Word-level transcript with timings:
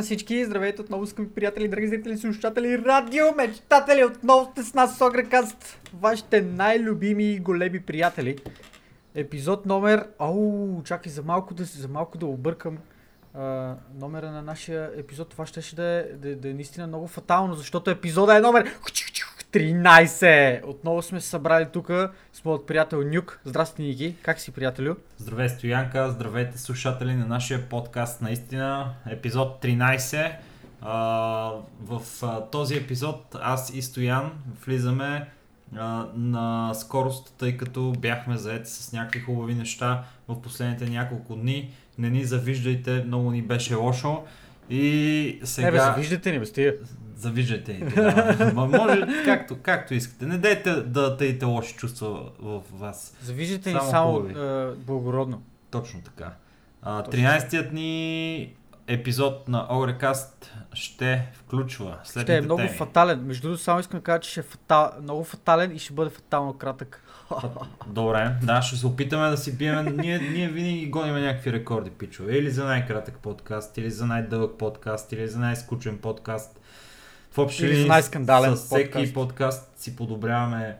На 0.00 0.04
всички, 0.04 0.44
здравейте 0.44 0.82
отново, 0.82 1.06
скъпи 1.06 1.34
приятели, 1.34 1.68
драги 1.68 1.88
зрители, 1.88 2.18
слушатели, 2.18 2.78
радио, 2.78 3.24
мечтатели, 3.36 4.04
отново 4.04 4.50
сте 4.52 4.62
с 4.62 4.74
нас 4.74 4.96
с 4.96 5.06
Огрекаст, 5.06 5.78
вашите 5.94 6.40
най-любими 6.42 7.24
и 7.24 7.38
големи 7.38 7.80
приятели. 7.80 8.38
Епизод 9.14 9.66
номер... 9.66 10.06
Ау, 10.18 10.82
чакай 10.82 11.12
за 11.12 11.22
малко 11.22 11.54
да, 11.54 11.64
за 11.64 11.88
малко 11.88 12.18
да 12.18 12.26
объркам 12.26 12.78
а, 13.34 13.74
номера 13.94 14.30
на 14.30 14.42
нашия 14.42 14.90
епизод. 14.96 15.28
Това 15.28 15.46
ще 15.46 15.76
да 15.76 15.84
е, 15.84 16.02
да, 16.02 16.36
да 16.36 16.48
е 16.48 16.54
наистина 16.54 16.86
много 16.86 17.06
фатално, 17.06 17.54
защото 17.54 17.90
епизода 17.90 18.36
е 18.36 18.40
номер 18.40 18.74
13. 19.52 20.64
Отново 20.64 21.02
сме 21.02 21.20
се 21.20 21.28
събрали 21.28 21.66
тук 21.72 21.86
с 22.32 22.44
моят 22.44 22.66
приятел 22.66 23.02
Нюк. 23.02 23.40
Здрасти, 23.44 23.82
Ники. 23.82 24.16
Как 24.22 24.40
си, 24.40 24.50
приятелю? 24.50 24.94
Здравей, 25.18 25.48
Стоянка. 25.48 26.10
Здравейте, 26.10 26.58
слушатели 26.58 27.14
на 27.14 27.26
нашия 27.26 27.68
подкаст. 27.68 28.20
Наистина, 28.20 28.94
епизод 29.10 29.62
13. 29.62 30.32
А, 30.82 31.52
в 31.84 32.02
а, 32.22 32.40
този 32.40 32.76
епизод 32.76 33.36
аз 33.40 33.74
и 33.74 33.82
Стоян 33.82 34.32
влизаме 34.66 35.28
а, 35.76 36.06
на 36.14 36.74
скорост, 36.74 37.34
тъй 37.38 37.56
като 37.56 37.92
бяхме 37.98 38.36
заети 38.36 38.70
с 38.70 38.92
някакви 38.92 39.20
хубави 39.20 39.54
неща 39.54 40.04
в 40.28 40.42
последните 40.42 40.84
няколко 40.84 41.36
дни. 41.36 41.70
Не 41.98 42.10
ни 42.10 42.24
завиждайте, 42.24 43.04
много 43.06 43.30
ни 43.30 43.42
беше 43.42 43.74
лошо. 43.74 44.22
И 44.70 45.40
сега... 45.44 45.66
Не 45.66 45.72
бе, 45.72 45.78
завиждате 45.78 46.32
ни, 46.32 46.38
бе, 46.38 46.46
стига. 46.46 46.72
Завиждайте 47.20 47.72
ни. 47.72 47.90
Да. 47.90 48.52
Може, 48.54 49.24
както, 49.24 49.56
както 49.62 49.94
искате. 49.94 50.26
Не 50.26 50.38
дайте 50.38 50.72
да 50.72 51.16
таите 51.16 51.44
лоши 51.44 51.74
чувства 51.74 52.30
в 52.38 52.62
вас. 52.72 53.16
Завиждате 53.22 53.72
ни 53.72 53.78
само, 53.80 53.90
само 53.90 54.74
благородно. 54.76 55.42
Точно 55.70 56.00
така. 56.00 56.32
А, 56.82 57.02
13-тият 57.02 57.72
ни 57.72 58.54
епизод 58.86 59.48
на 59.48 59.66
Огрекаст 59.70 60.52
ще 60.72 61.28
включва 61.32 61.98
следните 62.04 62.32
Ще 62.32 62.38
е 62.38 62.40
много 62.40 62.58
теми. 62.58 62.76
фатален. 62.76 63.20
Между 63.26 63.42
другото, 63.42 63.62
само 63.62 63.80
искам 63.80 64.00
да 64.00 64.04
кажа, 64.04 64.20
че 64.20 64.30
ще 64.30 64.40
е 64.40 64.42
фатал... 64.42 64.90
много 65.02 65.24
фатален 65.24 65.76
и 65.76 65.78
ще 65.78 65.92
бъде 65.92 66.10
фатално 66.10 66.52
кратък. 66.52 67.02
Добре, 67.86 68.36
да, 68.42 68.62
ще 68.62 68.76
се 68.76 68.86
опитаме 68.86 69.30
да 69.30 69.36
си 69.36 69.56
биеме. 69.56 69.82
Ние, 69.82 70.18
ние 70.18 70.48
винаги 70.48 70.90
гоним 70.90 71.14
някакви 71.14 71.52
рекорди, 71.52 71.90
пичове. 71.90 72.36
Или 72.36 72.50
за 72.50 72.64
най-кратък 72.64 73.18
подкаст, 73.18 73.78
или 73.78 73.90
за 73.90 74.06
най-дълъг 74.06 74.58
подкаст, 74.58 75.12
или 75.12 75.28
за 75.28 75.38
най-скучен 75.38 75.98
подкаст. 75.98 76.59
В 77.32 77.38
общи 77.38 77.66
или 77.66 77.88
най-скандален 77.88 78.56
с 78.56 78.64
всеки 78.64 78.92
подкаст. 78.92 79.14
подкаст 79.14 79.78
си 79.78 79.96
подобряваме 79.96 80.76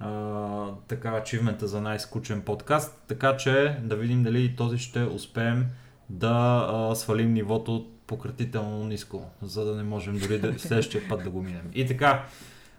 а, 0.00 0.66
така 0.88 1.08
ачивмента 1.10 1.66
за 1.66 1.80
най-скучен 1.80 2.42
подкаст, 2.42 3.02
така 3.08 3.36
че 3.36 3.78
да 3.82 3.96
видим 3.96 4.22
дали 4.22 4.56
този 4.56 4.78
ще 4.78 5.02
успеем 5.02 5.66
да 6.10 6.66
а, 6.70 6.94
свалим 6.94 7.32
нивото 7.32 7.86
пократително 8.06 8.84
ниско, 8.84 9.30
за 9.42 9.64
да 9.64 9.76
не 9.76 9.82
можем 9.82 10.18
дори 10.18 10.38
да, 10.38 10.54
следващия 10.58 11.08
път 11.08 11.24
да 11.24 11.30
го 11.30 11.42
минем. 11.42 11.70
И 11.74 11.86
така, 11.86 12.24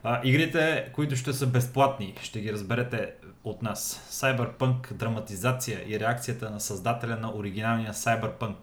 а, 0.03 0.21
игрите, 0.23 0.89
които 0.93 1.15
ще 1.15 1.33
са 1.33 1.47
безплатни, 1.47 2.13
ще 2.21 2.41
ги 2.41 2.53
разберете 2.53 3.11
от 3.43 3.61
нас. 3.61 4.07
Cyberpunk, 4.11 4.93
драматизация 4.93 5.79
и 5.87 5.99
реакцията 5.99 6.49
на 6.49 6.59
създателя 6.59 7.17
на 7.17 7.35
оригиналния 7.35 7.93
Cyberpunk. 7.93 8.55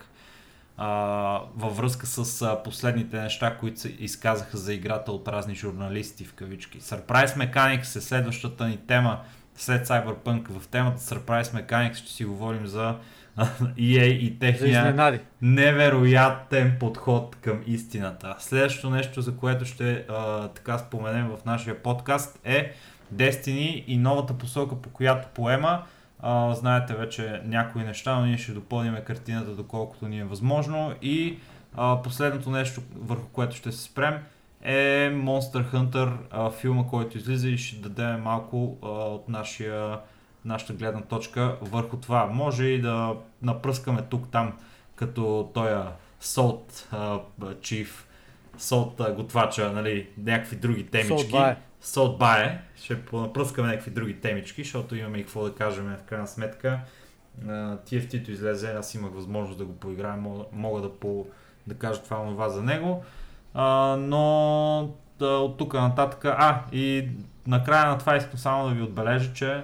А, 0.81 1.41
във 1.57 1.77
връзка 1.77 2.07
с 2.07 2.43
а, 2.43 2.63
последните 2.63 3.21
неща, 3.21 3.57
които 3.57 3.81
се 3.81 3.89
изказаха 3.89 4.57
за 4.57 4.75
играта 4.75 5.13
от 5.13 5.29
разни 5.29 5.55
журналисти 5.55 6.25
в 6.25 6.35
кавички. 6.35 6.81
Surprise 6.81 7.27
Mechanics 7.27 7.97
е 7.97 8.01
следващата 8.01 8.67
ни 8.67 8.77
тема 8.77 9.21
след 9.57 9.87
Cyberpunk. 9.87 10.59
В 10.59 10.69
темата 10.69 10.99
Surprise 10.99 11.43
Mechanics 11.43 11.95
ще 11.95 12.13
си 12.13 12.25
говорим 12.25 12.67
за 12.67 12.97
EA 13.77 14.05
и 14.05 14.39
техния 14.39 15.21
невероятен 15.43 16.77
подход 16.81 17.37
към 17.37 17.63
истината. 17.67 18.37
Следващото 18.39 18.91
нещо, 18.91 19.21
за 19.21 19.37
което 19.37 19.65
ще 19.65 20.05
а, 20.09 20.49
така 20.49 20.79
споменем 20.79 21.29
в 21.29 21.45
нашия 21.45 21.83
подкаст 21.83 22.39
е 22.45 22.73
Destiny 23.15 23.85
и 23.87 23.97
новата 23.97 24.35
посока, 24.35 24.77
по 24.77 24.91
която 24.91 25.29
поема. 25.35 25.83
А, 26.21 26.55
знаете 26.55 26.95
вече 26.95 27.43
някои 27.45 27.85
неща, 27.85 28.19
но 28.19 28.27
ние 28.27 28.39
ще 28.39 28.53
допълним 28.53 28.97
картината 29.05 29.51
доколкото 29.51 30.09
ни 30.09 30.19
е 30.19 30.25
възможно. 30.25 30.95
И 31.03 31.39
а, 31.77 32.03
последното 32.03 32.51
нещо, 32.51 32.81
върху 32.97 33.27
което 33.27 33.57
ще 33.57 33.73
се 33.73 33.83
спрем, 33.83 34.15
е 34.63 35.11
Monster 35.13 35.73
Hunter, 35.73 36.17
а, 36.31 36.51
филма, 36.51 36.85
който 36.85 37.19
излиза 37.19 37.49
и 37.49 37.59
ще 37.59 37.77
дадем 37.77 38.21
малко 38.21 38.77
а, 38.83 38.89
от 38.89 39.29
нашия 39.29 39.99
нашата 40.45 40.73
гледна 40.73 41.01
точка 41.01 41.57
върху 41.61 41.97
това. 41.97 42.27
Може 42.27 42.65
и 42.65 42.81
да 42.81 43.15
напръскаме 43.43 44.03
тук-там, 44.03 44.53
като 44.95 45.51
той 45.55 45.71
Salt 46.23 46.71
uh, 46.93 47.21
Chief, 47.39 47.89
Salt 48.59 49.15
готвача, 49.15 49.73
нали, 49.73 50.09
някакви 50.19 50.57
други 50.57 50.87
темички. 50.87 51.35
Salt 51.83 52.19
Bae. 52.19 52.59
Ще 52.77 52.99
напръскаме 53.13 53.69
някакви 53.69 53.91
други 53.91 54.21
темички, 54.21 54.63
защото 54.63 54.97
имаме 54.97 55.19
и 55.19 55.23
какво 55.23 55.45
да 55.45 55.55
кажем 55.55 55.97
в 56.01 56.03
крайна 56.03 56.27
сметка. 56.27 56.81
TFT-то 57.47 58.31
излезе, 58.31 58.73
аз 58.73 58.95
имах 58.95 59.13
възможност 59.13 59.59
да 59.59 59.65
го 59.65 59.77
поиграя, 59.77 60.17
мога, 60.53 60.81
да, 60.81 60.99
по, 60.99 61.27
да 61.67 61.75
кажа 61.75 62.03
това 62.03 62.25
това 62.25 62.49
за 62.49 62.63
него. 62.63 63.05
Uh, 63.57 63.97
но 63.97 64.95
да, 65.19 65.29
от 65.29 65.59
тук 65.59 65.75
нататък, 65.75 66.25
а 66.25 66.65
и 66.73 67.09
накрая 67.47 67.89
на 67.89 67.99
това 67.99 68.17
искам 68.17 68.39
само 68.39 68.69
да 68.69 68.75
ви 68.75 68.83
отбележа, 68.83 69.33
че 69.35 69.63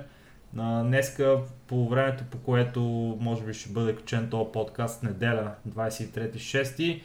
днеска 0.85 1.39
по 1.67 1.89
времето, 1.89 2.25
по 2.31 2.39
което 2.39 2.81
може 3.21 3.45
би 3.45 3.55
ще 3.55 3.73
бъде 3.73 3.97
качен 3.97 4.31
този 4.31 4.53
подкаст, 4.53 5.03
неделя, 5.03 5.51
23.6. 5.69 7.03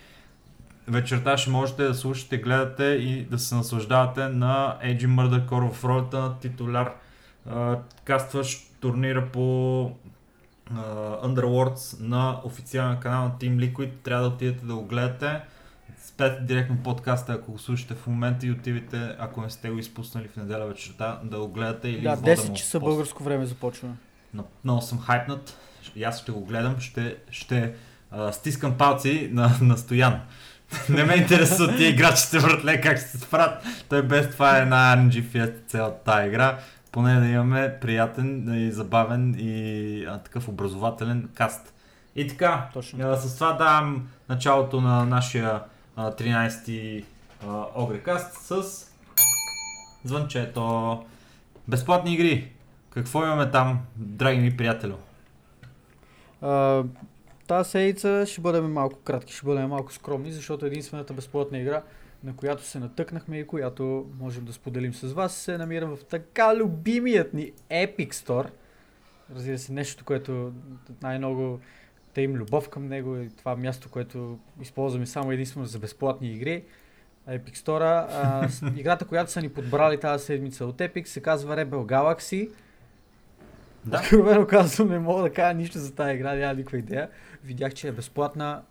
Вечерта 0.90 1.38
ще 1.38 1.50
можете 1.50 1.84
да 1.84 1.96
слушате, 1.96 2.38
гледате 2.38 2.84
и 2.84 3.26
да 3.26 3.40
се 3.40 3.56
наслаждавате 3.56 4.28
на 4.28 4.78
Murder 4.84 5.50
Core 5.50 5.72
в 5.72 5.86
ролята 5.86 6.20
на 6.20 6.40
титуляр. 6.40 6.92
кастващ 8.04 8.80
турнира 8.80 9.32
по 9.32 9.40
uh, 10.74 11.26
Underworlds 11.26 12.02
на 12.02 12.42
официален 12.44 12.98
канал 12.98 13.24
на 13.24 13.32
Team 13.32 13.56
Liquid. 13.56 13.92
Трябва 14.04 14.24
да 14.24 14.36
отидете 14.36 14.66
да 14.66 14.76
го 14.76 14.86
гледате 14.86 15.42
спете 16.06 16.42
директно 16.42 16.78
подкаста, 16.84 17.34
ако 17.34 17.52
го 17.52 17.60
слушате 17.60 17.94
в 17.94 18.08
момента 18.08 18.48
и 18.48 18.52
отивате, 18.52 19.16
ако 19.20 19.42
не 19.42 19.50
сте 19.50 19.70
го 19.70 19.78
изпуснали 19.78 20.28
в 20.28 20.36
неделя 20.36 20.66
вечерта, 20.66 21.20
да 21.24 21.40
го 21.40 21.48
гледате 21.48 21.90
или 21.90 22.02
Да, 22.02 22.18
10 22.18 22.54
часа 22.54 22.80
българско 22.80 23.24
време 23.24 23.46
започва. 23.46 23.90
Но, 24.34 24.44
много 24.64 24.82
съм 24.82 25.00
хайпнат. 25.00 25.58
И 25.96 26.04
аз 26.04 26.22
ще 26.22 26.32
го 26.32 26.46
гледам, 26.46 26.80
ще, 26.80 27.16
ще 27.32 27.74
а, 28.12 28.32
стискам 28.32 28.78
палци 28.78 29.30
на, 29.32 29.52
на 29.62 29.78
Стоян. 29.78 30.22
Не 30.90 31.04
ме 31.04 31.16
интересува 31.16 31.76
тия 31.76 31.90
играчите, 31.90 32.40
братле, 32.40 32.82
как 32.82 32.98
ще 32.98 33.08
се 33.08 33.18
справят. 33.18 33.64
Той 33.90 34.04
без 34.04 34.30
това 34.30 34.58
е 34.58 34.62
една 34.62 34.98
RNG 34.98 35.24
Fiesta 35.24 35.68
цялата 35.68 36.04
тази 36.04 36.28
игра. 36.28 36.58
Поне 36.92 37.20
да 37.20 37.28
имаме 37.28 37.78
приятен 37.82 38.54
и 38.68 38.72
забавен 38.72 39.36
и 39.40 40.06
а, 40.06 40.18
такъв 40.18 40.48
образователен 40.48 41.30
каст. 41.34 41.74
И 42.16 42.28
така, 42.28 42.70
Точно. 42.74 43.12
А, 43.12 43.18
с 43.18 43.36
това 43.36 43.54
давам 43.54 44.08
началото 44.30 44.82
на 44.82 45.06
нашия 45.06 45.62
13-ти 45.98 47.06
Огрекаст 47.76 48.38
с 48.38 48.64
звънчето. 50.04 51.04
Безплатни 51.68 52.14
игри. 52.14 52.52
Какво 52.90 53.24
имаме 53.24 53.52
там, 53.52 53.80
драги 53.96 54.40
ми 54.40 54.58
приятелю? 54.58 54.96
Тази 57.50 57.70
седмица 57.70 58.26
ще 58.28 58.42
бъдем 58.42 58.72
малко 58.72 59.00
кратки, 59.00 59.34
ще 59.34 59.46
бъдем 59.46 59.70
малко 59.70 59.94
скромни, 59.94 60.32
защото 60.32 60.66
единствената 60.66 61.14
безплатна 61.14 61.60
игра, 61.60 61.84
на 62.24 62.36
която 62.36 62.64
се 62.64 62.80
натъкнахме 62.80 63.40
и 63.40 63.48
която 63.48 64.10
можем 64.20 64.46
да 64.46 64.54
споделим 64.54 64.94
с 64.94 65.14
вас, 65.14 65.36
се 65.36 65.58
намира 65.58 65.88
в 65.88 65.98
така 66.10 66.56
любимият 66.56 67.34
ни 67.34 67.52
Epic 67.72 68.10
Store. 68.10 68.50
Разбира 69.36 69.58
се, 69.58 69.74
нещо, 69.74 70.06
което 70.06 70.54
най-много 71.02 71.60
те 72.14 72.22
им 72.22 72.34
любов 72.34 72.70
към 72.70 72.88
него 72.88 73.16
и 73.16 73.30
това 73.30 73.56
място, 73.56 73.90
което 73.90 74.40
използваме 74.62 75.06
само 75.06 75.32
единствено 75.32 75.66
за 75.66 75.80
безплатни 75.80 76.32
игри. 76.32 76.64
Epic 77.30 77.56
Store. 77.56 78.06
А, 78.10 78.50
играта, 78.80 79.06
която 79.06 79.32
са 79.32 79.42
ни 79.42 79.50
подбрали 79.50 80.00
тази 80.00 80.26
седмица 80.26 80.66
от 80.66 80.78
Epic, 80.78 81.06
се 81.06 81.22
казва 81.22 81.56
Rebel 81.56 81.70
Galaxy. 81.70 82.50
Да. 83.86 83.98
Откровено 83.98 84.48
казвам, 84.48 84.90
не 84.90 85.00
мога 85.00 85.22
да 85.22 85.34
кажа 85.34 85.54
нищо 85.54 85.80
за 85.80 85.96
тази 85.96 86.14
игра, 86.14 86.36
няма 86.36 86.54
никаква 86.54 86.78
идея. 86.78 87.10
Видях, 87.44 87.74
че 87.74 87.88
е 87.88 87.92
безплатна 87.92 88.62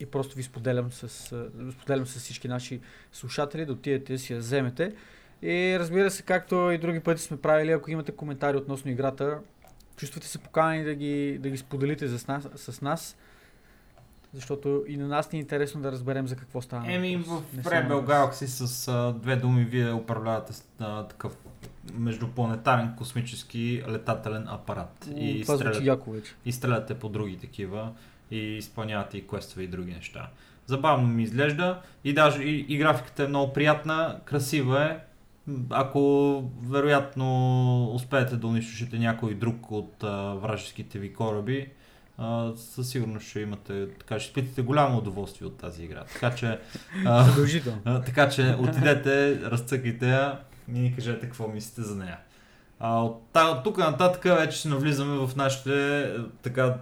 и 0.00 0.06
просто 0.06 0.36
ви 0.36 0.42
споделям 0.42 0.92
с, 0.92 1.08
споделям 1.72 2.06
с 2.06 2.18
всички 2.18 2.48
наши 2.48 2.80
слушатели 3.12 3.66
да 3.66 3.72
отидете 3.72 4.12
да 4.12 4.18
си 4.18 4.32
я 4.32 4.38
вземете. 4.38 4.92
И 5.42 5.76
разбира 5.78 6.10
се, 6.10 6.22
както 6.22 6.70
и 6.70 6.78
други 6.78 7.00
пъти 7.00 7.22
сме 7.22 7.36
правили, 7.36 7.72
ако 7.72 7.90
имате 7.90 8.12
коментари 8.12 8.56
относно 8.56 8.90
играта, 8.90 9.38
чувствате 9.96 10.26
се 10.26 10.38
поканени 10.38 10.84
да 10.84 10.94
ги, 10.94 11.38
да 11.38 11.50
ги 11.50 11.56
споделите 11.56 12.08
с 12.08 12.26
нас, 12.26 12.48
с 12.56 12.80
нас, 12.80 13.16
защото 14.32 14.84
и 14.88 14.96
на 14.96 15.08
нас 15.08 15.32
ни 15.32 15.38
е 15.38 15.40
интересно 15.40 15.80
да 15.80 15.92
разберем 15.92 16.28
за 16.28 16.36
какво 16.36 16.62
става. 16.62 16.92
Еми, 16.92 17.16
в 17.16 17.42
Rebel 17.56 18.06
Galaxy 18.06 18.44
с 18.44 18.88
а, 18.88 19.12
две 19.12 19.36
думи 19.36 19.64
вие 19.64 19.92
управлявате 19.92 20.52
а, 20.78 21.04
такъв 21.04 21.36
междупланетарен 21.94 22.94
космически 22.96 23.82
летателен 23.88 24.48
апарат. 24.48 25.08
и, 25.16 25.42
това 25.42 25.56
стреляте, 25.56 25.84
яко 25.84 26.10
вече. 26.10 26.34
и 26.44 26.52
стреляте 26.52 26.94
по 26.94 27.08
други 27.08 27.38
такива 27.38 27.92
и 28.30 28.38
изпълнявате 28.38 29.18
и 29.18 29.26
квестове 29.26 29.62
и 29.62 29.68
други 29.68 29.92
неща. 29.92 30.28
Забавно 30.66 31.08
ми 31.08 31.22
изглежда 31.22 31.80
и 32.04 32.12
даже 32.12 32.42
и, 32.42 32.66
и 32.68 32.78
графиката 32.78 33.24
е 33.24 33.28
много 33.28 33.52
приятна, 33.52 34.20
красива 34.24 34.84
е. 34.84 34.98
Ако 35.70 36.42
вероятно 36.62 37.90
успеете 37.94 38.36
да 38.36 38.46
унищожите 38.46 38.98
някой 38.98 39.34
друг 39.34 39.70
от 39.70 40.04
а, 40.04 40.34
вражеските 40.34 40.98
ви 40.98 41.12
кораби, 41.12 41.68
а, 42.18 42.52
със 42.56 42.90
сигурност 42.90 43.28
ще 43.28 43.40
имате, 43.40 43.88
така 43.98 44.20
ще 44.20 44.28
изпитате 44.28 44.62
голямо 44.62 44.98
удоволствие 44.98 45.48
от 45.48 45.58
тази 45.58 45.84
игра. 45.84 46.04
Така 46.12 46.34
че, 46.34 46.58
а, 47.06 47.26
а, 47.84 48.02
така 48.02 48.28
че 48.28 48.56
отидете, 48.58 49.40
разцъкайте 49.40 50.10
я 50.10 50.38
и 50.74 50.78
ни 50.78 50.94
кажете 50.94 51.26
какво 51.26 51.48
мислите 51.48 51.82
за 51.82 51.96
нея. 51.96 52.18
А, 52.80 53.02
от, 53.02 53.22
от 53.36 53.64
тук 53.64 53.78
нататък 53.78 54.24
вече 54.24 54.68
навлизаме 54.68 55.26
в 55.26 55.36
нашите 55.36 56.00
е, 56.00 56.08
така 56.42 56.76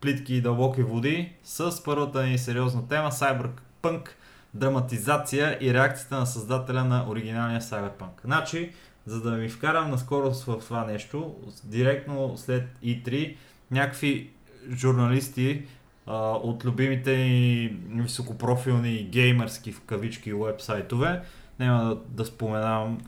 плитки 0.00 0.34
и 0.34 0.40
дълбоки 0.40 0.82
води 0.82 1.32
с 1.44 1.84
първата 1.84 2.22
ни 2.22 2.38
сериозна 2.38 2.88
тема 2.88 3.10
Cyberpunk, 3.10 4.08
драматизация 4.54 5.58
и 5.60 5.74
реакцията 5.74 6.16
на 6.18 6.26
създателя 6.26 6.84
на 6.84 7.06
оригиналния 7.08 7.60
Cyberpunk. 7.60 8.24
Значи, 8.24 8.72
за 9.06 9.20
да 9.20 9.30
ми 9.30 9.48
вкарам 9.48 9.90
наскоро 9.90 10.34
в 10.34 10.58
това 10.58 10.84
нещо, 10.84 11.34
директно 11.64 12.34
след 12.36 12.68
E3, 12.84 13.36
някакви 13.70 14.30
журналисти 14.72 15.62
а, 16.06 16.16
от 16.30 16.64
любимите 16.64 17.16
ни 17.16 18.02
високопрофилни 18.02 19.04
геймърски 19.04 19.72
в 19.72 19.80
кавички 19.80 20.32
вебсайтове, 20.32 21.22
няма 21.58 21.84
да, 21.84 21.96
да 22.08 22.24
споменавам, 22.24 23.00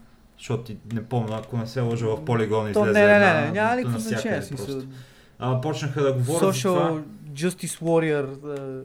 защото 0.45 0.63
ти 0.65 0.77
не 0.93 1.05
помня, 1.05 1.37
ако 1.37 1.57
не 1.57 1.67
се 1.67 1.81
лъжа 1.81 2.07
в 2.07 2.25
полигон 2.25 2.71
излезе 2.71 2.93
не, 2.93 3.07
не, 3.07 3.19
не, 3.19 3.41
не, 3.41 3.51
няма 3.51 3.77
никакво 3.77 3.99
значение. 3.99 4.43
А, 5.39 5.61
почнаха 5.61 6.03
да 6.03 6.13
говорят 6.13 6.55
за 6.55 6.63
това. 6.63 6.81
social 6.81 7.03
justice 7.33 7.81
warrior, 7.81 8.59
а, 8.59 8.83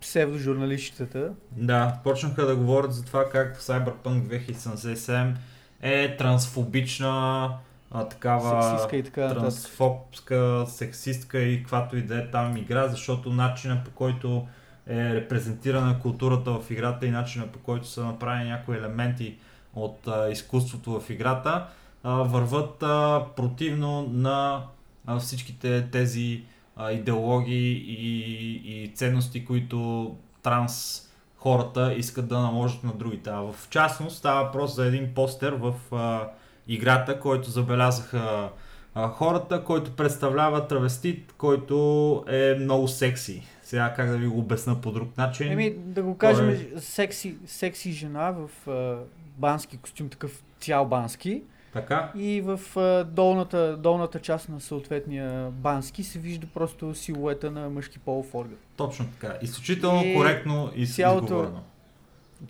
псевдожурналистчетата. 0.00 1.32
Да, 1.50 1.98
почнаха 2.04 2.46
да 2.46 2.56
говорят 2.56 2.94
за 2.94 3.04
това 3.04 3.28
как 3.28 3.60
Cyberpunk 3.60 4.42
2077 4.54 5.34
е 5.82 6.16
трансфобична, 6.16 7.50
а, 7.90 8.08
такава 8.08 8.62
Сексистка 8.62 8.96
и 8.96 9.02
така 9.02 9.28
трансфобска, 9.28 10.64
сексистка 10.68 11.38
и 11.38 11.58
каквато 11.58 11.96
и 11.96 12.02
да 12.02 12.18
е 12.18 12.30
там 12.30 12.56
игра, 12.56 12.88
защото 12.88 13.32
начина 13.32 13.84
по 13.84 13.90
който 13.90 14.46
е 14.86 15.14
репрезентирана 15.14 15.98
културата 16.00 16.50
в 16.50 16.70
играта 16.70 17.06
и 17.06 17.10
начина 17.10 17.46
по 17.46 17.58
който 17.58 17.88
са 17.88 18.04
направени 18.04 18.50
някои 18.50 18.76
елементи 18.76 19.36
от 19.74 20.08
а, 20.08 20.30
изкуството 20.30 21.00
в 21.00 21.10
играта, 21.10 21.66
а, 22.02 22.12
върват 22.12 22.82
а, 22.82 23.26
противно 23.36 24.02
на 24.12 24.62
а, 25.06 25.18
всичките 25.18 25.88
тези 25.92 26.42
а, 26.76 26.92
идеологии 26.92 27.72
и, 27.72 28.82
и 28.82 28.88
ценности, 28.88 29.44
които 29.44 30.10
транс 30.42 31.08
хората 31.36 31.94
искат 31.94 32.28
да 32.28 32.40
наложат 32.40 32.84
на 32.84 32.92
другите. 32.92 33.30
А 33.30 33.40
в 33.40 33.54
частност 33.70 34.16
става 34.16 34.44
въпрос 34.44 34.74
за 34.74 34.86
един 34.86 35.14
постер 35.14 35.52
в 35.52 35.74
а, 35.92 36.28
играта, 36.68 37.20
който 37.20 37.50
забелязаха 37.50 38.50
а, 38.94 39.08
хората, 39.08 39.64
който 39.64 39.96
представлява 39.96 40.66
травестит, 40.66 41.34
който 41.38 42.24
е 42.28 42.54
много 42.60 42.88
секси. 42.88 43.42
Сега 43.62 43.94
как 43.96 44.10
да 44.10 44.16
ви 44.16 44.26
го 44.26 44.38
обясна 44.38 44.80
по 44.80 44.92
друг 44.92 45.16
начин? 45.16 45.52
Еми, 45.52 45.70
да 45.70 46.02
го 46.02 46.18
кажем, 46.18 46.46
Той 46.46 46.80
секси, 46.80 47.36
секси 47.46 47.92
жена 47.92 48.30
в 48.30 48.70
а, 48.70 48.96
бански 49.36 49.76
костюм, 49.76 50.08
такъв 50.08 50.42
цял 50.60 50.84
бански. 50.86 51.42
Така? 51.72 52.12
И 52.16 52.40
в 52.40 52.60
а, 52.76 53.04
долната, 53.04 53.76
долната 53.76 54.18
част 54.20 54.48
на 54.48 54.60
съответния 54.60 55.50
бански 55.50 56.02
се 56.02 56.18
вижда 56.18 56.46
просто 56.54 56.94
силуета 56.94 57.50
на 57.50 57.70
мъжки 57.70 57.98
полов 57.98 58.34
орган. 58.34 58.56
Точно 58.76 59.06
така. 59.20 59.36
Изключително 59.42 60.04
И 60.04 60.14
коректно 60.14 60.70
и 60.74 60.86
цялото- 60.86 61.24
изговорено. 61.24 61.62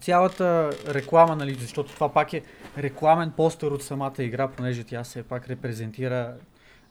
Цялата 0.00 0.70
реклама, 0.88 1.36
нали, 1.36 1.54
защото 1.54 1.94
това 1.94 2.12
пак 2.12 2.32
е 2.32 2.42
рекламен 2.78 3.30
постер 3.30 3.66
от 3.66 3.82
самата 3.82 4.12
игра, 4.18 4.48
понеже 4.48 4.84
тя 4.84 5.02
все 5.04 5.22
пак 5.22 5.48
репрезентира 5.48 6.34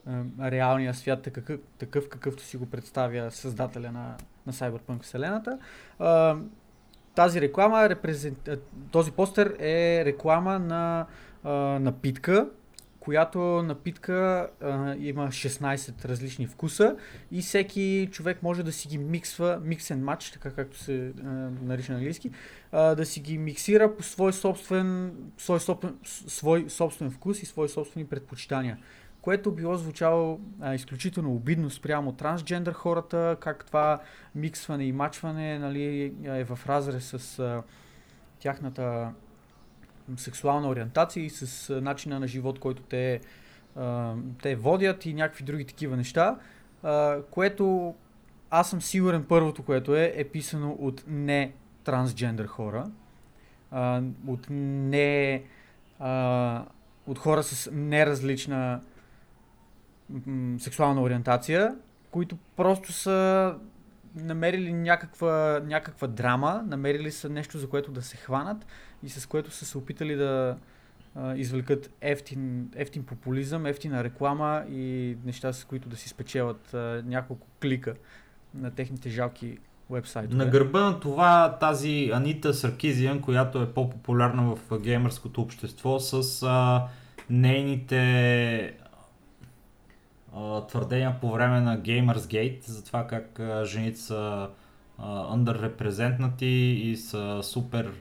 а, 0.08 0.24
реалния 0.52 0.94
свят 0.94 1.22
такъв, 1.22 1.46
такъв, 1.78 2.10
какъвто 2.10 2.44
си 2.44 2.58
го 2.58 2.66
представя 2.66 3.32
създателя 3.32 3.92
на, 3.92 4.16
на 4.48 4.54
Cyberpunk 4.54 5.04
вселената. 5.04 5.58
А, 6.00 6.36
тази 7.16 7.42
реклама, 7.42 7.90
репрезент... 7.90 8.48
а, 8.48 8.58
този 8.92 9.12
постер 9.12 9.56
е 9.60 10.06
реклама 10.06 10.60
на 10.60 11.06
а, 11.44 11.52
напитка, 11.80 12.48
която 13.00 13.40
напитка 13.40 14.50
а, 14.62 14.96
има 15.00 15.28
16 15.28 16.06
различни 16.06 16.48
вкуса 16.48 16.96
и 17.31 17.42
всеки 17.42 18.10
човек 18.12 18.44
може 18.44 18.63
да 18.63 18.72
си 18.72 18.88
ги 18.88 18.98
миксва, 18.98 19.60
микс 19.63 19.88
and 19.88 20.02
матч, 20.02 20.31
така 20.31 20.52
както 20.52 20.80
се 20.80 21.13
а, 21.24 21.28
нарича 21.63 21.92
на 21.92 21.98
английски, 21.98 22.31
а, 22.72 22.96
да 22.96 23.06
си 23.06 23.19
ги 23.19 23.38
миксира 23.38 23.96
по 23.96 24.04
свой 24.04 24.34
собствен, 24.34 25.14
свой, 25.38 25.60
собствен, 25.60 25.96
свой 26.06 26.69
собствен 26.69 27.12
вкус 27.12 27.44
и 27.44 27.46
свои 27.46 27.69
собствени 27.69 28.06
предпочитания. 28.06 28.78
Което 29.21 29.51
било 29.51 29.75
звучало 29.75 30.39
а, 30.62 30.75
изключително 30.75 31.33
обидно 31.33 31.69
спрямо 31.69 32.12
трансджендър 32.12 32.73
хората, 32.73 33.38
как 33.39 33.65
това 33.65 34.01
миксване 34.35 34.83
и 34.83 34.91
мачване 34.91 35.59
нали, 35.59 36.13
е 36.23 36.44
в 36.44 36.59
разрез 36.68 37.13
с 37.15 37.39
а, 37.39 37.63
тяхната 38.39 39.12
сексуална 40.18 40.69
ориентация 40.69 41.25
и 41.25 41.29
с 41.29 41.69
а, 41.69 41.81
начина 41.81 42.19
на 42.19 42.27
живот, 42.27 42.59
който 42.59 42.81
те, 42.81 43.21
а, 43.75 44.13
те 44.41 44.56
водят 44.56 45.06
и 45.06 45.13
някакви 45.13 45.44
други 45.44 45.65
такива 45.65 45.97
неща, 45.97 46.38
а, 46.83 47.21
което 47.31 47.95
аз 48.50 48.69
съм 48.69 48.81
сигурен 48.81 49.23
първото, 49.23 49.63
което 49.63 49.95
е, 49.95 50.13
е 50.16 50.23
писано 50.23 50.78
от 50.80 51.04
не 51.07 51.54
трансджендър 51.83 52.45
хора, 52.45 52.92
а, 53.71 54.01
от 54.28 54.47
не 54.49 55.44
а, 55.99 56.66
от 57.07 57.19
хора 57.19 57.44
с 57.44 57.71
неразлична 57.71 58.81
сексуална 60.59 61.01
ориентация, 61.01 61.75
които 62.11 62.37
просто 62.56 62.94
са 62.94 63.56
намерили 64.15 64.73
някаква, 64.73 65.61
някаква 65.65 66.07
драма, 66.07 66.63
намерили 66.68 67.11
са 67.11 67.30
нещо, 67.30 67.57
за 67.57 67.69
което 67.69 67.91
да 67.91 68.01
се 68.01 68.18
хванат 68.18 68.65
и 69.03 69.09
с 69.09 69.25
което 69.25 69.51
са 69.51 69.65
се 69.65 69.77
опитали 69.77 70.15
да 70.15 70.57
а, 71.15 71.35
извлекат 71.35 71.91
ефтин, 72.01 72.69
ефтин 72.75 73.03
популизъм, 73.03 73.65
ефтина 73.65 74.03
реклама 74.03 74.63
и 74.69 75.18
неща, 75.25 75.53
с 75.53 75.65
които 75.65 75.89
да 75.89 75.95
си 75.95 76.09
спечелят 76.09 76.73
а, 76.73 77.03
няколко 77.06 77.47
клика 77.61 77.95
на 78.56 78.71
техните 78.71 79.09
жалки 79.09 79.57
вебсайтове. 79.89 80.45
На 80.45 80.51
гърба 80.51 80.80
на 80.80 80.99
това 80.99 81.57
тази 81.59 82.11
Анита 82.13 82.53
Саркизиан, 82.53 83.21
която 83.21 83.61
е 83.61 83.73
по-популярна 83.73 84.56
в 84.56 84.80
геймърското 84.80 85.41
общество 85.41 85.99
с 85.99 86.44
а, 86.44 86.87
нейните 87.30 88.73
твърдения 90.68 91.16
по 91.21 91.31
време 91.31 91.61
на 91.61 91.80
Gamersgate 91.80 92.66
за 92.66 92.83
това 92.83 93.07
как 93.07 93.42
жените 93.66 94.00
са 94.00 94.50
а, 94.97 95.38
underrepresented 95.38 96.44
и 96.44 96.97
са 96.97 97.40
супер 97.44 97.92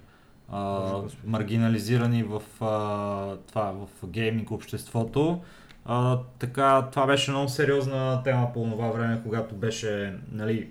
а, 0.53 0.93
маргинализирани 1.25 2.23
в, 2.23 2.43
а, 2.61 3.37
това, 3.37 3.73
в 3.73 4.07
гейминг 4.07 4.51
обществото. 4.51 5.41
А, 5.85 6.19
така, 6.39 6.89
това 6.93 7.07
беше 7.07 7.31
много 7.31 7.49
сериозна 7.49 8.23
тема 8.23 8.53
по 8.55 8.71
това 8.71 8.91
време, 8.91 9.21
когато 9.23 9.55
беше 9.55 10.15
нали, 10.33 10.69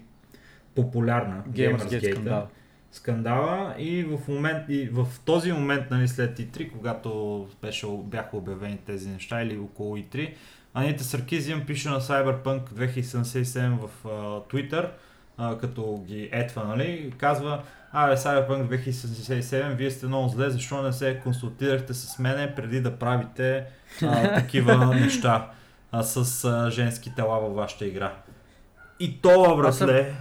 популярна 0.76 1.44
Gamersgate 1.50 2.12
скандал. 2.12 2.48
скандала 2.92 3.76
и 3.78 4.04
в, 4.04 4.28
момент, 4.28 4.70
и 4.70 4.90
в 4.90 5.08
този 5.26 5.52
момент 5.52 5.92
нали, 5.92 6.08
след 6.08 6.40
И3, 6.40 6.72
когато 6.72 7.48
беше, 7.62 7.88
бяха 8.04 8.38
обявени 8.38 8.78
тези 8.78 9.10
неща 9.10 9.42
или 9.42 9.58
около 9.58 9.98
И3, 9.98 10.34
Анита 10.74 11.04
Саркизиан 11.04 11.66
пише 11.66 11.90
на 11.90 12.02
Cyberpunk 12.02 12.70
2077 12.70 13.78
в 13.78 13.90
а, 14.06 14.10
Twitter, 14.40 14.90
а, 15.38 15.58
като 15.58 16.04
ги 16.08 16.30
етва, 16.32 16.64
нали, 16.64 17.14
казва 17.18 17.64
Абе, 17.92 18.16
Cyberpunk 18.16 18.82
2077, 18.82 19.76
вие 19.76 19.92
сте 19.92 20.06
много 20.06 20.30
зле, 20.30 20.50
защо 20.50 20.82
не 20.82 20.94
се 20.94 21.20
консултирахте 21.24 21.94
с 21.94 22.20
мене 22.20 22.56
преди 22.56 22.82
да 22.82 22.96
правите 23.00 23.66
а, 24.04 24.36
такива 24.42 24.96
неща 24.96 25.52
а, 25.92 26.04
с 26.04 26.46
а, 26.46 26.70
женски 26.72 27.16
тела 27.16 27.40
във 27.40 27.56
вашата 27.56 27.86
игра. 27.86 28.14
И 29.00 29.20
съм- 29.24 29.58
братле, 29.58 30.14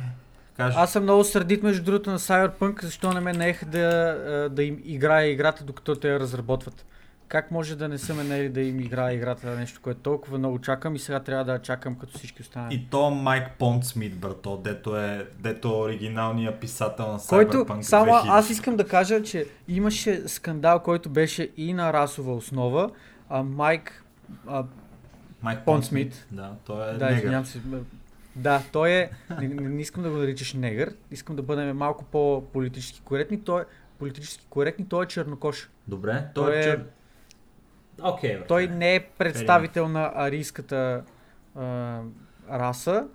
кажи. 0.57 0.76
Аз 0.78 0.93
съм 0.93 1.02
много 1.02 1.25
сърдит 1.25 1.62
между 1.62 1.85
другото 1.85 2.11
на 2.11 2.19
Cyberpunk, 2.19 2.83
защо 2.83 3.12
не 3.12 3.21
ме 3.21 3.33
наеха 3.33 3.67
да, 3.67 4.49
да 4.52 4.62
им 4.62 4.81
играя 4.85 5.31
играта, 5.31 5.64
докато 5.64 5.97
те 5.97 6.09
я 6.09 6.21
разработват. 6.21 6.85
Как 7.28 7.50
може 7.50 7.76
да 7.76 7.88
не 7.88 7.99
са 7.99 8.14
ме 8.14 8.25
наели 8.25 8.49
да 8.49 8.61
им 8.61 8.80
играя 8.80 9.14
играта, 9.14 9.56
нещо, 9.56 9.80
което 9.82 10.00
толкова 10.00 10.38
много 10.38 10.58
чакам 10.58 10.94
и 10.94 10.99
сега 10.99 11.20
трябва 11.20 11.44
да 11.44 11.58
чакам 11.58 11.94
като 11.94 12.18
всички 12.18 12.42
останали. 12.42 12.75
И 12.75 12.87
то 12.90 13.11
Майк 13.11 13.44
Понтсмит, 13.58 14.16
брато, 14.18 14.56
дето 14.56 14.97
е, 14.97 15.26
дето 15.38 15.68
е 15.68 15.73
оригиналният 15.73 16.61
писател 16.61 17.12
на 17.12 17.18
Cyberpunk 17.18 17.64
Който, 17.64 17.82
само 17.82 18.12
2000. 18.12 18.23
аз 18.28 18.50
искам 18.50 18.76
да 18.76 18.88
кажа, 18.88 19.23
че 19.23 19.47
имаше 19.68 20.28
скандал, 20.28 20.80
който 20.82 21.11
беше 21.11 21.49
и 21.56 21.73
на 21.73 21.92
расова 21.92 22.35
основа, 22.35 22.90
а 23.28 23.42
Майк, 23.42 24.04
а, 24.47 24.64
Майк 25.42 25.64
Понтсмит. 25.64 26.26
Да, 26.32 26.52
той 26.64 26.90
е 26.90 26.94
да, 26.94 27.11
негър. 27.11 27.44
се, 27.44 27.61
Да, 28.37 28.62
той 28.73 28.90
е, 28.90 29.11
не, 29.40 29.49
не, 29.49 29.68
не 29.68 29.80
искам 29.82 30.02
да 30.02 30.11
го 30.11 30.16
наричаш 30.16 30.54
негър, 30.54 30.92
искам 31.11 31.37
да 31.37 31.42
бъдем 31.42 31.76
малко 31.76 32.04
по-политически 32.04 33.00
коректни. 33.00 33.40
Той 33.40 33.62
е 33.62 33.64
политически 33.99 34.47
коректни, 34.50 34.88
той 34.88 35.04
е 35.04 35.08
чернокош. 35.08 35.70
Добре, 35.88 36.25
той, 36.35 36.44
Той 36.44 36.56
е... 36.56 36.61
е- 36.61 36.64
чер- 36.64 36.85
Окей, 38.02 38.38
бе. 38.38 38.45
Той 38.47 38.67
не 38.67 38.95
е 38.95 39.00
представител 39.00 39.88
на 39.88 40.12
арийската 40.14 41.02
а, 41.57 41.99
раса 42.52 43.07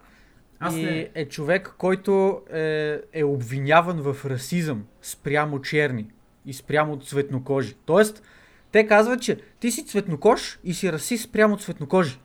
Аз 0.60 0.76
и 0.76 0.86
не... 0.86 1.10
е 1.16 1.26
човек, 1.26 1.74
който 1.78 2.42
е, 2.54 3.00
е 3.14 3.24
обвиняван 3.24 4.02
в 4.02 4.26
расизъм 4.26 4.84
спрямо 5.02 5.62
черни 5.62 6.08
и 6.46 6.54
спрямо 6.54 7.00
цветнокожи. 7.00 7.76
Тоест, 7.86 8.24
те 8.72 8.88
казват, 8.88 9.22
че 9.22 9.38
ти 9.60 9.72
си 9.72 9.86
цветнокож 9.86 10.60
и 10.64 10.74
си 10.74 10.92
расист 10.94 11.24
спрямо 11.24 11.58
цветнокожи. 11.58 12.20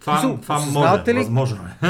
Това, 0.00 0.18
Смисъл, 0.18 0.38
това 0.38 0.54
може, 0.54 0.68
осъзнавате 0.68 1.14
ли- 1.14 1.18
възможно 1.18 1.64
е. 1.64 1.88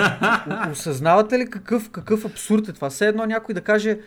Осъзнавате 0.73 1.39
ли 1.39 1.51
какъв, 1.51 1.91
какъв 1.91 2.25
абсурд 2.25 2.69
е 2.69 2.73
това? 2.73 2.91
Все 2.91 3.07
едно 3.07 3.27
някой 3.27 3.55
да 3.55 3.61
каже, 3.61 3.99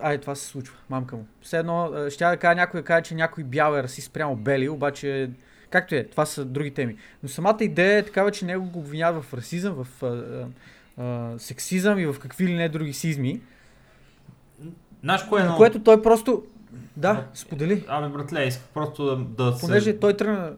ай, 0.00 0.18
това 0.18 0.34
се 0.34 0.46
случва, 0.46 0.76
мамка 0.90 1.16
му. 1.16 1.26
Все 1.42 1.58
едно, 1.58 1.84
а, 1.84 2.10
ще 2.10 2.24
да 2.24 2.36
кажа 2.36 2.54
някой 2.54 2.80
да 2.80 2.84
каже, 2.84 3.02
че 3.02 3.14
някой 3.14 3.44
бял 3.44 3.76
е 3.76 3.82
расист 3.82 4.06
спрямо 4.06 4.36
бели, 4.36 4.68
обаче, 4.68 5.30
както 5.70 5.94
е, 5.94 6.04
това 6.04 6.26
са 6.26 6.44
други 6.44 6.70
теми. 6.70 6.96
Но 7.22 7.28
самата 7.28 7.58
идея 7.60 7.98
е 7.98 8.04
такава, 8.04 8.30
че 8.30 8.44
него 8.44 8.70
го 8.70 8.78
обвиняват 8.78 9.24
в 9.24 9.34
расизъм, 9.34 9.84
в 9.84 10.02
а, 10.02 10.46
а, 11.02 11.38
сексизъм 11.38 11.98
и 11.98 12.06
в 12.06 12.16
какви 12.18 12.46
ли 12.46 12.54
не 12.54 12.68
други 12.68 12.92
сизми, 12.92 13.40
Знаеш 15.04 15.22
кое 15.22 15.40
е 15.40 15.44
много... 15.44 15.58
което 15.58 15.82
той 15.82 16.02
просто, 16.02 16.42
да, 16.96 17.26
сподели. 17.34 17.84
Абе, 17.88 18.08
братле, 18.08 18.44
исках 18.44 18.68
просто 18.74 19.16
да, 19.16 19.16
да 19.50 19.58
Понеже 19.60 19.90
се... 19.90 19.98
той 19.98 20.16
тръгна, 20.16 20.52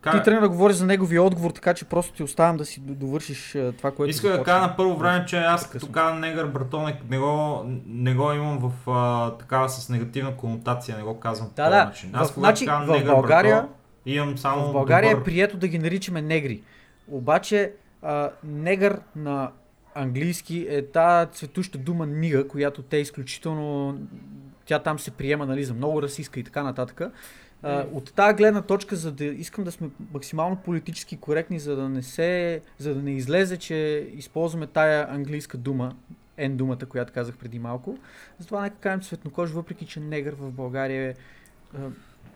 Как... 0.00 0.12
ти 0.14 0.22
тръгна 0.22 0.40
да 0.40 0.48
говориш 0.48 0.76
за 0.76 0.86
неговия 0.86 1.22
отговор, 1.22 1.50
така 1.50 1.74
че 1.74 1.84
просто 1.84 2.12
ти 2.12 2.22
оставям 2.22 2.56
да 2.56 2.64
си 2.64 2.80
довършиш 2.80 3.50
това, 3.76 3.90
което 3.90 4.10
Иска 4.10 4.28
да 4.28 4.42
кажа 4.42 4.60
на 4.60 4.76
първо 4.76 4.96
време, 4.96 5.24
че 5.26 5.38
аз 5.38 5.70
като 5.70 5.86
казвам 5.88 6.20
негър, 6.20 6.46
братон, 6.46 6.92
не- 7.08 7.18
го, 7.18 7.62
не 7.86 8.14
го 8.14 8.32
имам 8.32 8.58
в 8.60 8.90
а, 8.90 9.30
такава 9.30 9.68
с 9.68 9.88
негативна 9.88 10.36
конотация, 10.36 10.96
не 10.96 11.02
го 11.02 11.20
казвам 11.20 11.48
по 11.48 11.54
Да, 11.54 11.64
този 11.64 11.70
да. 11.72 11.84
начин. 11.84 12.10
Аз 12.12 12.30
В- 12.30 12.34
значи, 12.34 12.66
в 12.66 12.86
негър, 12.88 13.04
България- 13.06 13.54
брато, 13.56 13.68
имам 14.06 14.38
само 14.38 14.68
В 14.68 14.72
България 14.72 15.10
добър... 15.10 15.20
е 15.20 15.24
прието 15.24 15.56
да 15.56 15.68
ги 15.68 15.78
наричаме 15.78 16.22
негри. 16.22 16.62
Обаче 17.08 17.72
а, 18.02 18.30
негър 18.44 19.00
на 19.16 19.50
английски 19.94 20.66
е 20.70 20.86
тази 20.86 21.30
цветуща 21.30 21.78
дума 21.78 22.06
нига, 22.06 22.48
която 22.48 22.82
те 22.82 22.96
изключително... 22.96 23.98
Тя 24.64 24.78
там 24.78 24.98
се 24.98 25.10
приема 25.10 25.46
нали, 25.46 25.64
за 25.64 25.74
много 25.74 26.02
расистка 26.02 26.40
и 26.40 26.44
така 26.44 26.62
нататък. 26.62 27.00
А, 27.62 27.86
от 27.92 28.12
тази 28.14 28.36
гледна 28.36 28.62
точка, 28.62 28.96
за 28.96 29.12
да 29.12 29.24
искам 29.24 29.64
да 29.64 29.72
сме 29.72 29.90
максимално 30.14 30.56
политически 30.56 31.16
коректни, 31.16 31.58
за 31.58 31.76
да 31.76 31.88
не 31.88 32.02
се, 32.02 32.60
за 32.78 32.94
да 32.94 33.02
не 33.02 33.10
излезе, 33.10 33.56
че 33.56 34.08
използваме 34.14 34.66
тая 34.66 35.06
английска 35.10 35.58
дума, 35.58 35.96
N 36.38 36.50
думата, 36.50 36.86
която 36.88 37.12
казах 37.12 37.36
преди 37.36 37.58
малко. 37.58 37.98
Затова 38.38 38.62
нека 38.62 38.76
кажем 38.76 39.00
цветнокож, 39.00 39.50
въпреки 39.50 39.86
че 39.86 40.00
негър 40.00 40.34
в 40.34 40.50
България 40.50 41.10
е 41.10 41.14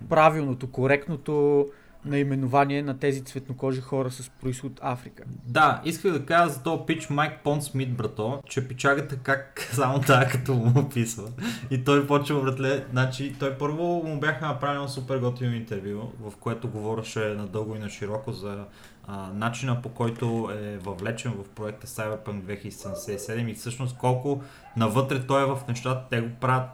правилното, 0.08 0.70
коректното 0.70 1.66
наименование 2.04 2.82
на 2.82 2.98
тези 2.98 3.24
цветнокожи 3.24 3.80
хора 3.80 4.10
с 4.10 4.30
происход 4.30 4.72
Африка. 4.82 5.22
Да, 5.46 5.82
исках 5.84 6.12
да 6.12 6.26
кажа 6.26 6.50
за 6.50 6.62
този 6.62 6.82
пич 6.86 7.10
Майк 7.10 7.32
Пон 7.44 7.62
Смит, 7.62 7.96
брато, 7.96 8.42
че 8.48 8.68
пичагата 8.68 9.16
как 9.16 9.68
само 9.72 10.00
тая 10.00 10.28
като 10.28 10.54
му 10.54 10.80
описва. 10.80 11.28
И 11.70 11.84
той 11.84 12.06
почва, 12.06 12.42
братле, 12.42 12.84
значи 12.90 13.36
той 13.38 13.58
първо 13.58 13.84
му 13.84 14.20
бяха 14.20 14.46
направили 14.46 14.88
супер 14.88 15.18
готино 15.18 15.54
интервю, 15.54 16.12
в 16.20 16.36
което 16.36 16.68
говореше 16.68 17.20
надълго 17.20 17.76
и 17.76 17.78
на 17.78 17.90
широко 17.90 18.32
за 18.32 18.64
а, 19.06 19.30
начина 19.34 19.82
по 19.82 19.88
който 19.88 20.50
е 20.60 20.78
въвлечен 20.78 21.32
в 21.32 21.48
проекта 21.48 21.86
Cyberpunk 21.86 22.42
2077 22.42 23.50
и 23.50 23.54
всъщност 23.54 23.96
колко 23.96 24.42
навътре 24.76 25.26
той 25.26 25.42
е 25.42 25.46
в 25.46 25.58
нещата, 25.68 26.04
те 26.10 26.20
го 26.20 26.28
правят 26.40 26.68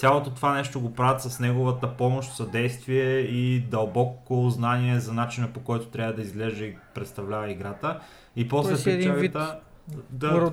Цялото 0.00 0.30
това 0.30 0.54
нещо 0.54 0.80
го 0.80 0.94
правят 0.94 1.22
с 1.22 1.40
неговата 1.40 1.96
помощ, 1.96 2.36
съдействие 2.36 3.18
и 3.18 3.60
дълбоко 3.60 4.50
знание 4.50 5.00
за 5.00 5.12
начина 5.12 5.52
по 5.52 5.60
който 5.60 5.86
трябва 5.86 6.12
да 6.12 6.22
изглежда 6.22 6.64
и 6.64 6.76
представлява 6.94 7.50
играта. 7.50 8.00
И 8.36 8.48
после 8.48 8.82
Той 8.82 8.92
е 8.92 8.96
един 8.96 9.14
вид 9.14 9.36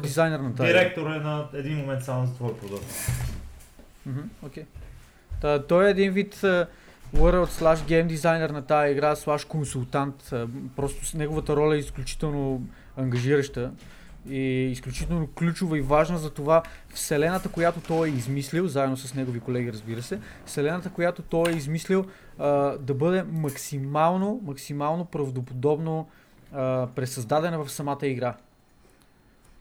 дизайнер 0.01 0.39
на 0.39 0.55
тази. 0.55 0.67
Директор 0.67 1.11
е 1.11 1.19
на 1.19 1.47
един 1.53 1.77
момент 1.77 2.03
само 2.03 2.25
за 2.25 2.33
твой 2.33 2.57
продукт. 2.57 2.85
Окей. 4.43 4.65
Та, 5.41 5.63
той 5.63 5.87
е 5.87 5.89
един 5.89 6.11
вид 6.11 6.35
World 7.15 7.49
slash 7.49 7.75
Game 7.75 8.07
дизайнер 8.07 8.49
на 8.49 8.61
тази 8.61 8.91
игра, 8.91 9.15
slash 9.15 9.47
консултант. 9.47 10.33
А, 10.33 10.47
Просто 10.75 11.17
неговата 11.17 11.55
роля 11.55 11.75
е 11.75 11.79
изключително 11.79 12.67
ангажираща 12.97 13.71
и 14.29 14.71
изключително 14.71 15.27
ключова 15.27 15.77
и 15.77 15.81
важна 15.81 16.17
за 16.17 16.29
това 16.29 16.63
вселената, 16.93 17.49
която 17.49 17.79
той 17.79 18.07
е 18.07 18.11
измислил, 18.11 18.67
заедно 18.67 18.97
с 18.97 19.13
негови 19.13 19.39
колеги, 19.39 19.73
разбира 19.73 20.01
се, 20.01 20.19
вселената, 20.45 20.89
която 20.89 21.21
той 21.21 21.51
е 21.51 21.55
измислил 21.55 22.05
а, 22.37 22.47
да 22.77 22.93
бъде 22.93 23.23
максимално, 23.23 24.41
максимално 24.43 25.05
правдоподобно 25.05 26.07
а, 26.53 26.87
пресъздадена 26.95 27.63
в 27.63 27.71
самата 27.71 28.07
игра. 28.07 28.35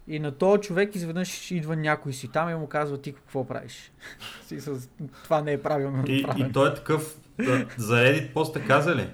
И 0.09 0.19
на 0.19 0.33
този 0.33 0.61
човек 0.61 0.95
изведнъж 0.95 1.51
идва 1.51 1.77
някой 1.77 2.13
си 2.13 2.29
там 2.29 2.51
и 2.51 2.55
му 2.55 2.67
казва 2.67 3.01
ти 3.01 3.13
какво 3.13 3.47
правиш. 3.47 3.93
Това 5.25 5.41
не 5.41 5.53
е 5.53 5.63
правилно 5.63 6.05
И, 6.07 6.27
и 6.37 6.53
той 6.53 6.71
е 6.71 6.75
такъв, 6.75 7.19
да, 7.39 7.67
за 7.77 7.95
Reddit 7.95 8.33
пост 8.33 8.55
те 8.55 8.65
каза 8.65 8.97
ли? 8.97 9.09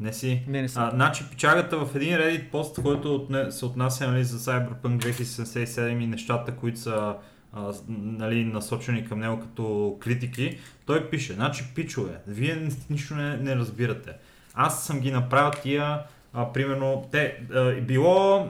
Не 0.00 0.12
си. 0.12 0.42
Не, 0.46 0.62
не 0.62 0.68
съм. 0.68 0.82
А, 0.82 0.90
значи 0.90 1.24
печагата 1.30 1.78
в 1.84 1.96
един 1.96 2.14
Reddit 2.14 2.50
пост, 2.50 2.82
който 2.82 3.14
отне, 3.14 3.50
се 3.50 3.64
отнася 3.64 4.10
нали, 4.10 4.24
за 4.24 4.38
Cyberpunk 4.38 4.98
2077 4.98 6.02
и 6.02 6.06
нещата, 6.06 6.52
които 6.56 6.78
са 6.78 7.14
а, 7.52 7.72
нали, 7.88 8.44
насочени 8.44 9.08
към 9.08 9.20
него 9.20 9.40
като 9.40 9.96
критики, 10.00 10.58
той 10.86 11.10
пише, 11.10 11.32
значи 11.32 11.64
пичове, 11.74 12.18
вие 12.26 12.68
нищо 12.90 13.14
не, 13.14 13.36
не 13.36 13.56
разбирате. 13.56 14.12
Аз 14.54 14.86
съм 14.86 15.00
ги 15.00 15.12
направил 15.12 15.50
тия, 15.62 16.02
а, 16.32 16.52
примерно, 16.52 17.08
те, 17.12 17.42
а, 17.54 17.80
било 17.80 18.48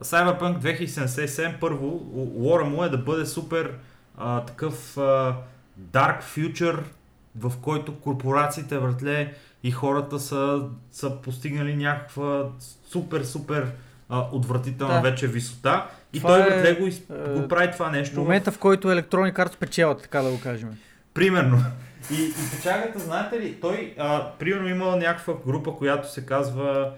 Cyberpunk 0.00 0.58
2077, 0.58 1.60
първо, 1.60 2.10
лора 2.36 2.64
му 2.64 2.84
е 2.84 2.88
да 2.88 2.98
бъде 2.98 3.26
супер 3.26 3.74
а, 4.18 4.44
такъв 4.44 4.98
а, 4.98 5.36
dark 5.92 6.22
future, 6.22 6.80
в 7.36 7.52
който 7.62 8.00
корпорациите, 8.00 8.78
вратле, 8.78 9.34
и 9.62 9.70
хората 9.70 10.18
са, 10.20 10.62
са 10.92 11.10
постигнали 11.10 11.76
някаква 11.76 12.44
супер, 12.90 13.22
супер 13.22 13.72
а, 14.08 14.26
отвратителна 14.32 14.94
Да. 14.94 15.00
вече 15.00 15.26
висота. 15.26 15.86
И 16.12 16.18
Това 16.18 16.30
той, 16.30 16.40
е, 16.40 16.44
братле, 16.44 16.74
го, 16.74 16.86
из... 16.86 16.98
е, 16.98 17.40
го 17.40 17.48
прави 17.48 17.72
това 17.72 17.90
нещо. 17.90 18.20
момента, 18.20 18.52
в 18.52 18.58
който 18.58 18.88
Electronic 18.88 19.34
Arts 19.34 19.56
печелят, 19.56 20.02
така 20.02 20.22
да 20.22 20.30
го 20.30 20.40
кажем. 20.40 20.78
Примерно. 21.14 21.64
И, 22.10 22.14
и 22.14 22.56
печагата, 22.56 22.98
знаете 22.98 23.40
ли, 23.40 23.60
той, 23.60 23.94
а, 23.98 24.30
примерно 24.38 24.68
има 24.68 24.96
някаква 24.96 25.34
група, 25.46 25.72
която 25.76 26.12
се 26.12 26.26
казва 26.26 26.92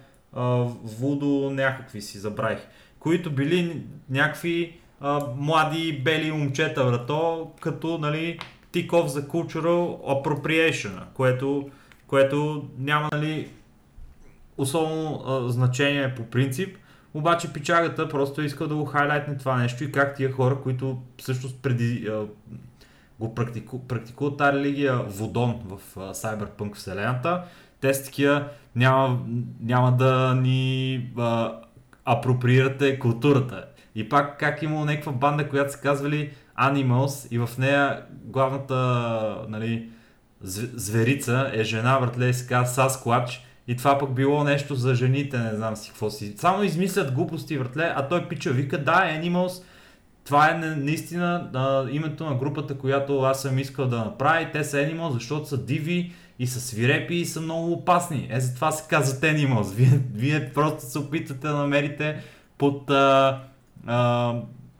Вудо 0.83 1.50
някакви 1.50 2.02
си, 2.02 2.19
забравих, 2.19 2.59
които 2.99 3.31
били 3.31 3.83
някакви 4.11 4.81
а, 5.00 5.21
млади 5.37 6.00
бели 6.04 6.33
момчета, 6.33 6.85
брато, 6.85 7.50
като, 7.61 7.99
нали, 7.99 8.38
tick-off 8.73 9.07
за 9.07 9.28
cultural 9.28 10.00
appropriation, 10.00 10.92
което, 11.14 11.71
което 12.12 12.69
няма, 12.78 13.09
нали, 13.12 13.49
особено 14.59 15.23
а, 15.26 15.49
значение 15.49 16.14
по 16.14 16.23
принцип, 16.23 16.76
обаче 17.14 17.52
пичагата 17.52 18.09
просто 18.09 18.42
иска 18.42 18.69
да 18.69 18.75
го 18.75 18.85
хайлайтне 18.85 19.37
това 19.37 19.57
нещо 19.57 19.85
и 19.85 19.92
как 19.92 20.16
тия 20.16 20.33
хора, 20.33 20.59
които 20.62 20.99
всъщност 21.19 21.62
преди 21.62 22.09
а, 22.09 22.26
го 23.21 23.35
практику, 23.35 23.78
практикуват 23.78 24.37
тази 24.37 24.57
религия 24.57 24.97
водон 24.97 25.61
в 25.64 25.78
а, 25.97 26.00
Cyberpunk 26.14 26.75
вселената, 26.75 27.45
те 27.81 27.95
с 27.95 28.04
такива 28.04 28.49
няма, 28.76 29.21
няма 29.61 29.97
да 29.97 30.35
ни 30.35 30.97
а, 31.19 31.52
апроприирате 32.04 32.99
културата. 32.99 33.64
И 33.95 34.09
пак 34.09 34.38
как 34.38 34.62
имало 34.62 34.85
някаква 34.85 35.12
банда, 35.12 35.49
която 35.49 35.73
се 35.73 35.81
казвали 35.81 36.33
Animals 36.59 37.33
и 37.33 37.38
в 37.38 37.59
нея 37.59 38.07
главната 38.11 38.76
нали, 39.49 39.91
зверица 40.42 41.50
е 41.54 41.64
жена, 41.64 41.99
братле, 42.00 42.28
и 42.28 42.34
се 42.34 42.46
казва 42.46 42.82
Sasquatch. 42.82 43.30
И 43.68 43.76
това 43.76 43.99
пък 43.99 44.11
било 44.11 44.44
нещо 44.44 44.75
за 44.75 44.94
жените, 44.94 45.38
не 45.38 45.54
знам 45.54 45.76
си 45.76 45.88
какво 45.90 46.11
си. 46.11 46.34
Само 46.37 46.62
измислят 46.62 47.12
глупости, 47.12 47.58
братле, 47.58 47.92
а 47.96 48.08
той 48.08 48.28
пича 48.28 48.50
вика, 48.50 48.78
да, 48.78 48.92
Animals, 48.92 49.62
това 50.25 50.50
е 50.50 50.54
на- 50.54 50.76
наистина 50.76 51.50
а, 51.54 51.87
името 51.90 52.25
на 52.25 52.34
групата, 52.34 52.75
която 52.75 53.20
аз 53.20 53.42
съм 53.42 53.58
искал 53.58 53.87
да 53.87 53.99
направя. 53.99 54.46
Те 54.52 54.64
са 54.64 54.76
Animals, 54.76 55.11
защото 55.11 55.49
са 55.49 55.58
диви 55.58 56.12
и 56.38 56.46
са 56.46 56.61
свирепи 56.61 57.14
и 57.14 57.25
са 57.26 57.40
много 57.40 57.72
опасни. 57.72 58.28
Е, 58.30 58.40
затова 58.40 58.70
се 58.70 58.84
казват 58.88 59.22
Animals. 59.22 59.72
Вие, 59.75 60.00
вие 60.14 60.50
просто 60.50 60.82
се 60.82 60.99
опитвате 60.99 61.46
да 61.46 61.56
намерите 61.56 62.16
под 62.58 62.90
а, 62.90 63.40
а, 63.87 64.34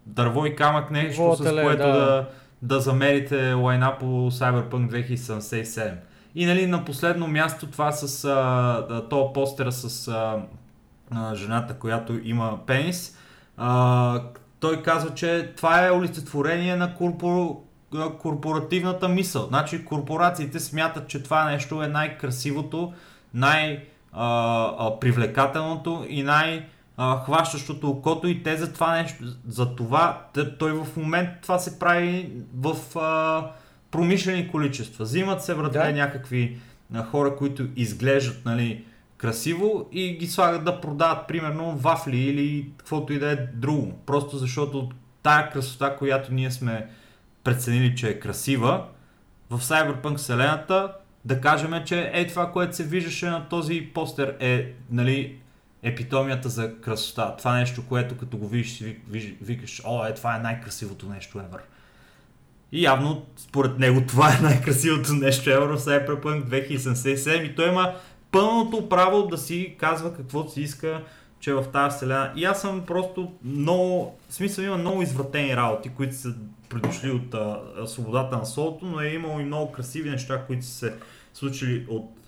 дърво 0.07 0.47
и 0.47 0.57
камък 0.57 0.91
нещо, 0.91 1.23
Какво 1.23 1.37
с 1.37 1.63
което 1.63 1.83
да. 1.83 1.93
да, 1.93 2.29
да 2.63 2.81
замерите 2.81 3.53
лайна 3.53 3.99
по 3.99 4.31
Cyberpunk 4.31 5.07
2077. 5.07 5.95
И 6.35 6.47
нали, 6.47 6.67
на 6.67 6.85
последно 6.85 7.29
място 7.29 7.67
това 7.67 7.93
с 7.93 8.25
а, 8.25 9.03
то 9.11 9.33
постера 9.33 9.73
с 9.73 10.09
а, 10.09 10.43
а, 11.11 11.35
жената, 11.35 11.75
която 11.75 12.21
има 12.23 12.59
пенис. 12.67 13.19
А, 13.57 14.23
той 14.61 14.83
казва, 14.83 15.15
че 15.15 15.53
това 15.57 15.87
е 15.87 15.91
олицетворение 15.91 16.77
на 16.77 16.95
корпор... 16.95 17.57
корпоративната 18.19 19.09
мисъл. 19.09 19.47
Значи 19.47 19.85
корпорациите 19.85 20.61
смятат, 20.61 21.09
че 21.09 21.23
това 21.23 21.51
нещо 21.51 21.83
е 21.83 21.89
най-красивото, 21.89 22.93
най-привлекателното 23.35 26.07
и 26.09 26.23
най- 26.23 26.67
хващащото 26.99 27.91
окото 27.91 28.29
и 28.29 28.43
те 28.43 28.57
за 28.57 28.73
това 28.73 28.97
нещо, 29.03 29.25
за 29.49 29.77
това, 29.77 30.27
той 30.59 30.73
в 30.73 30.97
момент 30.97 31.29
това 31.43 31.59
се 31.59 31.79
прави 31.79 32.33
в 32.55 32.99
а, 32.99 33.51
промишлени 33.91 34.51
количества. 34.51 35.05
Взимат 35.05 35.45
се 35.45 35.55
врата 35.55 35.87
да. 35.87 35.93
някакви 35.93 36.59
а, 36.95 37.05
хора, 37.05 37.37
които 37.37 37.67
изглеждат 37.77 38.45
нали, 38.45 38.85
красиво 39.17 39.89
и 39.93 40.17
ги 40.17 40.27
слагат 40.27 40.65
да 40.65 40.81
продават 40.81 41.29
примерно 41.29 41.77
вафли 41.77 42.19
или 42.19 42.71
каквото 42.77 43.13
и 43.13 43.19
да 43.19 43.31
е 43.31 43.37
друго. 43.37 43.93
Просто 44.07 44.39
защото 44.39 44.89
тая 45.23 45.51
красота, 45.51 45.97
която 45.97 46.35
ние 46.35 46.51
сме 46.51 46.89
преценили, 47.45 47.97
че 47.97 48.09
е 48.09 48.21
красива, 48.21 48.85
в 49.51 49.59
Cyberpunk 49.61 50.17
вселената 50.17 50.93
да 51.25 51.41
кажем, 51.41 51.83
че 51.85 52.11
е 52.15 52.27
това, 52.27 52.53
което 52.53 52.77
се 52.77 52.85
виждаше 52.85 53.27
на 53.27 53.49
този 53.49 53.91
постер 53.95 54.37
е 54.41 54.73
нали, 54.91 55.39
епитомията 55.83 56.49
за 56.49 56.81
красота. 56.81 57.37
Това 57.39 57.59
нещо, 57.59 57.83
което 57.89 58.17
като 58.17 58.37
го 58.37 58.49
видиш, 58.49 58.85
викаш, 59.41 59.83
о, 59.85 60.07
е, 60.07 60.15
това 60.15 60.37
е 60.37 60.39
най-красивото 60.39 61.09
нещо 61.09 61.39
ever. 61.39 61.61
И 62.73 62.83
явно, 62.83 63.27
според 63.37 63.79
него, 63.79 64.03
това 64.09 64.35
е 64.35 64.43
най-красивото 64.43 65.13
нещо 65.13 65.51
ever 65.51 65.77
в 65.77 65.85
Cyberpunk 65.85 66.45
2077 66.45 67.43
и 67.43 67.55
той 67.55 67.69
има 67.69 67.95
пълното 68.31 68.89
право 68.89 69.27
да 69.27 69.39
си 69.39 69.75
казва 69.79 70.15
какво 70.15 70.49
си 70.49 70.61
иска, 70.61 71.03
че 71.41 71.51
е 71.51 71.55
в 71.55 71.65
тази 71.73 71.97
вселена. 71.97 72.33
И 72.37 72.45
аз 72.45 72.61
съм 72.61 72.87
просто 72.87 73.33
много, 73.45 74.19
в 74.29 74.35
смисъл 74.35 74.63
има 74.65 74.79
много 74.79 75.03
извратени 75.03 75.57
работи, 75.57 75.89
които 75.89 76.17
са 76.17 76.35
придошли 76.69 77.11
от 77.11 77.35
а, 77.35 77.61
свободата 77.87 78.37
на 78.37 78.47
солото, 78.47 78.87
но 78.87 79.01
е 79.01 79.09
имало 79.09 79.41
и 79.41 79.45
много 79.45 79.73
красиви 79.73 80.11
неща, 80.11 80.45
които 80.47 80.65
са 80.67 80.73
се 80.73 80.95
случили 81.35 81.87
от 81.89 82.22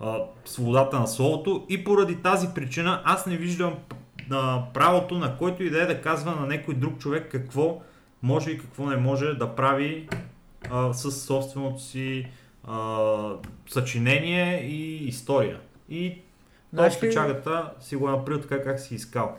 а, 0.00 0.18
свободата 0.44 1.00
на 1.00 1.06
словото 1.06 1.66
и 1.68 1.84
поради 1.84 2.22
тази 2.22 2.48
причина 2.54 3.02
аз 3.04 3.26
не 3.26 3.36
виждам 3.36 3.74
а, 4.30 4.62
правото 4.74 5.18
на 5.18 5.38
който 5.38 5.62
и 5.62 5.70
да 5.70 5.82
е 5.82 5.86
да 5.86 6.00
казва 6.00 6.34
на 6.34 6.46
някой 6.46 6.74
друг 6.74 6.98
човек 6.98 7.28
какво 7.30 7.80
може 8.22 8.50
и 8.50 8.58
какво 8.58 8.86
не 8.86 8.96
може 8.96 9.34
да 9.34 9.54
прави 9.54 10.08
а, 10.70 10.92
с 10.92 11.12
собственото 11.12 11.82
си 11.82 12.26
а, 12.64 13.32
съчинение 13.66 14.62
и 14.62 15.08
история. 15.08 15.60
И 15.88 16.18
Знаеш 16.72 17.00
печагата 17.00 17.72
си 17.80 17.96
го 17.96 18.08
направил 18.08 18.40
така 18.40 18.62
как 18.62 18.80
си 18.80 18.94
искал. 18.94 19.36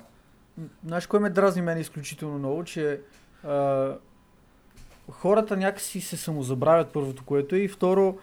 Знаеш 0.86 1.08
кой 1.08 1.20
ме 1.20 1.30
дразни 1.30 1.62
мен 1.62 1.78
изключително 1.78 2.38
много, 2.40 2.64
че 2.64 3.02
а, 3.44 3.94
хората 5.12 5.58
някакси 5.58 6.02
се 6.02 6.18
самозабравят 6.18 6.90
първото, 6.94 7.24
което 7.26 7.56
е 7.56 7.60
и 7.60 7.68
второ 7.68 8.18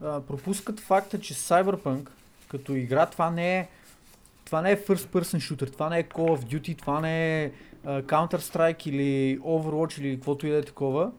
пропускат 0.00 0.80
факта, 0.80 1.20
че 1.20 1.34
Cyberpunk 1.34 2.08
като 2.48 2.72
игра 2.72 3.06
това 3.06 3.30
не 3.30 3.58
е 3.58 3.68
това 4.44 4.62
не 4.62 4.70
е 4.70 4.76
first 4.76 5.08
person 5.08 5.54
shooter, 5.54 5.72
това 5.72 5.88
не 5.88 5.98
е 5.98 6.04
Call 6.04 6.38
of 6.38 6.44
Duty, 6.44 6.78
това 6.78 7.00
не 7.00 7.44
е 7.44 7.52
Counter-Strike 7.86 8.86
или 8.86 9.40
Overwatch 9.40 10.00
или 10.00 10.16
каквото 10.16 10.46
и 10.46 10.50
да 10.50 10.56
е 10.56 10.62
такова. 10.62 11.12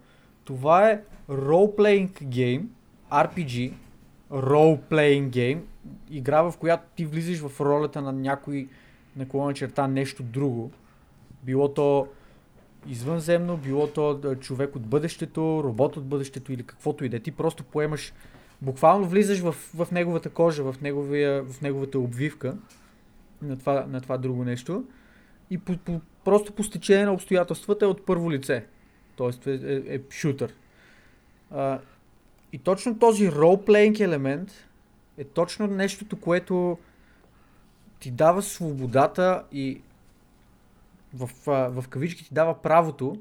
Това 0.45 0.89
е 0.89 1.01
role-playing 1.29 2.09
game, 2.23 2.63
RPG, 3.11 3.73
role-playing 4.31 5.29
game, 5.29 5.59
игра 6.09 6.41
в 6.41 6.53
която 6.59 6.83
ти 6.95 7.05
влизаш 7.05 7.39
в 7.39 7.61
ролята 7.61 8.01
на 8.01 8.13
някой 8.13 8.67
наклона 9.15 9.53
черта 9.53 9.87
нещо 9.87 10.23
друго. 10.23 10.71
Било 11.43 11.73
то 11.73 12.07
извънземно, 12.87 13.57
било 13.57 13.87
то 13.87 14.35
човек 14.35 14.75
от 14.75 14.81
бъдещето, 14.81 15.61
робот 15.63 15.97
от 15.97 16.05
бъдещето 16.05 16.53
или 16.53 16.63
каквото 16.63 17.05
и 17.05 17.09
да 17.09 17.17
е. 17.17 17.19
Ти 17.19 17.31
просто 17.31 17.63
поемаш 17.63 18.13
буквално 18.61 19.07
влизаш 19.07 19.39
в, 19.39 19.51
в 19.51 19.87
неговата 19.91 20.29
кожа, 20.29 20.63
в, 20.63 20.81
неговия, 20.81 21.43
в 21.43 21.61
неговата 21.61 21.99
обвивка 21.99 22.57
на 23.41 23.57
това, 23.57 23.85
на 23.89 24.01
това 24.01 24.17
друго 24.17 24.43
нещо 24.43 24.83
и 25.49 25.57
по, 25.57 25.77
по, 25.77 26.01
просто 26.25 26.53
по 26.53 26.63
стечение 26.63 27.05
на 27.05 27.13
обстоятелствата 27.13 27.85
е 27.85 27.87
от 27.87 28.05
първо 28.05 28.31
лице. 28.31 28.65
Тоест 29.15 29.47
е, 29.47 29.53
е, 29.53 29.95
е 29.95 30.01
шутър. 30.09 30.53
А, 31.51 31.79
и 32.53 32.57
точно 32.57 32.99
този 32.99 33.31
ролплейнг 33.31 33.99
елемент 33.99 34.51
е 35.17 35.23
точно 35.23 35.67
нещото, 35.67 36.19
което 36.19 36.77
ти 37.99 38.11
дава 38.11 38.41
свободата 38.41 39.43
и 39.51 39.81
в, 41.13 41.29
в 41.45 41.85
кавички 41.89 42.23
ти 42.23 42.33
дава 42.33 42.61
правото 42.61 43.17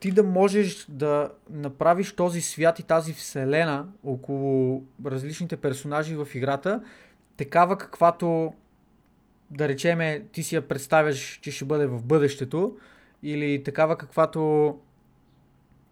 ти 0.00 0.10
да 0.10 0.22
можеш 0.22 0.86
да 0.88 1.30
направиш 1.50 2.12
този 2.12 2.40
свят 2.40 2.78
и 2.78 2.82
тази 2.82 3.12
вселена 3.12 3.86
около 4.04 4.84
различните 5.06 5.56
персонажи 5.56 6.16
в 6.16 6.28
играта, 6.34 6.82
такава 7.36 7.78
каквато, 7.78 8.54
да 9.50 9.68
речеме, 9.68 10.24
ти 10.32 10.42
си 10.42 10.54
я 10.54 10.68
представяш, 10.68 11.38
че 11.42 11.50
ще 11.50 11.64
бъде 11.64 11.86
в 11.86 12.02
бъдещето, 12.02 12.76
или 13.22 13.62
такава 13.62 13.96
каквато 13.96 14.74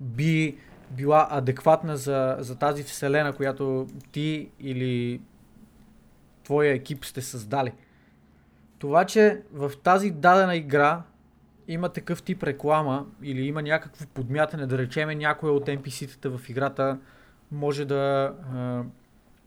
би 0.01 0.59
била 0.91 1.29
адекватна 1.31 1.97
за, 1.97 2.37
за 2.39 2.59
тази 2.59 2.83
вселена, 2.83 3.33
която 3.33 3.87
ти 4.13 4.51
или 4.61 5.21
твоя 6.45 6.73
екип 6.73 7.05
сте 7.05 7.23
създали. 7.23 7.73
Това, 8.79 9.05
че 9.05 9.43
в 9.53 9.73
тази 9.83 10.11
дадена 10.11 10.57
игра 10.57 11.03
има 11.69 11.89
такъв 11.89 12.23
тип 12.23 12.43
реклама 12.43 13.07
или 13.23 13.47
има 13.47 13.63
някакво 13.63 14.07
подмятане, 14.07 14.67
да 14.67 14.79
речеме 14.79 15.15
някоя 15.15 15.53
от 15.53 15.67
NPC-тата 15.67 16.37
в 16.39 16.49
играта 16.49 16.99
може 17.53 17.85
да, 17.85 18.33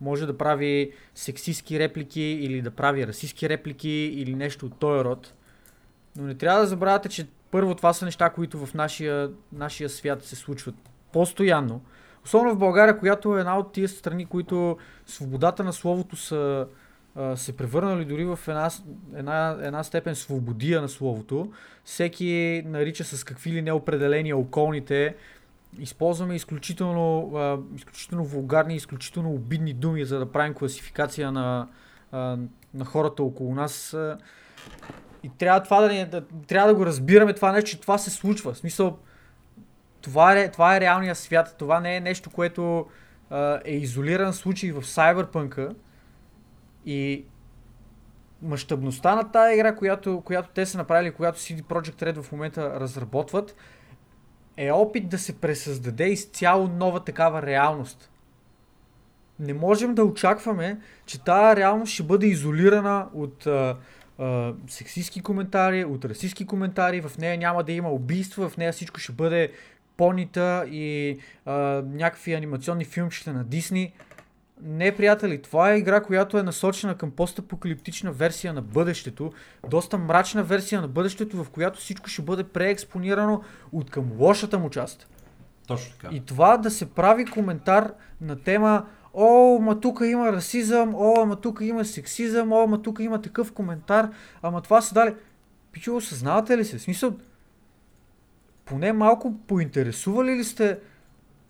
може 0.01 0.25
да 0.25 0.37
прави 0.37 0.91
сексистски 1.15 1.79
реплики 1.79 2.21
или 2.21 2.61
да 2.61 2.71
прави 2.71 3.07
расистски 3.07 3.49
реплики 3.49 3.89
или 3.89 4.35
нещо 4.35 4.65
от 4.65 4.79
този 4.79 5.03
род. 5.03 5.33
Но 6.17 6.23
не 6.23 6.35
трябва 6.35 6.61
да 6.61 6.67
забравяте, 6.67 7.09
че 7.09 7.27
първо 7.51 7.75
това 7.75 7.93
са 7.93 8.05
неща, 8.05 8.29
които 8.29 8.65
в 8.65 8.73
нашия, 8.73 9.31
нашия 9.53 9.89
свят 9.89 10.23
се 10.23 10.35
случват 10.35 10.75
постоянно. 11.11 11.81
Особено 12.25 12.55
в 12.55 12.59
България, 12.59 12.99
която 12.99 13.37
е 13.37 13.39
една 13.39 13.57
от 13.57 13.71
тия 13.71 13.89
страни, 13.89 14.25
които 14.25 14.77
свободата 15.05 15.63
на 15.63 15.73
словото 15.73 16.15
са 16.15 16.67
се 17.35 17.57
превърнали 17.57 18.05
дори 18.05 18.25
в 18.25 18.39
една, 18.47 18.69
една, 19.15 19.57
една 19.61 19.83
степен 19.83 20.15
свободия 20.15 20.81
на 20.81 20.89
словото. 20.89 21.51
Всеки 21.83 22.63
нарича 22.65 23.03
с 23.03 23.23
какви 23.23 23.51
ли 23.51 23.61
неопределения 23.61 24.37
околните. 24.37 25.15
Използваме 25.79 26.35
изключително, 26.35 27.31
а, 27.35 27.57
изключително 27.75 28.25
вулгарни, 28.25 28.75
изключително 28.75 29.33
обидни 29.33 29.73
думи, 29.73 30.05
за 30.05 30.19
да 30.19 30.31
правим 30.31 30.53
класификация 30.53 31.31
на, 31.31 31.67
на 32.73 32.85
хората 32.85 33.23
около 33.23 33.55
нас. 33.55 33.97
И 35.23 35.29
трябва 35.37 35.63
това 35.63 35.81
да, 35.81 35.87
не, 35.87 36.05
да, 36.05 36.23
трябва 36.47 36.67
да 36.67 36.75
го 36.75 36.85
разбираме 36.85 37.33
това 37.33 37.51
нещо, 37.51 37.69
че 37.69 37.81
това 37.81 37.97
се 37.97 38.09
случва. 38.09 38.53
В 38.53 38.57
смисъл, 38.57 38.97
това 40.01 40.33
е, 40.33 40.51
това 40.51 40.75
е 40.75 40.81
реалният 40.81 41.17
свят. 41.17 41.55
Това 41.59 41.79
не 41.79 41.95
е 41.95 41.99
нещо, 41.99 42.29
което 42.29 42.85
е 43.65 43.75
изолиран 43.75 44.33
случай 44.33 44.71
в 44.71 44.81
Cyberpunk 44.81 45.73
и 46.89 47.25
мащабността 48.41 49.15
на 49.15 49.31
тази 49.31 49.53
игра, 49.53 49.75
която, 49.75 50.21
която 50.25 50.49
те 50.53 50.65
са 50.65 50.77
направили, 50.77 51.11
която 51.11 51.39
CD 51.39 51.61
Projekt 51.61 52.03
Red 52.03 52.21
в 52.21 52.31
момента 52.31 52.79
разработват, 52.79 53.55
е 54.57 54.71
опит 54.71 55.09
да 55.09 55.17
се 55.17 55.39
пресъздаде 55.39 56.05
изцяло 56.05 56.67
нова 56.67 56.99
такава 56.99 57.41
реалност. 57.41 58.11
Не 59.39 59.53
можем 59.53 59.95
да 59.95 60.03
очакваме, 60.03 60.79
че 61.05 61.23
тази 61.23 61.55
реалност 61.55 61.93
ще 61.93 62.03
бъде 62.03 62.27
изолирана 62.27 63.07
от 63.13 63.47
а, 63.47 63.77
а, 64.19 64.53
сексистски 64.67 65.21
коментари, 65.21 65.85
от 65.85 66.05
расистски 66.05 66.45
коментари, 66.45 67.01
в 67.01 67.17
нея 67.17 67.37
няма 67.37 67.63
да 67.63 67.71
има 67.71 67.89
убийства, 67.89 68.49
в 68.49 68.57
нея 68.57 68.73
всичко 68.73 68.99
ще 68.99 69.11
бъде 69.11 69.51
понита 69.97 70.65
и 70.69 71.17
а, 71.45 71.53
някакви 71.85 72.33
анимационни 72.33 72.85
филмчета 72.85 73.33
на 73.33 73.43
Дисни. 73.43 73.93
Не, 74.63 74.95
приятели, 74.95 75.41
това 75.41 75.71
е 75.71 75.77
игра, 75.77 76.01
която 76.01 76.37
е 76.37 76.43
насочена 76.43 76.97
към 76.97 77.11
постапокалиптична 77.11 78.11
версия 78.11 78.53
на 78.53 78.61
бъдещето, 78.61 79.31
доста 79.69 79.97
мрачна 79.97 80.43
версия 80.43 80.81
на 80.81 80.87
бъдещето, 80.87 81.43
в 81.43 81.49
която 81.49 81.79
всичко 81.79 82.09
ще 82.09 82.21
бъде 82.21 82.43
преекспонирано 82.43 83.41
от 83.71 83.89
към 83.89 84.11
лошата 84.19 84.59
му 84.59 84.69
част. 84.69 85.07
Точно 85.67 85.91
така. 85.91 86.15
И 86.15 86.25
това 86.25 86.57
да 86.57 86.71
се 86.71 86.93
прави 86.93 87.25
коментар 87.25 87.93
на 88.21 88.35
тема 88.35 88.85
О, 89.13 89.59
ма 89.61 89.79
тук 89.79 90.01
има 90.03 90.31
расизъм, 90.31 90.95
о, 90.95 91.25
ма 91.25 91.35
тук 91.35 91.59
има 91.61 91.85
сексизъм, 91.85 92.51
о, 92.51 92.67
ма 92.67 92.81
тук 92.81 92.99
има 92.99 93.21
такъв 93.21 93.53
коментар, 93.53 94.09
ама 94.41 94.61
това 94.61 94.81
са 94.81 94.93
дали. 94.93 95.15
Пичо, 95.71 95.95
осъзнавате 95.95 96.57
ли 96.57 96.65
се? 96.65 96.77
В 96.77 96.81
смисъл, 96.81 97.17
поне 98.65 98.93
малко 98.93 99.33
поинтересували 99.47 100.31
ли 100.31 100.43
сте 100.43 100.79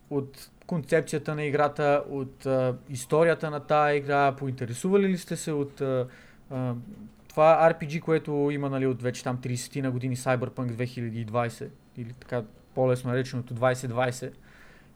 от 0.09 0.49
концепцията 0.69 1.35
на 1.35 1.43
играта, 1.43 2.03
от 2.09 2.45
а, 2.45 2.75
историята 2.89 3.49
на 3.49 3.59
тази 3.59 3.97
игра, 3.97 4.35
поинтересували 4.35 5.07
ли 5.07 5.17
сте 5.17 5.35
се 5.35 5.51
от 5.51 5.81
а, 5.81 6.07
а, 6.49 6.73
това 7.27 7.73
RPG, 7.73 7.99
което 8.01 8.49
има 8.51 8.69
нали, 8.69 8.87
от 8.87 9.01
вече 9.01 9.23
там 9.23 9.37
30 9.37 9.81
на 9.81 9.91
години 9.91 10.17
Cyberpunk 10.17 10.71
2020 10.71 11.69
или 11.97 12.13
така 12.13 12.43
по-лесно 12.75 13.09
нареченото 13.09 13.53
2020 13.53 14.31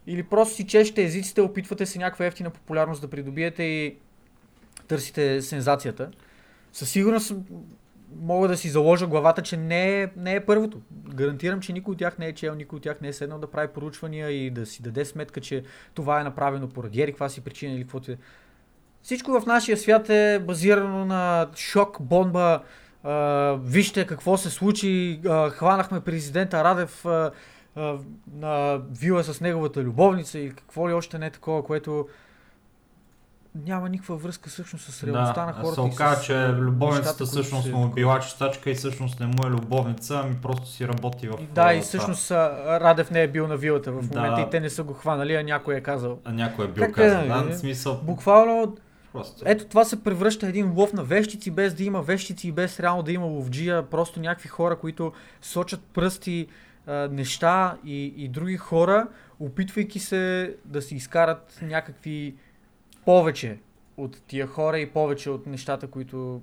или 0.08 0.24
просто 0.24 0.56
си 0.56 0.68
чешете 0.68 1.04
езиците, 1.04 1.42
опитвате 1.42 1.86
се 1.86 2.00
някаква 2.00 2.26
ефтина 2.26 2.50
популярност 2.50 3.02
да 3.02 3.10
придобиете 3.10 3.64
и 3.64 3.96
търсите 4.88 5.42
сензацията. 5.42 6.12
Със 6.74 6.90
сигурност 6.90 7.34
мога 8.22 8.48
да 8.48 8.58
си 8.58 8.70
заложа 8.70 9.08
главата, 9.08 9.42
че 9.42 9.58
не 9.58 10.02
е, 10.02 10.10
не 10.18 10.36
е 10.36 10.46
първото. 10.46 10.82
Гарантирам, 10.92 11.60
че 11.60 11.74
никой 11.74 11.92
от 11.92 11.98
тях 11.98 12.18
не 12.18 12.28
е 12.28 12.34
чел, 12.34 12.56
никой 12.56 12.78
от 12.78 12.84
тях 12.84 13.02
не 13.02 13.08
е 13.08 13.14
седнал 13.14 13.40
да 13.40 13.52
прави 13.52 13.68
поручвания 13.68 14.30
и 14.30 14.50
да 14.50 14.66
си 14.66 14.84
даде 14.84 15.06
сметка, 15.06 15.42
че 15.42 15.64
това 15.94 16.22
е 16.22 16.24
направено 16.24 16.70
поради 16.70 17.02
ери, 17.02 17.12
каква 17.12 17.30
си 17.30 17.42
причина 17.42 17.74
или 17.74 17.82
каквото 17.82 18.12
е. 18.12 18.18
Всичко 19.02 19.40
в 19.40 19.46
нашия 19.46 19.78
свят 19.78 20.10
е 20.10 20.40
базирано 20.40 21.06
на 21.06 21.48
шок, 21.56 21.98
бомба, 22.02 22.62
а, 23.04 23.58
вижте 23.64 24.06
какво 24.06 24.38
се 24.38 24.50
случи, 24.50 25.20
а, 25.26 25.50
хванахме 25.50 26.02
президента 26.02 26.64
Радев 26.64 27.06
а, 27.06 27.32
а, 27.76 27.98
на 28.34 28.82
вила 29.00 29.24
с 29.24 29.42
неговата 29.42 29.84
любовница 29.84 30.40
и 30.40 30.50
какво 30.50 30.90
ли 30.90 30.94
още 30.94 31.20
не 31.20 31.26
е 31.26 31.32
такова, 31.32 31.64
което 31.64 32.08
няма 33.56 33.90
никаква 33.90 34.18
връзка 34.18 34.50
всъщност 34.50 34.86
с 34.86 35.04
реалността 35.04 35.42
да, 35.42 35.46
на 35.46 35.54
хората. 35.54 35.74
се 35.74 35.82
оказа, 35.82 36.24
че 36.24 36.34
а, 36.34 36.54
любовницата 36.54 37.26
всъщност 37.26 37.72
му 37.72 37.86
е 37.86 37.90
била 37.90 38.20
чистачка 38.20 38.70
и 38.70 38.74
всъщност 38.74 39.20
не 39.20 39.26
му 39.26 39.48
е 39.48 39.50
любовница, 39.50 40.22
ами 40.24 40.36
просто 40.42 40.68
си 40.68 40.88
работи 40.88 41.28
в... 41.28 41.34
И 41.42 41.46
Да, 41.46 41.74
и 41.74 41.82
всъщност 41.82 42.32
Радев 42.32 43.12
не 43.12 43.22
е 43.22 43.28
бил 43.28 43.48
на 43.48 43.58
вилата 43.58 43.92
в 43.92 44.08
Да. 44.08 44.22
момента 44.22 44.42
и 44.42 44.50
те 44.50 44.60
не 44.60 44.70
са 44.70 44.84
го 44.84 44.94
хванали, 44.94 45.36
а 45.36 45.44
някой 45.44 45.76
е 45.76 45.82
казал. 45.82 46.20
А 46.26 46.34
някой 46.34 46.66
е 46.66 46.68
бил 46.68 46.84
Как 46.84 46.90
е, 46.90 46.94
казан. 46.94 47.28
Да, 47.28 47.36
нали? 47.36 47.54
в 47.54 47.58
смисъл... 47.58 48.00
Буквално, 48.04 48.76
Просто. 49.14 49.44
ето 49.46 49.66
това 49.66 49.84
се 49.86 50.04
превръща 50.04 50.48
един 50.48 50.74
лов 50.74 50.94
на 50.94 51.04
вещици, 51.04 51.52
без 51.52 51.74
да 51.74 51.84
има 51.84 52.02
вещици 52.02 52.48
и 52.48 52.52
без 52.52 52.80
реално 52.80 53.04
да 53.04 53.12
има 53.12 53.26
ловджия, 53.26 53.90
просто 53.90 54.20
някакви 54.20 54.50
хора, 54.50 54.76
които 54.76 55.14
сочат 55.42 55.82
пръсти 55.94 56.48
а, 56.88 57.08
неща 57.12 57.78
и, 57.86 58.14
и 58.18 58.28
други 58.28 58.58
хора, 58.58 59.08
опитвайки 59.40 60.00
се 60.00 60.56
да 60.66 60.82
си 60.82 60.96
изкарат 60.96 61.60
някакви 61.62 62.36
повече 63.06 63.58
от 63.98 64.22
тия 64.28 64.48
хора 64.48 64.80
и 64.80 64.90
повече 64.90 65.30
от 65.30 65.48
нещата, 65.48 65.88
които, 65.88 66.42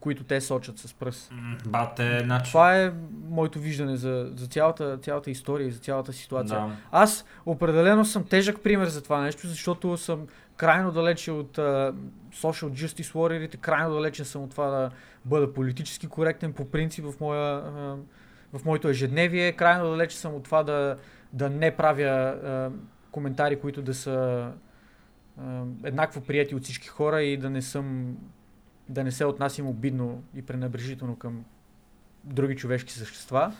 които 0.00 0.24
те 0.24 0.40
сочат 0.40 0.78
с 0.78 0.94
пръст. 0.94 1.32
Бате, 1.66 2.20
значи... 2.24 2.50
Това 2.50 2.76
е 2.76 2.92
моето 3.28 3.58
виждане 3.58 3.96
за, 3.96 4.32
за 4.36 4.46
цялата, 4.46 4.98
цялата 4.98 5.30
история 5.30 5.68
и 5.68 5.70
за 5.70 5.78
цялата 5.78 6.12
ситуация. 6.12 6.60
Да. 6.60 6.76
Аз 6.92 7.24
определено 7.46 8.04
съм 8.04 8.24
тежък 8.24 8.62
пример 8.62 8.86
за 8.86 9.02
това 9.02 9.20
нещо, 9.20 9.46
защото 9.46 9.96
съм 9.96 10.26
крайно 10.56 10.92
далече 10.92 11.30
от 11.30 11.56
uh, 11.56 11.94
social 12.32 12.86
justice 12.86 13.14
warriorите, 13.14 13.56
крайно 13.56 13.94
далече 13.94 14.24
съм 14.24 14.42
от 14.42 14.50
това 14.50 14.66
да 14.66 14.90
бъда 15.24 15.52
политически 15.52 16.06
коректен 16.06 16.52
по 16.52 16.70
принцип 16.70 17.04
в, 17.04 17.20
моя, 17.20 17.62
uh, 17.62 17.96
в 18.52 18.64
моето 18.64 18.88
ежедневие, 18.88 19.52
крайно 19.52 19.90
далече 19.90 20.18
съм 20.18 20.34
от 20.34 20.44
това 20.44 20.62
да, 20.62 20.96
да 21.32 21.50
не 21.50 21.76
правя 21.76 22.36
uh, 22.44 22.72
коментари, 23.10 23.60
които 23.60 23.82
да 23.82 23.94
са 23.94 24.48
еднакво 25.84 26.20
прияти 26.20 26.54
от 26.54 26.64
всички 26.64 26.88
хора 26.88 27.22
и 27.22 27.36
да 27.36 27.50
не 27.50 27.62
съм 27.62 28.16
да 28.88 29.04
не 29.04 29.12
се 29.12 29.24
отнасям 29.24 29.66
обидно 29.66 30.22
и 30.34 30.42
пренебрежително 30.42 31.16
към 31.16 31.44
други 32.24 32.56
човешки 32.56 32.92
същества. 32.92 33.52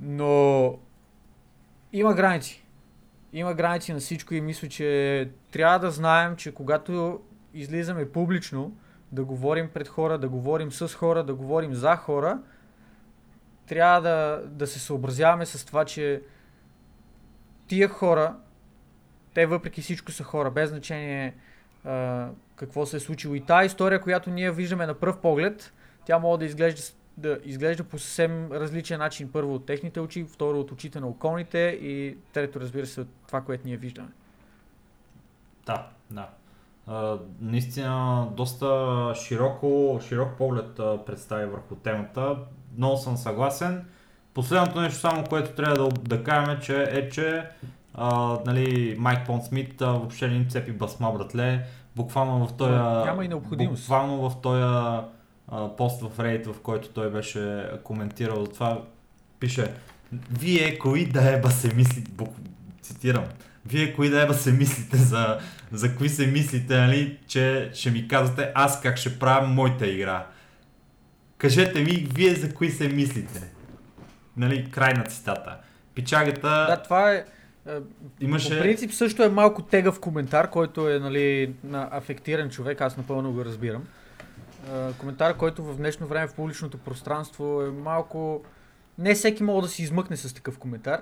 Но 0.00 0.78
има 1.92 2.14
граници. 2.14 2.64
Има 3.32 3.54
граници 3.54 3.92
на 3.92 3.98
всичко 3.98 4.34
и 4.34 4.40
мисля, 4.40 4.68
че 4.68 5.30
трябва 5.50 5.78
да 5.78 5.90
знаем, 5.90 6.36
че 6.36 6.54
когато 6.54 7.20
излизаме 7.54 8.12
публично, 8.12 8.76
да 9.12 9.24
говорим 9.24 9.70
пред 9.74 9.88
хора, 9.88 10.18
да 10.18 10.28
говорим 10.28 10.72
с 10.72 10.88
хора, 10.88 11.24
да 11.24 11.34
говорим 11.34 11.74
за 11.74 11.96
хора, 11.96 12.38
трябва 13.66 14.00
да, 14.00 14.42
да 14.46 14.66
се 14.66 14.78
съобразяваме 14.78 15.46
с 15.46 15.66
това, 15.66 15.84
че 15.84 16.22
тия 17.66 17.88
хора, 17.88 18.36
те 19.36 19.46
въпреки 19.46 19.80
всичко 19.80 20.12
са 20.12 20.24
хора, 20.24 20.50
без 20.50 20.70
значение 20.70 21.34
а, 21.84 22.28
какво 22.54 22.86
се 22.86 22.96
е 22.96 23.00
случило. 23.00 23.34
И 23.34 23.40
тази 23.40 23.66
история, 23.66 24.00
която 24.00 24.30
ние 24.30 24.50
виждаме 24.50 24.86
на 24.86 24.94
пръв 24.94 25.18
поглед, 25.18 25.72
тя 26.04 26.18
може 26.18 26.38
да 26.38 26.44
изглежда, 26.44 26.82
да 27.16 27.38
изглежда 27.44 27.84
по 27.84 27.98
съвсем 27.98 28.52
различен 28.52 28.98
начин. 28.98 29.32
Първо 29.32 29.54
от 29.54 29.66
техните 29.66 30.00
очи, 30.00 30.26
второ 30.32 30.60
от 30.60 30.72
очите 30.72 31.00
на 31.00 31.06
околните 31.06 31.58
и 31.82 32.16
трето, 32.32 32.60
разбира 32.60 32.86
се, 32.86 33.00
от 33.00 33.08
това, 33.26 33.40
което 33.40 33.66
ние 33.66 33.76
виждаме. 33.76 34.08
Да, 35.66 35.86
да. 36.10 36.28
А, 36.86 37.18
наистина 37.40 38.28
доста 38.36 39.12
широко, 39.14 40.00
широк 40.08 40.36
поглед 40.38 40.78
а, 40.78 41.04
представи 41.04 41.46
върху 41.46 41.74
темата. 41.74 42.36
Много 42.76 42.96
съм 42.96 43.16
съгласен. 43.16 43.84
Последното 44.34 44.80
нещо 44.80 45.00
само, 45.00 45.24
което 45.24 45.54
трябва 45.54 45.76
да, 45.76 45.88
да 45.88 46.24
кажем, 46.24 46.60
че 46.60 46.82
е, 46.82 47.08
че 47.08 47.48
а, 47.96 48.38
нали, 48.46 48.96
Майк 48.98 49.26
Пон 49.26 49.42
Смит 49.42 49.82
а, 49.82 49.86
въобще 49.86 50.28
не 50.28 50.34
им 50.34 50.46
цепи 50.48 50.72
басма, 50.72 51.12
братле. 51.12 51.66
Буквално 51.96 52.46
в 52.46 52.52
този... 52.52 52.72
Няма 52.72 53.24
и 53.24 53.28
необходимост. 53.28 53.82
Буквално 53.82 54.30
в 54.30 54.40
този 54.42 54.62
пост 55.76 56.00
в 56.02 56.18
Reddit, 56.18 56.52
в 56.52 56.60
който 56.60 56.88
той 56.88 57.10
беше 57.10 57.70
коментирал 57.84 58.44
за 58.44 58.50
това, 58.50 58.82
пише 59.40 59.72
Вие 60.30 60.78
кои 60.78 61.06
да 61.06 61.32
еба 61.32 61.50
се 61.50 61.74
мислите, 61.74 62.10
бук... 62.10 62.36
цитирам, 62.82 63.24
Вие 63.66 63.94
кои 63.94 64.10
да 64.10 64.22
еба 64.22 64.34
се 64.34 64.52
мислите 64.52 64.96
за, 64.96 65.38
за 65.72 65.96
кои 65.96 66.08
се 66.08 66.26
мислите, 66.26 66.76
нали, 66.76 67.18
че 67.26 67.70
ще 67.74 67.90
ми 67.90 68.08
казвате 68.08 68.52
аз 68.54 68.80
как 68.80 68.96
ще 68.96 69.18
правя 69.18 69.46
моята 69.46 69.86
игра. 69.86 70.26
Кажете 71.38 71.82
ми, 71.82 72.08
вие 72.14 72.34
за 72.34 72.54
кои 72.54 72.70
се 72.70 72.88
мислите. 72.88 73.52
Нали, 74.36 74.70
край 74.70 74.92
на 74.92 75.04
цитата. 75.04 75.56
Пичагата 75.94 76.48
Да, 76.48 76.82
това 76.82 77.12
е... 77.12 77.24
е, 77.68 77.80
имаше... 78.20 78.56
По 78.56 78.62
принцип 78.62 78.92
също 78.92 79.22
е 79.22 79.28
малко 79.28 79.62
тегъв 79.62 80.00
коментар, 80.00 80.50
който 80.50 80.88
е 80.88 80.98
нали, 80.98 81.54
на 81.64 81.88
афектиран 81.92 82.50
човек, 82.50 82.80
аз 82.80 82.96
напълно 82.96 83.32
го 83.32 83.44
разбирам. 83.44 83.84
Е, 84.74 84.92
коментар, 84.92 85.36
който 85.36 85.64
в 85.64 85.76
днешно 85.76 86.06
време 86.06 86.26
в 86.26 86.34
публичното 86.34 86.78
пространство 86.78 87.62
е 87.62 87.70
малко... 87.70 88.42
Не 88.98 89.14
всеки 89.14 89.42
мога 89.42 89.62
да 89.62 89.68
си 89.68 89.82
измъкне 89.82 90.16
с 90.16 90.34
такъв 90.34 90.58
коментар, 90.58 91.00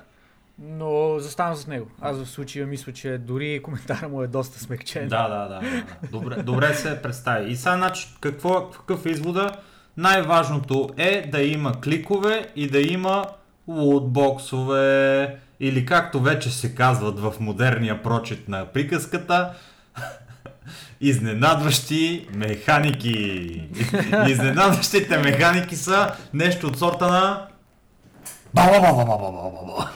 но 0.59 1.19
заставам 1.19 1.57
с 1.57 1.67
него. 1.67 1.87
Аз 2.01 2.17
в 2.17 2.31
случая 2.31 2.67
мисля, 2.67 2.93
че 2.93 3.19
дори 3.19 3.63
коментара 3.63 4.09
му 4.09 4.23
е 4.23 4.27
доста 4.27 4.59
смекчен. 4.59 5.09
Да, 5.09 5.29
да, 5.29 5.49
да. 5.49 5.49
да, 5.49 5.61
да. 5.61 6.09
Добре, 6.11 6.43
добре 6.43 6.75
се 6.75 7.03
представи. 7.03 7.51
И 7.51 7.57
сега, 7.57 7.77
значи, 7.77 8.09
какво, 8.21 8.71
какъв 8.71 9.07
е 9.07 9.11
извода? 9.11 9.51
Най-важното 9.97 10.89
е 10.97 11.29
да 11.33 11.43
има 11.43 11.81
кликове 11.81 12.53
и 12.57 12.67
да 12.67 12.81
има 12.81 13.25
лутбоксове 13.69 15.37
или 15.61 15.87
както 15.87 16.21
вече 16.21 16.51
се 16.51 16.75
казват 16.75 17.21
в 17.21 17.35
модерния 17.41 18.03
прочит 18.03 18.49
на 18.49 18.67
приказката, 18.67 19.53
изненадващи 21.01 22.29
механики. 22.35 23.63
Изненадващите 24.29 25.19
механики 25.19 25.77
са 25.77 26.13
нещо 26.35 26.67
от 26.67 26.79
сорта 26.79 27.07
на. 27.07 27.47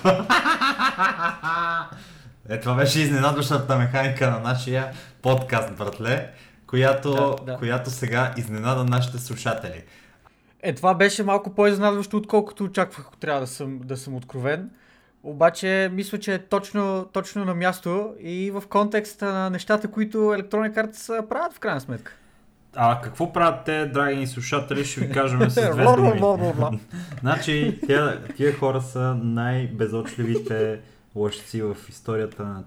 Е, 2.51 2.61
това 2.61 2.75
беше 2.75 3.01
изненадващата 3.01 3.77
механика 3.77 4.31
на 4.31 4.41
нашия 4.41 4.93
подкаст, 5.23 5.75
братле, 5.75 6.31
която, 6.67 7.11
Да, 7.11 7.53
да. 7.53 7.59
която 7.59 7.91
сега 7.91 8.35
изненада 8.37 8.85
нашите 8.85 9.19
слушатели. 9.19 9.83
Е, 10.63 10.75
това 10.75 10.95
беше 10.95 11.23
малко 11.23 11.55
по-изненадващо, 11.55 12.17
отколкото 12.17 12.65
очаквах, 12.65 13.07
ако 13.07 13.17
трябва 13.17 13.41
да 13.41 13.47
съм, 13.47 13.81
да 13.85 13.97
съм 13.97 14.15
откровен. 14.15 14.71
Обаче, 15.23 15.91
мисля, 15.93 16.19
че 16.19 16.35
е 16.35 16.39
точно, 16.39 17.09
точно 17.13 17.45
на 17.45 17.55
място 17.55 18.15
и 18.21 18.51
в 18.51 18.63
контекста 18.69 19.33
на 19.33 19.51
нещата, 19.51 19.91
които 19.91 20.19
Electronic 20.19 20.75
Arts 20.75 21.29
правят 21.29 21.53
в 21.53 21.59
крайна 21.59 21.81
сметка. 21.81 22.17
А 22.75 23.01
какво 23.01 23.33
правят 23.33 23.65
те, 23.65 23.87
драги 23.87 24.17
ни 24.17 24.27
слушатели, 24.27 24.85
ще 24.85 25.01
ви 25.01 25.13
кажем 25.13 25.51
с 25.51 25.71
две 25.73 25.85
думи. 25.85 26.81
Значи, 27.21 27.81
тия, 27.87 28.25
тия 28.37 28.57
хора 28.59 28.81
са 28.83 29.15
най-безочливите 29.23 30.81
лъжци 31.15 31.63
в 31.63 31.77
историята 31.89 32.45
на, 32.45 32.65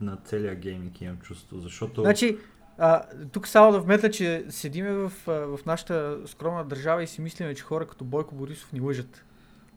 на 0.00 0.16
целия 0.24 0.54
гейминг, 0.54 1.00
имам 1.00 1.16
чувство, 1.16 1.58
защото... 1.58 2.00
Значи, 2.00 2.38
а, 2.78 3.02
тук 3.32 3.48
само 3.48 3.72
да 3.72 3.80
вметна, 3.80 4.10
че 4.10 4.44
седиме 4.48 4.92
в, 4.92 5.12
в 5.26 5.58
нашата 5.66 6.16
скромна 6.26 6.64
държава 6.64 7.02
и 7.02 7.06
си 7.06 7.20
мислиме, 7.20 7.54
че 7.54 7.62
хора 7.62 7.86
като 7.86 8.04
Бойко 8.04 8.34
Борисов 8.34 8.72
ни 8.72 8.80
лъжат. 8.80 9.24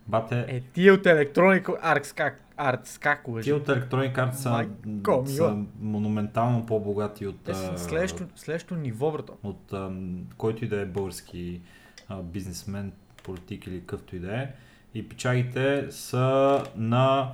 Бате, 0.08 0.46
Е, 0.48 0.62
тия 0.62 0.94
от 0.94 1.04
Electronic 1.04 1.64
Arts 1.64 2.16
как, 2.16 2.42
Arts, 2.58 3.02
как 3.02 3.24
Тия 3.24 3.34
лъжат? 3.34 3.60
от 3.60 3.68
Electronic 3.68 4.16
Arts 4.16 4.32
са, 4.32 4.50
Майко 4.50 5.24
са 5.28 5.58
монументално 5.82 6.66
по-богати 6.66 7.28
от, 7.28 7.40
Те 7.44 7.54
са 7.54 7.72
а, 7.74 7.78
следващо, 7.78 8.24
следващо 8.36 8.76
ниво, 8.76 9.12
брато. 9.12 9.34
от 9.44 9.74
а, 9.74 9.92
който 10.38 10.66
и 10.66 10.68
да 10.68 10.82
е 10.82 10.86
български 10.86 11.62
а, 12.10 12.22
бизнесмен, 12.22 12.92
политик 13.24 13.68
или 13.68 13.80
какъвто 13.80 14.16
и 14.16 14.20
да 14.20 14.36
е. 14.36 14.50
И 14.94 15.10
печагите 15.10 15.88
са 15.92 16.64
на 16.76 17.32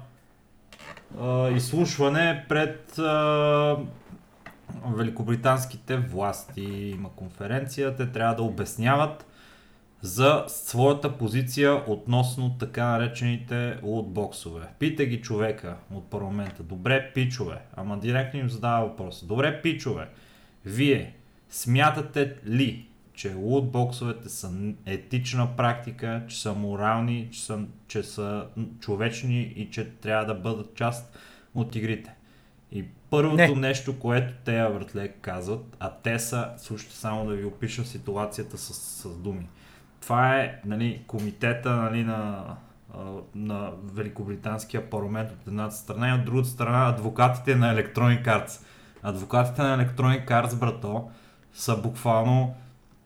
а, 1.22 1.50
изслушване 1.50 2.46
пред 2.50 3.00
а, 3.00 3.78
великобританските 4.86 5.98
власти. 5.98 6.62
Има 6.96 7.10
конференция, 7.10 7.96
те 7.96 8.12
трябва 8.12 8.36
да 8.36 8.44
обясняват 8.44 9.26
за 10.02 10.44
своята 10.48 11.18
позиция 11.18 11.84
относно 11.88 12.58
така 12.58 12.86
наречените 12.86 13.78
лутбоксове. 13.84 14.68
Пита 14.80 15.06
ги 15.06 15.22
човека 15.22 15.78
от 15.94 16.10
парламента. 16.10 16.64
Добре, 16.64 17.12
пичове. 17.14 17.62
Ама 17.76 18.00
директно 18.00 18.40
им 18.40 18.50
задава 18.50 18.88
въпроса. 18.88 19.26
Добре, 19.26 19.62
пичове. 19.62 20.10
Вие 20.66 21.16
смятате 21.50 22.36
ли, 22.48 22.88
че 23.14 23.34
лутбоксовете 23.34 24.30
са 24.30 24.52
етична 24.86 25.56
практика, 25.58 26.24
че 26.28 26.42
са 26.42 26.54
морални, 26.54 27.28
че 27.32 27.42
са, 27.42 27.60
че 27.88 28.04
са 28.04 28.46
човечни 28.80 29.42
и 29.42 29.70
че 29.72 29.90
трябва 29.90 30.26
да 30.26 30.34
бъдат 30.34 30.76
част 30.76 31.18
от 31.56 31.76
игрите? 31.76 32.16
И 32.76 32.86
първото 33.10 33.36
Не. 33.36 33.56
нещо, 33.56 34.00
което 34.00 34.34
те 34.46 34.68
вратле 34.68 35.08
казват, 35.08 35.78
а 35.80 35.92
те 36.04 36.20
са, 36.20 36.50
слушайте 36.58 36.96
само 36.96 37.26
да 37.26 37.36
ви 37.36 37.46
опиша 37.46 37.86
ситуацията 37.86 38.58
с, 38.58 38.74
с 38.74 39.18
думи. 39.18 39.48
Това 40.02 40.40
е 40.40 40.60
нали, 40.66 41.02
комитета 41.08 41.76
нали, 41.76 42.04
на, 42.04 42.44
на 43.36 43.72
Великобританския 43.94 44.90
парламент 44.90 45.32
от 45.32 45.48
едната 45.48 45.76
страна 45.76 46.10
и 46.10 46.14
от 46.14 46.26
другата 46.26 46.50
страна 46.50 46.90
адвокатите 46.90 47.56
на 47.56 47.76
Electronic 47.76 48.26
Arts. 48.26 48.62
Адвокатите 49.04 49.62
на 49.62 49.86
Electronic 49.86 50.28
Arts, 50.28 50.60
брато, 50.60 51.10
са 51.54 51.78
буквално 51.78 52.56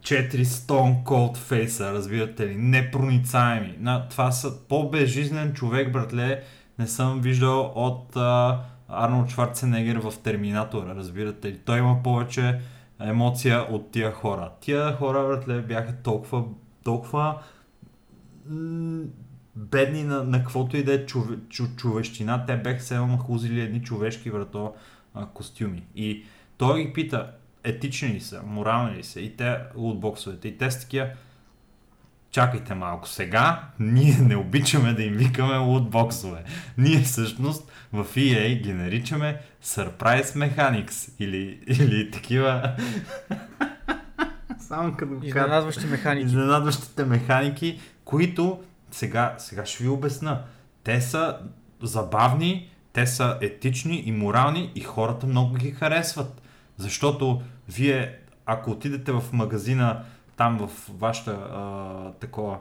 4 0.01 0.43
Stone 0.43 1.03
Cold 1.03 1.38
Face, 1.38 1.93
разбирате 1.93 2.47
ли, 2.47 2.55
непроницаеми. 2.55 3.75
На, 3.79 4.08
това 4.08 4.32
са 4.32 4.67
по-безжизнен 4.67 5.53
човек, 5.53 5.91
братле, 5.91 6.43
не 6.79 6.88
съм 6.88 7.21
виждал 7.21 7.71
от 7.75 8.15
а, 8.15 8.60
Арнолд 8.89 9.30
Шварценегер 9.30 9.95
в 9.95 10.13
Терминатора, 10.23 10.95
разбирате 10.95 11.52
ли. 11.52 11.58
Той 11.58 11.80
има 11.80 12.04
повече 12.04 12.60
емоция 12.99 13.62
от 13.62 13.91
тия 13.91 14.12
хора. 14.12 14.52
Тия 14.62 14.95
хора, 14.95 15.28
братле, 15.28 15.62
бяха 15.62 15.95
толкова, 15.95 16.43
толкова 16.84 17.41
бедни 19.56 20.04
на, 20.04 20.23
на 20.23 20.39
каквото 20.39 20.78
и 20.78 20.84
да 20.84 20.93
е 20.93 21.06
чове, 21.06 21.36
чу, 21.49 21.63
човещина. 21.75 22.45
Те 22.45 22.58
бяха 22.58 22.80
се 22.82 22.97
хузили 23.19 23.62
едни 23.62 23.84
човешки 23.84 24.30
врато 24.30 24.73
костюми. 25.34 25.84
И 25.95 26.23
той 26.58 26.86
ги 26.86 26.93
пита, 26.93 27.32
етични 27.63 28.10
ли 28.10 28.19
са, 28.19 28.41
морални 28.45 28.97
ли 28.97 29.04
са 29.04 29.21
и 29.21 29.36
те 29.36 29.58
лутбоксовете. 29.75 30.47
И 30.47 30.58
те 30.58 30.71
са 30.71 30.80
такива, 30.80 31.10
чакайте 32.32 32.74
малко 32.74 33.08
сега, 33.08 33.63
ние 33.80 34.18
не 34.22 34.36
обичаме 34.36 34.94
да 34.94 35.04
им 35.04 35.13
викаме 35.13 35.58
лутбоксове. 35.58 36.44
Ние 36.78 37.02
всъщност 37.02 37.72
в 37.94 38.06
EA 38.15 38.62
ги 38.62 38.74
наричаме 38.74 39.42
Surprise 39.63 40.24
Mechanics 40.24 41.13
или, 41.20 41.60
или 41.68 42.12
такива... 42.12 42.76
Само 44.60 44.94
като 44.98 45.20
Изненадващи 45.24 45.86
механики. 45.86 46.26
Изненадващите 46.26 47.06
механики, 47.06 47.80
които 48.06 48.63
сега, 48.92 49.36
сега 49.38 49.65
ще 49.65 49.84
ви 49.84 49.89
обясна. 49.89 50.42
Те 50.84 51.02
са 51.02 51.38
забавни, 51.84 52.70
те 52.94 53.08
са 53.08 53.38
етични 53.42 54.04
и 54.06 54.12
морални 54.12 54.72
и 54.76 54.82
хората 54.82 55.28
много 55.28 55.56
ги 55.56 55.72
харесват. 55.72 56.42
Защото 56.78 57.42
вие, 57.70 58.15
ако 58.46 58.72
отидете 58.72 59.12
в 59.12 59.24
магазина, 59.34 60.04
там 60.39 60.58
в 60.58 60.89
вашата 60.99 61.32
а, 61.32 62.12
такова, 62.19 62.58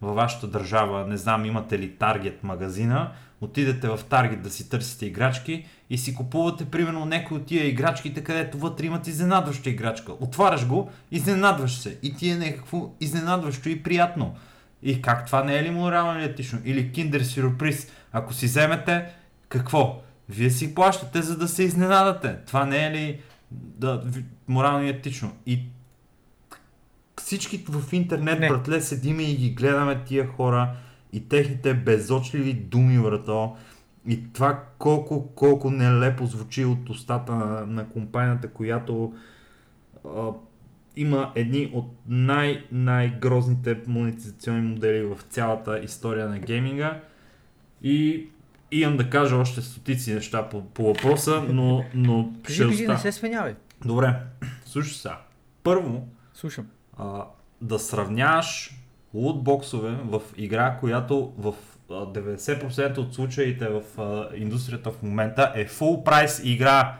във 0.00 0.14
вашата 0.14 0.46
държава, 0.46 1.06
не 1.06 1.16
знам 1.16 1.44
имате 1.44 1.78
ли 1.78 1.90
Target 1.90 2.34
магазина, 2.42 3.12
отидете 3.40 3.88
в 3.88 3.98
Target 3.98 4.40
да 4.40 4.50
си 4.50 4.70
търсите 4.70 5.06
играчки 5.06 5.66
и 5.90 5.98
си 5.98 6.14
купувате 6.14 6.64
примерно 6.64 7.04
някои 7.04 7.36
от 7.36 7.46
тия 7.46 7.68
играчките, 7.68 8.24
където 8.24 8.58
вътре 8.58 8.86
имат 8.86 9.06
изненадваща 9.06 9.70
играчка. 9.70 10.12
Отваряш 10.12 10.66
го, 10.66 10.90
изненадваш 11.10 11.78
се 11.78 11.98
и 12.02 12.14
ти 12.14 12.28
е 12.28 12.36
някакво 12.36 12.90
изненадващо 13.00 13.68
и 13.68 13.82
приятно. 13.82 14.34
И 14.82 15.02
как 15.02 15.26
това 15.26 15.44
не 15.44 15.56
е 15.56 15.62
ли 15.62 15.70
морално 15.70 16.18
или 16.18 16.24
етично? 16.24 16.58
Или 16.64 16.92
Kinder 16.92 17.22
Surprise, 17.22 17.88
ако 18.12 18.34
си 18.34 18.46
вземете, 18.46 19.06
какво? 19.48 20.02
Вие 20.28 20.50
си 20.50 20.74
плащате, 20.74 21.22
за 21.22 21.38
да 21.38 21.48
се 21.48 21.62
изненадате. 21.62 22.36
Това 22.46 22.66
не 22.66 22.86
е 22.86 22.90
ли 22.90 23.20
да, 23.50 24.02
морално 24.48 24.84
и 24.84 24.88
етично. 24.88 25.32
И 25.46 25.62
всички 27.32 27.64
в 27.68 27.92
интернет, 27.92 28.40
не. 28.40 28.48
братле, 28.48 28.80
седиме 28.80 29.22
и 29.22 29.36
ги 29.36 29.50
гледаме 29.50 30.04
тия 30.04 30.26
хора 30.26 30.70
и 31.12 31.28
техните 31.28 31.74
безочливи 31.74 32.52
думи, 32.54 33.02
брато. 33.02 33.56
И 34.08 34.32
това 34.32 34.64
колко, 34.78 35.26
колко 35.34 35.70
нелепо 35.70 36.26
звучи 36.26 36.64
от 36.64 36.90
устата 36.90 37.34
на, 37.34 37.66
на 37.66 37.88
компанията, 37.88 38.48
която 38.48 39.14
а, 40.04 40.28
има 40.96 41.32
едни 41.34 41.70
от 41.74 41.86
най- 42.08 42.64
най-грозните 42.72 43.80
монетизационни 43.86 44.68
модели 44.68 45.02
в 45.02 45.18
цялата 45.30 45.78
история 45.78 46.28
на 46.28 46.38
гейминга. 46.38 47.00
И 47.82 48.26
имам 48.70 48.96
да 48.96 49.10
кажа 49.10 49.36
още 49.36 49.62
стотици 49.62 50.14
неща 50.14 50.48
по, 50.48 50.64
по 50.64 50.84
въпроса, 50.84 51.42
но, 51.48 51.84
но 51.94 52.32
кажи, 52.42 52.62
ще 52.62 52.68
кажи, 52.68 52.86
не 52.86 52.98
се 52.98 53.12
свинявай. 53.12 53.54
Добре, 53.84 54.16
слушай 54.64 54.92
сега. 54.92 55.20
Първо, 55.62 56.08
Слушам. 56.34 56.66
А, 56.98 57.24
да 57.60 57.78
сравняваш 57.78 58.70
лутбоксове 59.14 59.90
в 60.04 60.20
игра, 60.36 60.76
която 60.80 61.32
в 61.38 61.54
90% 61.90 62.98
от 62.98 63.14
случаите 63.14 63.68
в 63.68 63.82
а, 63.98 64.36
индустрията 64.36 64.90
в 64.90 65.02
момента 65.02 65.52
е 65.54 65.68
full 65.68 66.02
прайс 66.02 66.40
игра 66.44 66.96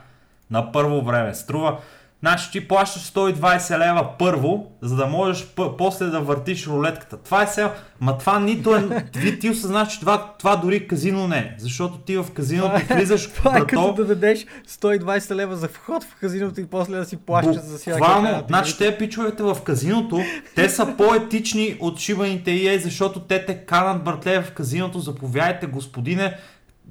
на 0.51 0.71
първо 0.71 1.01
време. 1.01 1.33
Струва 1.33 1.79
Значи 2.23 2.51
ти 2.51 2.67
плащаш 2.67 3.01
120 3.03 3.77
лева 3.79 4.07
първо, 4.19 4.71
за 4.81 4.95
да 4.95 5.05
можеш 5.05 5.45
п- 5.45 5.77
после 5.77 6.05
да 6.05 6.19
въртиш 6.19 6.67
рулетката. 6.67 7.17
Това 7.17 7.43
е 7.43 7.47
сега, 7.47 7.73
ма 8.01 8.17
това 8.17 8.39
нито 8.39 8.75
е, 8.75 9.05
ти, 9.11 9.39
ти 9.39 9.49
осъзнаш, 9.49 9.93
че 9.93 9.99
това, 9.99 10.33
това 10.39 10.55
дори 10.55 10.87
казино 10.87 11.27
не 11.27 11.37
е, 11.37 11.55
защото 11.57 11.97
ти 11.97 12.17
в 12.17 12.25
казиното 12.33 12.75
е- 12.75 12.95
влизаш 12.95 13.31
Това 13.33 13.57
е 13.57 13.61
като 13.61 13.93
да 13.93 14.05
дадеш 14.05 14.45
120 14.69 15.35
лева 15.35 15.55
за 15.55 15.67
вход 15.67 16.03
в 16.03 16.15
казиното 16.21 16.61
и 16.61 16.65
после 16.65 16.97
да 16.97 17.05
си 17.05 17.17
плащаш 17.17 17.55
за 17.55 17.77
всяка 17.77 17.97
Буквално, 17.97 18.43
значи 18.47 18.77
те 18.77 18.97
пичовете 18.97 19.43
в 19.43 19.57
казиното, 19.63 20.19
те 20.55 20.69
са 20.69 20.93
по-етични 20.97 21.77
от 21.79 21.99
шибаните 21.99 22.51
EA, 22.51 22.77
защото 22.77 23.19
те 23.19 23.45
те 23.45 23.57
канат 23.57 24.03
братле 24.03 24.41
в 24.41 24.51
казиното, 24.51 24.99
заповядайте 24.99 25.65
господине, 25.65 26.37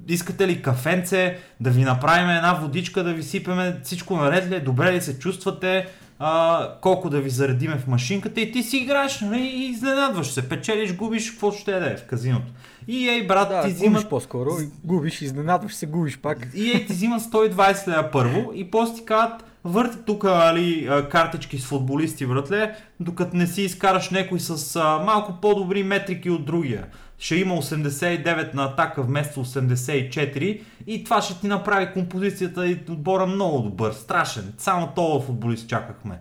искате 0.07 0.47
ли 0.47 0.61
кафенце, 0.61 1.37
да 1.59 1.69
ви 1.69 1.83
направим 1.83 2.29
една 2.29 2.53
водичка, 2.53 3.03
да 3.03 3.13
ви 3.13 3.23
сипеме 3.23 3.79
всичко 3.83 4.17
наред 4.17 4.49
ли, 4.49 4.55
е? 4.55 4.59
добре 4.59 4.93
ли 4.93 5.01
се 5.01 5.19
чувствате, 5.19 5.87
а, 6.19 6.69
колко 6.81 7.09
да 7.09 7.21
ви 7.21 7.29
заредиме 7.29 7.77
в 7.77 7.87
машинката 7.87 8.41
и 8.41 8.51
ти 8.51 8.63
си 8.63 8.77
играеш 8.77 9.21
нали, 9.21 9.41
и 9.41 9.69
изненадваш 9.69 10.27
се, 10.27 10.49
печелиш, 10.49 10.95
губиш, 10.95 11.31
какво 11.31 11.51
ще 11.51 11.79
да 11.79 11.91
е 11.91 11.97
в 11.97 12.05
казиното. 12.05 12.51
И 12.87 13.09
ей, 13.09 13.27
брат, 13.27 13.49
да, 13.49 13.63
ти 13.63 13.71
взима... 13.71 14.01
по-скоро, 14.09 14.49
губиш, 14.83 15.21
изненадваш 15.21 15.73
се, 15.73 15.85
губиш 15.85 16.17
пак. 16.17 16.47
И 16.55 16.71
ей, 16.71 16.85
ти 16.85 16.93
взима 16.93 17.19
120 17.19 17.87
лева 17.87 18.09
първо 18.11 18.51
и 18.55 18.71
после 18.71 18.95
ти 18.95 19.05
казват, 19.05 19.43
върти 19.63 19.97
тук 20.05 20.23
али, 20.23 20.89
картички 21.11 21.59
с 21.59 21.65
футболисти, 21.65 22.25
братле, 22.25 22.75
докато 22.99 23.37
не 23.37 23.47
си 23.47 23.61
изкараш 23.61 24.09
някой 24.09 24.39
с 24.39 24.75
а, 24.75 25.03
малко 25.05 25.33
по-добри 25.41 25.83
метрики 25.83 26.29
от 26.29 26.45
другия 26.45 26.85
ще 27.23 27.35
има 27.35 27.55
89 27.55 28.53
на 28.53 28.63
атака 28.63 29.01
вместо 29.01 29.45
84 29.45 30.61
и 30.87 31.03
това 31.03 31.21
ще 31.21 31.39
ти 31.39 31.47
направи 31.47 31.93
композицията 31.93 32.67
и 32.67 32.79
отбора 32.89 33.25
много 33.25 33.59
добър, 33.59 33.91
страшен. 33.91 34.53
Само 34.57 34.87
този 34.95 35.25
футболист 35.25 35.69
чакахме. 35.69 36.19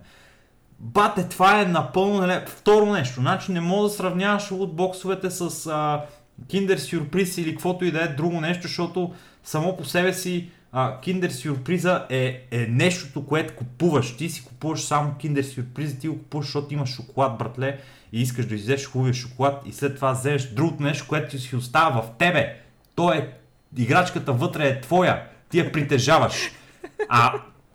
Бате, 0.78 1.28
това 1.28 1.60
е 1.60 1.66
напълно 1.66 2.20
нелепо. 2.20 2.50
Второ 2.50 2.92
нещо, 2.92 3.20
значи 3.20 3.52
не 3.52 3.60
мога 3.60 3.88
да 3.88 3.94
сравняваш 3.94 4.50
лутбоксовете 4.50 5.30
с 5.30 5.40
а, 5.66 6.04
Kinder 6.46 6.76
Surprise 6.76 7.42
или 7.42 7.50
каквото 7.50 7.84
и 7.84 7.90
да 7.90 8.02
е 8.02 8.08
друго 8.08 8.40
нещо, 8.40 8.62
защото 8.62 9.14
само 9.44 9.76
по 9.76 9.84
себе 9.84 10.12
си 10.12 10.50
а, 10.72 11.00
Kinder 11.00 11.30
Surprise 11.30 12.04
е, 12.11 12.46
е 12.50 12.66
нещото, 12.66 13.26
което 13.26 13.54
купуваш. 13.54 14.16
Ти 14.16 14.28
си 14.28 14.44
купуваш 14.44 14.80
само 14.80 15.14
Kinder 15.22 15.42
Surprise, 15.42 16.00
ти 16.00 16.08
го 16.08 16.18
купуваш, 16.18 16.46
защото 16.46 16.74
имаш 16.74 16.96
шоколад, 16.96 17.38
братле 17.38 17.78
и 18.12 18.22
искаш 18.22 18.46
да 18.46 18.54
изядеш 18.54 18.87
хубавия 18.87 19.14
шоколад 19.14 19.62
и 19.66 19.72
след 19.72 19.96
това 19.96 20.12
вземеш 20.12 20.42
другото 20.42 20.82
нещо, 20.82 21.06
което 21.08 21.30
ти 21.30 21.38
си 21.38 21.56
остава 21.56 22.02
в 22.02 22.11
тебе. 22.18 22.56
То 22.94 23.12
е, 23.12 23.32
играчката 23.76 24.32
вътре 24.32 24.68
е 24.68 24.80
твоя, 24.80 25.22
ти 25.50 25.58
я 25.58 25.72
притежаваш. 25.72 26.50
А 27.08 27.32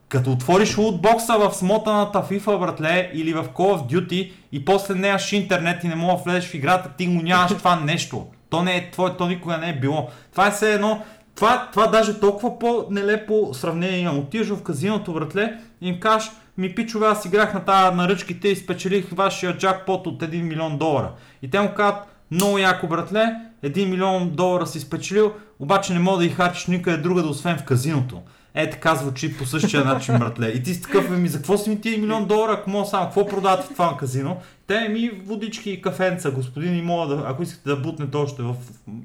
като 0.09 0.31
отвориш 0.31 0.77
лутбокса 0.77 1.37
в 1.37 1.53
смотаната 1.53 2.19
FIFA, 2.19 2.59
братле, 2.59 3.11
или 3.13 3.33
в 3.33 3.43
Call 3.43 3.77
of 3.77 3.91
Duty 3.91 4.31
и 4.51 4.65
после 4.65 4.95
нямаш 4.95 5.33
интернет 5.33 5.83
и 5.83 5.87
не 5.87 5.95
мога 5.95 6.17
да 6.17 6.31
влезеш 6.31 6.49
в 6.49 6.53
играта, 6.53 6.89
ти 6.97 7.07
го 7.07 7.21
нямаш 7.21 7.51
това 7.57 7.75
нещо. 7.79 8.27
То 8.49 8.63
не 8.63 8.77
е 8.77 8.91
твое, 8.91 9.17
то 9.17 9.27
никога 9.27 9.57
не 9.57 9.69
е 9.69 9.79
било. 9.79 10.09
Това 10.31 10.47
е 10.47 10.51
все 10.51 10.73
едно, 10.73 11.03
това, 11.37 11.69
това 11.71 11.87
даже 11.87 12.19
толкова 12.19 12.59
по-нелепо 12.59 13.49
сравнение 13.53 13.99
имам. 13.99 14.19
Отиваш 14.19 14.47
в 14.47 14.63
казиното, 14.63 15.13
братле, 15.13 15.59
и 15.81 15.89
им 15.89 15.99
кажеш, 15.99 16.31
ми 16.57 16.75
пичове, 16.75 17.07
аз 17.07 17.25
играх 17.25 17.53
на 17.53 17.65
тази 17.65 17.95
наръчките 17.95 18.47
и 18.47 18.55
спечелих 18.55 19.09
вашия 19.11 19.57
джакпот 19.57 20.07
от 20.07 20.23
1 20.23 20.41
милион 20.41 20.77
долара. 20.77 21.11
И 21.41 21.49
те 21.49 21.59
му 21.59 21.73
казват, 21.75 22.03
много 22.31 22.57
яко 22.57 22.87
братле, 22.87 23.35
1 23.63 23.85
милион 23.85 24.29
долара 24.29 24.67
си 24.67 24.79
спечелил, 24.79 25.33
обаче 25.59 25.93
не 25.93 25.99
мога 25.99 26.17
да 26.17 26.27
ги 26.27 26.33
харчиш 26.33 26.67
никъде 26.67 26.97
друга 26.97 27.21
да 27.21 27.27
освен 27.27 27.57
в 27.57 27.63
казиното. 27.63 28.21
Е, 28.53 28.69
така 28.69 28.95
звучи 28.95 29.37
по 29.37 29.45
същия 29.45 29.85
начин, 29.85 30.19
братле. 30.19 30.47
И 30.47 30.63
ти 30.63 30.73
си 30.73 30.81
такъв, 30.81 31.09
ми 31.09 31.27
за 31.27 31.37
какво 31.37 31.57
си 31.57 31.69
ми 31.69 31.81
тия 31.81 31.99
милион 31.99 32.25
долара, 32.25 32.53
ако 32.53 32.69
мога 32.69 32.85
само, 32.85 33.05
какво 33.05 33.27
продавате 33.27 33.67
в 33.67 33.73
това 33.73 33.97
казино? 33.99 34.37
Те 34.67 34.89
ми 34.89 35.11
водички 35.25 35.71
и 35.71 35.81
кафенца, 35.81 36.31
господин, 36.31 36.77
и 36.77 36.81
мога 36.81 37.15
да, 37.15 37.23
ако 37.27 37.43
искате 37.43 37.69
да 37.69 37.75
бутнете 37.75 38.17
още 38.17 38.41
в 38.41 38.55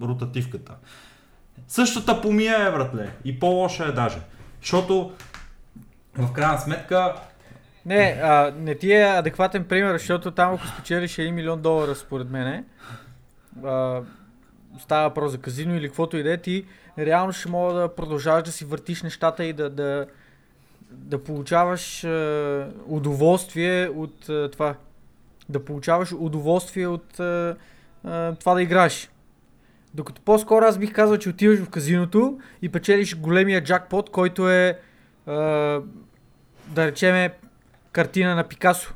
ротативката. 0.03 0.73
Същата 1.69 2.21
помия 2.21 2.69
е, 2.69 2.71
братле. 2.71 3.11
И 3.25 3.41
по-лоша 3.41 3.85
е 3.85 3.93
даже. 3.93 4.19
Защото 4.61 5.13
в 6.19 6.33
крайна 6.33 6.59
сметка 6.59 7.15
Не, 7.87 8.21
а, 8.23 8.53
не 8.59 8.75
ти 8.75 8.93
е 8.93 9.03
адекватен 9.03 9.65
пример, 9.65 9.93
защото 9.93 10.31
там 10.31 10.55
ако 10.55 10.67
спечелиш 10.67 11.17
1 11.17 11.31
милион 11.31 11.63
долара, 11.63 11.95
според 11.95 12.31
мен, 12.31 12.65
а, 13.65 14.01
става 14.79 15.09
въпрос 15.09 15.33
за 15.33 15.39
казино 15.39 15.77
или 15.77 15.89
каквото 15.89 16.17
и 16.17 16.23
да 16.23 16.33
е, 16.33 16.37
ти 16.37 16.65
реално 16.99 17.33
ще 17.33 17.49
мога 17.49 17.75
да 17.75 17.95
продължаваш 17.95 18.43
да 18.43 18.53
си 18.53 18.65
въртиш 18.65 19.03
нещата 19.03 19.45
и 19.45 19.53
да, 19.53 19.71
да, 19.71 20.07
да 20.91 21.25
получаваш 21.25 22.05
а, 22.05 22.69
удоволствие 22.87 23.89
от 23.89 24.29
а, 24.29 24.51
това. 24.51 24.75
Да 25.49 25.65
получаваш 25.65 26.13
удоволствие 26.13 26.87
от 26.87 27.21
а, 27.21 27.57
а, 28.05 28.35
това 28.35 28.55
да 28.55 28.63
играеш. 28.63 29.11
Докато 29.95 30.23
по-скоро 30.23 30.65
аз 30.65 30.79
бих 30.79 30.93
казал, 30.93 31.17
че 31.17 31.29
отиваш 31.29 31.59
в 31.61 31.71
казиното 31.71 32.39
и 32.63 32.69
печелиш 32.69 33.17
големия 33.17 33.65
джакпот, 33.65 34.11
който 34.11 34.51
е 34.51 34.79
а, 35.27 35.33
да 36.67 36.87
речеме 36.87 37.35
картина 37.93 38.35
на 38.35 38.45
Пикасо. 38.45 38.95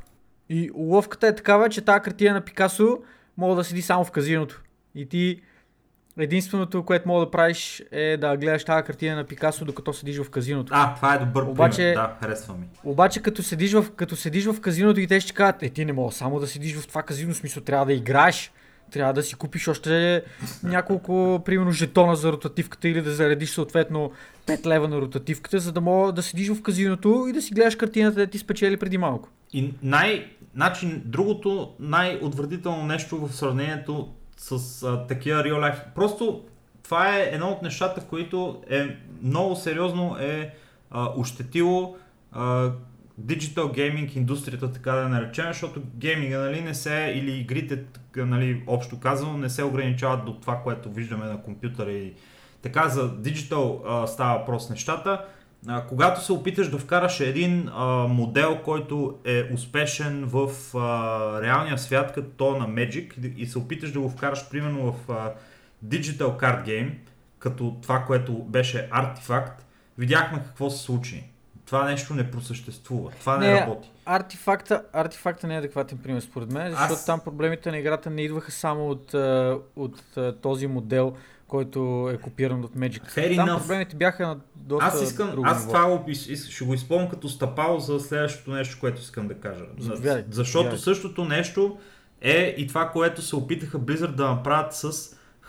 И 0.49 0.71
уловката 0.73 1.27
е 1.27 1.35
такава, 1.35 1.69
че 1.69 1.81
тази 1.81 1.99
картина 2.01 2.33
на 2.33 2.41
Пикасо 2.41 2.97
мога 3.37 3.55
да 3.55 3.63
седи 3.63 3.81
само 3.81 4.03
в 4.05 4.11
казиното. 4.11 4.61
И 4.95 5.05
ти 5.09 5.41
единственото, 6.19 6.83
което 6.83 7.07
мога 7.07 7.25
да 7.25 7.31
правиш 7.31 7.83
е 7.91 8.17
да 8.17 8.37
гледаш 8.37 8.63
тази 8.63 8.83
картина 8.85 9.15
на 9.15 9.23
Пикасо, 9.23 9.65
докато 9.65 9.93
седиш 9.93 10.17
в 10.21 10.29
казиното. 10.29 10.71
А, 10.75 10.95
това 10.95 11.15
е 11.15 11.19
добър 11.19 11.43
Обаче- 11.43 11.75
пример. 11.77 11.93
Да, 11.93 12.15
харесва 12.21 12.53
ми. 12.53 12.65
Обаче 12.83 13.21
като 13.21 13.43
седиш, 13.43 13.73
в, 13.73 13.85
като 13.95 14.15
седиш 14.15 14.45
в 14.45 14.61
казиното 14.61 14.99
и 14.99 15.07
те 15.07 15.19
ще 15.19 15.33
кажат, 15.33 15.63
е 15.63 15.69
ти 15.69 15.85
не 15.85 15.93
мога 15.93 16.11
само 16.11 16.39
да 16.39 16.47
седиш 16.47 16.75
в 16.75 16.87
това 16.87 17.03
казино, 17.03 17.33
смисъл 17.33 17.63
трябва 17.63 17.85
да 17.85 17.93
играеш. 17.93 18.51
Трябва 18.91 19.13
да 19.13 19.23
си 19.23 19.35
купиш 19.35 19.67
още 19.67 20.23
няколко, 20.63 21.41
примерно, 21.45 21.71
жетона 21.71 22.15
за 22.15 22.31
ротативката 22.31 22.87
или 22.87 23.01
да 23.01 23.11
заредиш 23.11 23.49
съответно 23.49 24.11
5 24.47 24.65
лева 24.65 24.87
на 24.87 25.01
ротативката, 25.01 25.59
за 25.59 25.71
да 25.71 25.81
мога 25.81 26.11
да 26.11 26.23
седиш 26.23 26.49
в 26.49 26.61
казиното 26.61 27.25
и 27.29 27.33
да 27.33 27.41
си 27.41 27.53
гледаш 27.53 27.75
картината, 27.75 28.15
да 28.15 28.27
ти 28.27 28.37
спечели 28.37 28.77
преди 28.77 28.97
малко. 28.97 29.29
И 29.53 29.73
най... 29.83 30.31
Значи, 30.55 31.01
другото 31.05 31.73
най-отвратително 31.79 32.85
нещо 32.85 33.27
в 33.27 33.35
сравнението 33.35 34.09
с 34.37 34.83
а, 34.83 35.07
такива 35.07 35.43
real 35.43 35.53
life. 35.53 35.93
Просто 35.95 36.43
това 36.83 37.17
е 37.17 37.29
едно 37.31 37.47
от 37.47 37.61
нещата, 37.61 38.01
в 38.01 38.05
които 38.05 38.61
е 38.69 38.97
много 39.23 39.55
сериозно 39.55 40.17
е 40.19 40.53
а, 40.91 41.09
ощетило 41.17 41.95
а, 42.31 42.71
digital 43.21 43.71
gaming 43.71 44.17
индустрията, 44.17 44.71
така 44.71 44.91
да 44.91 45.09
наречем, 45.09 45.47
защото 45.47 45.81
гейминга 45.95 46.39
нали, 46.39 46.61
не 46.61 46.73
се, 46.73 47.13
или 47.15 47.31
игрите, 47.31 47.83
нали, 48.15 48.63
общо 48.67 48.99
казано, 48.99 49.37
не 49.37 49.49
се 49.49 49.63
ограничават 49.63 50.25
до 50.25 50.33
това, 50.33 50.61
което 50.63 50.91
виждаме 50.91 51.25
на 51.25 51.41
компютъра 51.43 51.91
и 51.91 52.13
така 52.61 52.89
за 52.89 53.17
диджитал 53.17 53.83
става 54.07 54.39
въпрос 54.39 54.69
нещата. 54.69 55.25
А, 55.67 55.85
когато 55.87 56.23
се 56.23 56.33
опиташ 56.33 56.69
да 56.69 56.77
вкараш 56.77 57.19
един 57.19 57.69
а, 57.73 57.85
модел, 58.07 58.61
който 58.63 59.17
е 59.25 59.49
успешен 59.53 60.25
в 60.25 60.51
а, 60.75 61.41
реалния 61.41 61.77
свят, 61.77 62.13
като 62.13 62.29
то 62.37 62.57
на 62.57 62.69
Magic, 62.69 63.35
и 63.35 63.45
се 63.45 63.57
опиташ 63.57 63.91
да 63.91 63.99
го 63.99 64.09
вкараш 64.09 64.49
примерно 64.49 64.91
в 64.91 65.11
а, 65.11 65.33
Digital 65.85 66.39
Card 66.39 66.65
Game, 66.65 66.91
като 67.39 67.75
това, 67.81 68.03
което 68.03 68.33
беше 68.33 68.87
артефакт, 68.91 69.65
видяхме 69.97 70.39
какво 70.39 70.69
се 70.69 70.83
случи. 70.83 71.23
Това 71.67 71.85
нещо 71.85 72.13
не 72.13 72.31
просъществува. 72.31 73.11
Това 73.11 73.37
не, 73.37 73.47
Не, 73.47 73.61
работи. 73.61 73.91
Артефакта, 74.05 74.83
артефакта 74.93 75.47
не 75.47 75.55
е 75.55 75.59
адекватен 75.59 75.97
пример 75.97 76.21
според 76.21 76.51
мен, 76.51 76.71
защото 76.71 76.93
Аз- 76.93 77.05
там 77.05 77.19
проблемите 77.19 77.71
на 77.71 77.77
играта 77.77 78.09
не 78.09 78.21
идваха 78.21 78.51
само 78.51 78.89
от, 78.89 79.13
от 79.75 80.03
този 80.41 80.67
модел, 80.67 81.13
който 81.47 81.79
е 82.13 82.17
копиран 82.17 82.63
от 82.63 82.75
Magic. 82.75 83.01
Fair 83.07 83.35
там 83.35 83.47
enough. 83.49 83.59
проблемите 83.59 83.95
бяха 83.95 84.27
на 84.27 84.37
доста 84.55 84.85
Аз 84.85 85.01
искам, 85.01 85.31
друго 85.31 85.47
аз 85.47 85.67
това 85.67 85.97
го, 85.97 86.05
ще 86.47 86.65
го 86.65 86.73
използвам 86.73 87.09
като 87.09 87.29
стъпало 87.29 87.79
за 87.79 87.99
следващото 87.99 88.51
нещо, 88.51 88.77
което 88.79 89.01
искам 89.01 89.27
да 89.27 89.33
кажа. 89.33 89.65
За- 89.79 89.85
Заповядай, 89.85 90.23
Защото 90.29 90.57
заповядай. 90.59 90.79
същото 90.79 91.25
нещо 91.25 91.77
е 92.21 92.55
и 92.57 92.67
това, 92.67 92.89
което 92.89 93.21
се 93.21 93.35
опитаха 93.35 93.79
Blizzard 93.79 94.11
да 94.11 94.27
направят 94.27 94.73
с 94.73 94.91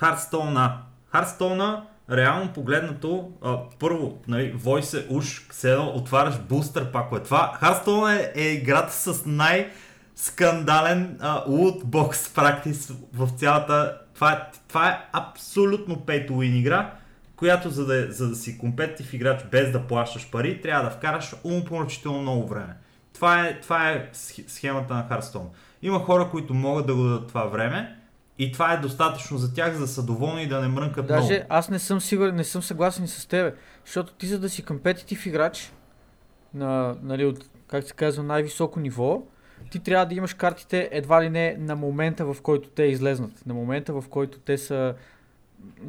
Hearthstone. 0.01 0.73
Hearthstone, 1.15 1.81
реално 2.11 2.53
погледнато, 2.53 3.31
а, 3.45 3.59
първо, 3.79 4.19
нали, 4.29 4.55
Voice 4.55 5.01
е 5.05 5.07
уж, 5.15 5.49
все 5.51 5.75
отваряш 5.77 6.39
бустер 6.39 6.93
пакове. 6.93 7.23
Това 7.23 7.59
Hearthstone 7.63 8.33
е, 8.35 8.43
е 8.43 8.53
играта 8.53 8.93
с 8.93 9.23
най- 9.27 9.71
скандален 10.17 11.19
lootbox 11.23 12.35
практис 12.35 12.93
в 13.15 13.29
цялата... 13.37 13.99
Това, 14.15 14.33
е- 14.33 14.41
това 14.69 14.89
е 14.89 15.09
абсолютно 15.13 15.97
pay 15.97 16.29
to 16.29 16.31
win 16.31 16.55
игра, 16.59 16.93
която 17.37 17.71
за 17.71 17.87
да, 17.87 18.13
за 18.13 18.29
да 18.29 18.37
си 18.37 18.59
компетитив 18.59 19.15
играч 19.15 19.45
без 19.51 19.73
да 19.73 19.87
плащаш 19.87 20.31
пари, 20.31 20.61
трябва 20.61 20.85
да 20.85 20.91
вкараш 20.91 21.35
умопомрачително 21.45 22.23
много 22.23 22.49
време. 22.49 22.77
Това 23.15 23.47
е, 23.47 23.61
това 23.61 23.91
е 23.91 24.11
сх- 24.15 24.49
схемата 24.49 24.95
на 24.95 25.05
Hearthstone. 25.11 25.49
Има 25.83 25.99
хора, 25.99 26.29
които 26.31 26.55
могат 26.55 26.87
да 26.87 26.95
го 26.95 27.03
дадат 27.03 27.29
това 27.29 27.45
време 27.45 27.98
и 28.39 28.53
това 28.53 28.73
е 28.73 28.77
достатъчно 28.77 29.39
за 29.39 29.55
тях, 29.55 29.75
за 29.75 29.81
да 29.81 29.87
са 29.87 30.03
доволни 30.03 30.43
и 30.43 30.47
да 30.47 30.61
не 30.61 30.69
мрънкат 30.69 31.07
Даже 31.07 31.35
много. 31.35 31.47
аз 31.49 31.71
не 31.71 31.79
съм 31.79 32.01
сигурен, 32.01 32.35
не 32.37 32.45
съм 32.45 32.63
съгласен 32.63 33.09
с 33.09 33.27
тебе, 33.27 33.55
защото 33.85 34.13
ти 34.13 34.27
за 34.27 34.39
да 34.39 34.49
си 34.49 34.63
компетитив 34.65 35.27
играч 35.27 35.73
на, 36.55 36.97
нали, 37.03 37.25
от, 37.25 37.45
как 37.67 37.85
се 37.85 37.93
казва, 37.93 38.23
най-високо 38.23 38.81
ниво, 38.81 39.23
ти 39.71 39.79
трябва 39.79 40.07
да 40.07 40.15
имаш 40.15 40.35
картите 40.35 40.89
едва 40.93 41.23
ли 41.23 41.31
не 41.31 41.57
на 41.59 41.77
момента, 41.77 42.25
в 42.25 42.37
който 42.43 42.69
те 42.69 42.83
излезнат. 42.83 43.47
На 43.47 43.55
момента, 43.55 43.93
в 43.93 44.05
който 44.11 44.39
те 44.39 44.59
са, 44.59 44.95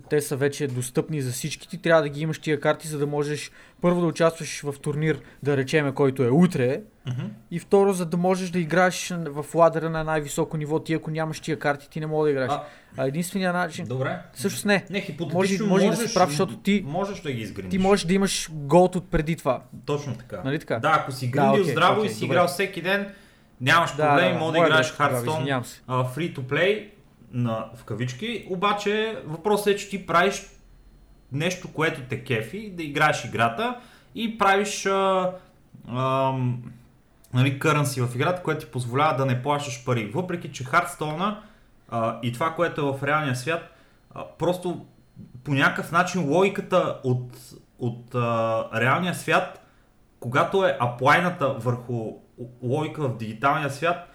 те 0.10 0.22
са 0.22 0.36
вече 0.36 0.68
достъпни 0.68 1.22
за 1.22 1.32
всички. 1.32 1.68
Ти 1.68 1.78
трябва 1.78 2.02
да 2.02 2.10
ги 2.10 2.22
имаш 2.22 2.40
тия 2.40 2.60
карти, 2.60 2.88
за 2.88 2.98
да 2.98 3.08
можеш 3.08 3.52
първо 3.82 4.02
да 4.02 4.08
участваш 4.08 4.62
в 4.62 4.74
турнир, 4.74 5.20
да 5.44 5.58
речеме, 5.58 5.94
който 5.94 6.24
е 6.24 6.30
утре, 6.30 6.82
Мгм. 7.08 7.22
и 7.52 7.60
второ, 7.60 7.94
за 7.94 8.06
да 8.06 8.18
можеш 8.18 8.50
да 8.50 8.60
играеш 8.60 9.10
в 9.12 9.46
ладера 9.56 9.90
на 9.90 10.04
най-високо 10.04 10.58
ниво. 10.58 10.80
Ти 10.80 10.94
ако 10.94 11.12
нямаш 11.12 11.40
тия 11.40 11.60
карти, 11.60 11.90
ти 11.90 12.00
не 12.00 12.08
мога 12.08 12.26
да 12.26 12.32
играеш. 12.32 12.52
А, 12.52 12.64
А 12.98 13.08
единствения 13.08 13.54
начин... 13.54 13.86
Добре. 13.86 14.20
Всъщност 14.34 14.66
не. 14.66 14.86
Не, 14.90 15.18
Може- 15.34 15.64
може 15.64 15.86
и 15.86 15.90
да 15.90 15.96
си 15.96 16.02
можеш, 16.02 16.14
прав, 16.14 16.30
защото 16.30 16.58
ти- 16.58 16.84
можеш 16.88 17.22
да 17.22 17.32
ги 17.32 17.42
изгриниш. 17.42 17.72
Ти 17.72 17.78
можеш 17.78 18.06
да 18.06 18.14
имаш 18.14 18.50
голд 18.52 18.96
от 18.96 19.10
преди 19.12 19.36
това. 19.36 19.62
Точно 19.86 20.16
така. 20.16 20.42
Нали 20.46 20.60
така? 20.60 20.80
Да, 20.80 20.98
ако 21.00 21.12
си 21.12 21.26
Да, 21.26 21.32
гриндил 21.32 21.62
окей, 21.62 21.72
здраво 21.72 22.00
окей, 22.00 22.12
и 22.12 22.14
си 22.14 22.20
добре. 22.20 22.34
играл 22.34 22.48
всеки 22.48 22.82
ден, 22.82 23.08
нямаш 23.62 23.92
Да, 23.92 24.08
проблем, 24.10 24.34
да, 24.34 24.40
може 24.40 24.52
да 24.52 24.66
играеш 24.66 24.94
Hearthstone 24.94 25.64
се. 25.64 25.82
free 25.88 26.36
to 26.36 26.40
play 26.40 26.88
на, 27.32 27.66
в 27.76 27.84
кавички, 27.84 28.48
обаче 28.50 29.22
въпросът 29.26 29.68
е, 29.68 29.76
че 29.76 29.90
ти 29.90 30.06
правиш 30.06 30.46
нещо, 31.32 31.74
което 31.74 32.02
те 32.10 32.24
кефи, 32.24 32.72
да 32.72 32.84
играеш 32.84 33.26
играта 33.26 33.80
и 34.16 34.38
правиш 34.38 34.86
а, 34.86 35.32
ам, 35.90 36.64
нали, 37.34 37.60
currency 37.60 38.08
в 38.08 38.16
играта, 38.16 38.44
което 38.44 38.66
ти 38.66 38.72
позволява 38.72 39.18
да 39.18 39.26
не 39.26 39.44
плащаш 39.44 39.86
пари. 39.86 40.06
Въпреки, 40.06 40.52
че 40.52 40.64
Hearthstone 40.64 41.38
а, 41.90 42.20
и 42.24 42.34
това, 42.34 42.56
което 42.56 42.82
е 42.82 42.98
в 42.98 43.04
реалния 43.04 43.36
свят, 43.36 43.76
а, 44.16 44.26
просто 44.40 44.86
по 45.44 45.54
някакъв 45.54 45.92
начин 45.92 46.30
логиката 46.30 47.00
от, 47.04 47.32
от 47.80 48.16
а, 48.16 48.66
реалния 48.82 49.16
свят, 49.16 49.66
когато 50.20 50.66
е 50.66 50.78
аплайната 50.80 51.54
върху 51.54 52.14
логика 52.64 53.02
в 53.02 53.18
дигиталния 53.18 53.70
свят, 53.70 54.10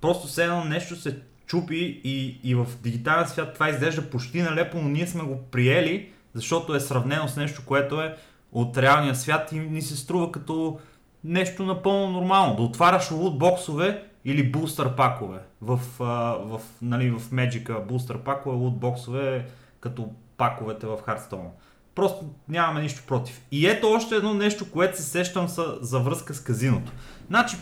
просто 0.00 0.26
все 0.26 0.44
едно 0.44 0.64
нещо 0.64 0.96
се 0.96 1.22
чупи 1.48 2.00
и, 2.04 2.40
и 2.44 2.54
в 2.54 2.66
дигиталния 2.82 3.28
свят 3.28 3.54
това 3.54 3.68
изглежда 3.68 4.10
почти 4.10 4.42
налепо, 4.42 4.78
но 4.78 4.88
ние 4.88 5.06
сме 5.06 5.22
го 5.22 5.42
приели, 5.42 6.10
защото 6.34 6.74
е 6.74 6.80
сравнено 6.80 7.28
с 7.28 7.36
нещо, 7.36 7.62
което 7.66 8.00
е 8.00 8.16
от 8.52 8.78
реалния 8.78 9.14
свят 9.14 9.52
и 9.52 9.58
ни 9.58 9.82
се 9.82 9.96
струва 9.96 10.32
като 10.32 10.78
нещо 11.24 11.62
напълно 11.62 12.12
нормално. 12.12 12.56
Да 12.56 12.62
отваряш 12.62 13.10
лутбоксове 13.10 14.04
или 14.24 14.50
бустър 14.50 14.96
пакове. 14.96 15.38
В, 15.62 15.80
а, 16.00 16.04
в, 16.44 16.60
нали, 16.82 17.10
в 17.10 17.20
Magic 17.20 17.84
бустър 17.86 18.18
пакове, 18.18 18.56
лутбоксове 18.56 19.46
като 19.80 20.10
паковете 20.36 20.86
в 20.86 20.98
Hearthstone. 21.06 21.48
Просто 21.94 22.24
нямаме 22.48 22.82
нищо 22.82 23.02
против. 23.06 23.42
И 23.50 23.66
ето 23.66 23.90
още 23.90 24.14
едно 24.16 24.34
нещо, 24.34 24.70
което 24.70 24.96
се 24.96 25.02
сещам 25.02 25.48
са, 25.48 25.78
за 25.80 25.98
връзка 25.98 26.34
с 26.34 26.40
казиното. 26.40 26.92
Значи, 27.28 27.56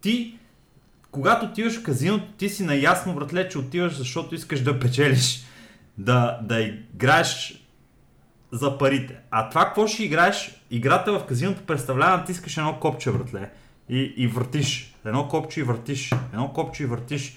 ти, 0.00 0.38
когато 1.14 1.46
отиваш 1.46 1.80
в 1.80 1.82
казиното, 1.82 2.24
ти 2.38 2.48
си 2.48 2.64
наясно, 2.64 3.14
братле, 3.14 3.48
че 3.48 3.58
отиваш, 3.58 3.96
защото 3.96 4.34
искаш 4.34 4.62
да 4.62 4.80
печелиш, 4.80 5.44
да, 5.98 6.40
да 6.42 6.60
играеш 6.60 7.62
за 8.52 8.78
парите. 8.78 9.16
А 9.30 9.48
това 9.48 9.64
какво 9.64 9.86
ще 9.86 10.04
играеш? 10.04 10.60
Играта 10.70 11.18
в 11.18 11.26
казиното 11.26 11.62
представлява, 11.62 12.16
натискаш 12.16 12.56
едно 12.56 12.80
копче, 12.80 13.12
братле. 13.12 13.50
И, 13.88 14.14
и 14.16 14.26
въртиш. 14.26 14.94
Едно 15.04 15.28
копче 15.28 15.60
и 15.60 15.62
въртиш. 15.62 16.12
Едно 16.32 16.52
копче 16.52 16.82
и 16.82 16.86
въртиш. 16.86 17.36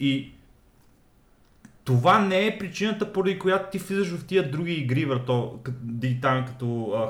И 0.00 0.32
това 1.84 2.18
не 2.18 2.46
е 2.46 2.58
причината, 2.58 3.12
поради 3.12 3.38
която 3.38 3.70
ти 3.70 3.78
влизаш 3.78 4.08
в 4.08 4.26
тия 4.26 4.50
други 4.50 4.72
игри, 4.72 5.04
върто, 5.04 5.60
дигитални, 5.82 6.46
като 6.46 6.64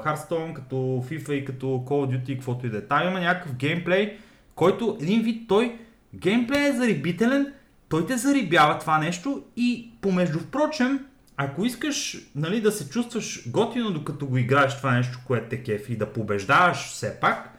Hearthstone, 0.05 0.53
като 0.53 0.77
FIFA 0.77 1.33
и 1.33 1.45
като 1.45 1.67
Call 1.67 1.87
of 1.89 2.17
Duty 2.17 2.35
каквото 2.35 2.67
и 2.67 2.71
да 2.71 2.79
е. 2.79 2.81
Там 2.81 3.09
има 3.09 3.21
някакъв 3.21 3.55
геймплей, 3.55 4.19
който 4.55 4.99
един 5.01 5.23
вид 5.23 5.49
той, 5.49 5.79
геймплей 6.15 6.69
е 6.69 6.73
зарибителен, 6.73 7.53
той 7.89 8.07
те 8.07 8.17
зарибява 8.17 8.79
това 8.79 8.99
нещо 8.99 9.43
и 9.57 9.91
помежду 10.01 10.39
впрочем, 10.39 11.07
ако 11.37 11.65
искаш 11.65 12.19
нали, 12.35 12.61
да 12.61 12.73
се 12.73 12.89
чувстваш 12.91 13.51
готино 13.51 13.91
докато 13.91 14.27
го 14.27 14.37
играеш 14.37 14.77
това 14.77 14.93
нещо, 14.93 15.19
което 15.27 15.49
те 15.49 15.63
кефи 15.63 15.93
и 15.93 15.97
да 15.97 16.13
побеждаваш 16.13 16.89
все 16.89 17.21
пак, 17.21 17.59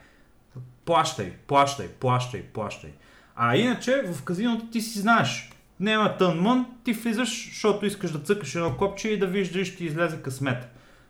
плащай, 0.84 1.32
плащай, 1.46 1.88
плащай, 1.88 2.42
плащай. 2.42 2.90
А 3.36 3.56
иначе 3.56 4.02
в 4.12 4.22
казиното 4.22 4.66
ти 4.66 4.80
си 4.80 4.98
знаеш, 4.98 5.50
няма 5.80 6.16
тън 6.16 6.40
мън, 6.40 6.66
ти 6.84 6.92
влизаш, 6.92 7.48
защото 7.48 7.86
искаш 7.86 8.10
да 8.12 8.18
цъкаш 8.18 8.54
едно 8.54 8.76
копче 8.76 9.08
и 9.08 9.18
да 9.18 9.26
виждаш, 9.26 9.68
ще 9.68 9.84
излезе 9.84 10.22
късмет. 10.22 10.68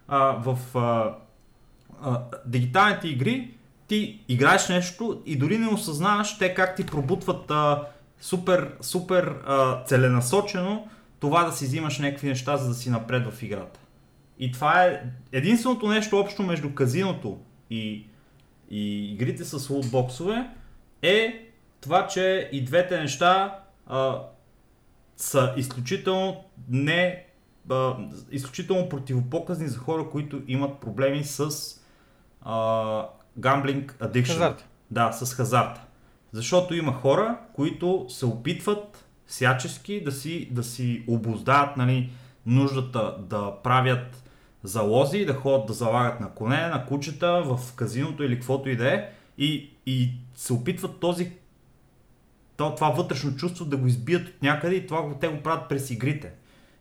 А, 0.09 0.19
в 0.19 0.79
а, 0.79 1.15
а, 2.03 2.21
дигиталните 2.47 3.09
игри 3.09 3.55
ти 3.87 4.25
играеш 4.29 4.69
нещо 4.69 5.23
и 5.27 5.37
дори 5.37 5.59
не 5.59 5.69
осъзнаваш 5.69 6.39
те 6.39 6.55
как 6.55 6.77
ти 6.77 6.87
пробутват 6.87 7.51
а, 7.51 7.83
супер, 8.21 8.75
супер 8.81 9.35
а, 9.47 9.85
целенасочено 9.85 10.89
това 11.21 11.45
да 11.45 11.53
си 11.53 11.65
взимаш 11.65 11.99
някакви 11.99 12.29
неща, 12.29 12.57
за 12.57 12.69
да 12.69 12.75
си 12.75 12.91
напред 12.91 13.33
в 13.33 13.43
играта. 13.43 13.81
И 14.39 14.53
това 14.53 14.85
е 14.85 15.03
единственото 15.33 15.89
нещо 15.89 16.19
общо 16.19 16.43
между 16.43 16.75
казиното 16.75 17.39
и, 17.71 18.07
и 18.71 19.13
игрите 19.13 19.45
с 19.45 19.71
лутбоксове 19.71 20.51
е 21.03 21.49
това, 21.81 22.07
че 22.07 22.49
и 22.53 22.65
двете 22.65 23.01
неща 23.01 23.59
а, 23.87 24.19
са 25.17 25.55
изключително 25.57 26.45
не 26.69 27.27
а, 27.71 27.97
изключително 28.31 28.89
противопоказни 28.89 29.69
за 29.69 29.79
хора, 29.79 30.11
които 30.11 30.43
имат 30.47 30.81
проблеми 30.81 31.25
с 31.25 31.51
а, 32.43 33.09
гамблинг 33.39 33.97
addiction. 34.01 34.33
Хазарт. 34.33 34.69
Да, 34.91 35.13
с 35.13 35.35
хазарта. 35.35 35.81
Защото 36.33 36.75
има 36.75 36.93
хора, 36.93 37.39
които 37.55 38.07
се 38.09 38.27
опитват 38.27 39.05
всячески 39.27 40.05
да 40.05 40.13
си, 40.13 40.49
да 40.51 40.63
си 40.63 41.05
обоздават 41.07 41.77
нали, 41.77 42.11
нуждата 42.47 43.17
да 43.19 43.53
правят 43.63 44.25
залози, 44.63 45.25
да 45.25 45.35
ходят 45.35 45.67
да 45.67 45.73
залагат 45.73 46.21
на 46.21 46.31
коне, 46.31 46.67
на 46.67 46.87
кучета, 46.87 47.43
в 47.45 47.75
казиното 47.77 48.23
или 48.23 48.35
каквото 48.35 48.69
и 48.69 48.77
да 48.77 48.95
е. 48.95 49.11
И, 49.39 49.71
и 49.87 50.11
се 50.35 50.53
опитват 50.53 51.01
този 51.01 51.33
това 52.57 52.91
вътрешно 52.91 53.37
чувство 53.37 53.65
да 53.65 53.77
го 53.77 53.87
избият 53.87 54.29
от 54.29 54.43
някъде 54.43 54.75
и 54.75 54.87
това 54.87 55.19
те 55.21 55.29
го 55.29 55.43
правят 55.43 55.69
през 55.69 55.91
игрите. 55.91 56.33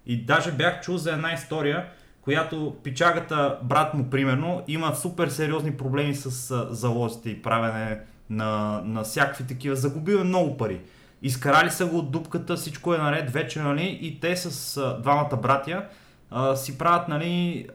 И 0.05 0.25
даже 0.25 0.51
бях 0.51 0.81
чул 0.81 0.97
за 0.97 1.11
една 1.11 1.33
история, 1.33 1.89
която 2.23 2.75
пичагата, 2.83 3.59
брат 3.63 3.93
му 3.93 4.09
примерно, 4.09 4.63
има 4.67 4.95
супер 4.95 5.27
сериозни 5.27 5.77
проблеми 5.77 6.15
с 6.15 6.67
залозите 6.69 7.29
и 7.29 7.41
правене 7.41 7.99
на, 8.29 8.81
на 8.85 9.03
всякакви 9.03 9.47
такива. 9.47 9.75
Загубил 9.75 10.23
много 10.23 10.57
пари. 10.57 10.81
Изкарали 11.21 11.71
са 11.71 11.85
го 11.85 11.97
от 11.97 12.11
дупката, 12.11 12.55
всичко 12.55 12.93
е 12.93 12.97
наред 12.97 13.31
вече, 13.31 13.61
нали, 13.61 13.99
и 14.01 14.19
те 14.19 14.35
с 14.35 14.77
а, 14.77 14.99
двамата 15.01 15.37
братя 15.41 15.85
а, 16.31 16.55
си 16.55 16.77
правят, 16.77 17.07
нали, 17.07 17.67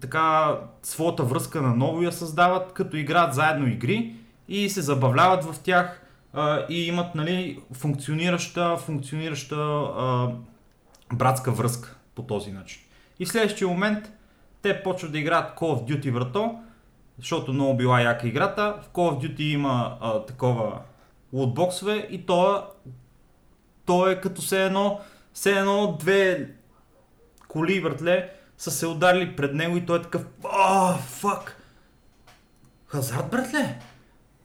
така 0.00 0.56
своята 0.82 1.22
връзка 1.22 1.62
на 1.62 1.76
ново 1.76 2.02
я 2.02 2.12
създават, 2.12 2.72
като 2.72 2.96
играят 2.96 3.34
заедно 3.34 3.68
игри 3.68 4.14
и 4.48 4.70
се 4.70 4.80
забавляват 4.80 5.44
в 5.44 5.60
тях 5.62 6.02
а, 6.32 6.66
и 6.68 6.86
имат, 6.86 7.14
нали, 7.14 7.60
функционираща, 7.72 8.76
функционираща 8.76 9.56
а, 9.56 10.28
братска 11.12 11.52
връзка 11.52 11.96
по 12.14 12.22
този 12.22 12.52
начин. 12.52 12.82
И 13.18 13.26
в 13.26 13.28
следващия 13.28 13.68
момент 13.68 14.12
те 14.62 14.82
почват 14.82 15.12
да 15.12 15.18
играят 15.18 15.58
Call 15.58 15.60
of 15.60 15.84
Duty 15.84 16.12
врато, 16.12 16.58
защото 17.18 17.52
много 17.52 17.76
била 17.76 18.00
яка 18.00 18.28
играта. 18.28 18.80
В 18.82 18.88
Call 18.88 19.12
of 19.12 19.26
Duty 19.26 19.40
има 19.40 19.98
а, 20.00 20.24
такова 20.24 20.80
лутбоксове 21.32 22.08
и 22.10 22.26
то, 22.26 22.66
то 23.86 24.08
е 24.08 24.20
като 24.20 24.42
все 24.42 24.64
едно, 24.64 25.00
все 25.32 25.58
едно 25.58 25.96
две 26.00 26.50
коли, 27.48 27.80
въртле, 27.80 28.32
са 28.58 28.70
се 28.70 28.86
ударили 28.86 29.36
пред 29.36 29.54
него 29.54 29.76
и 29.76 29.86
той 29.86 29.98
е 29.98 30.02
такъв, 30.02 30.26
а, 30.52 30.94
фак. 30.94 31.62
Хазарт, 32.86 33.30
братле? 33.30 33.78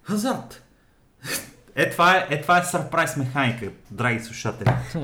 Хазарт. 0.04 0.64
Е, 1.76 1.90
това 1.90 2.18
е, 2.18 2.28
е, 2.30 2.42
това 2.42 2.58
е 2.58 2.64
сърпрайз 2.64 3.18
механика, 3.18 3.72
драги 3.92 4.20
слушатели. 4.20 4.70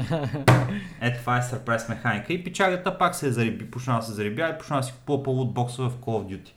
Е, 1.01 1.17
това 1.17 1.37
е 1.37 1.41
сърпрайз 1.41 1.89
механика. 1.89 2.33
И 2.33 2.43
печагата 2.43 2.97
пак 2.97 3.15
се 3.15 3.31
зариби, 3.31 3.71
почна 3.71 3.95
да 3.95 4.01
се 4.01 4.11
зарибя 4.11 4.49
и 4.55 4.57
почна 4.57 4.77
да 4.77 4.83
си 4.83 4.93
купува 4.93 5.23
по 5.23 5.31
лутбоксове 5.31 5.89
в 5.89 5.97
Call 5.97 6.05
of 6.05 6.35
Duty. 6.35 6.49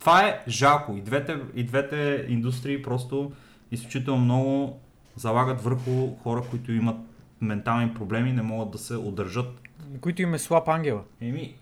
Това 0.00 0.26
е 0.26 0.40
жалко. 0.48 0.96
И 0.96 1.00
двете, 1.00 1.36
и 1.54 1.64
двете 1.64 2.26
индустрии 2.28 2.82
просто 2.82 3.32
изключително 3.70 4.24
много 4.24 4.80
залагат 5.16 5.60
върху 5.60 6.16
хора, 6.22 6.42
които 6.50 6.72
имат 6.72 6.96
ментални 7.40 7.94
проблеми, 7.94 8.32
не 8.32 8.42
могат 8.42 8.70
да 8.70 8.78
се 8.78 8.96
удържат. 8.96 9.60
Които 10.00 10.22
им 10.22 10.34
е 10.34 10.38
слаб 10.38 10.68
ангела. 10.68 11.02
Еми, 11.20 11.54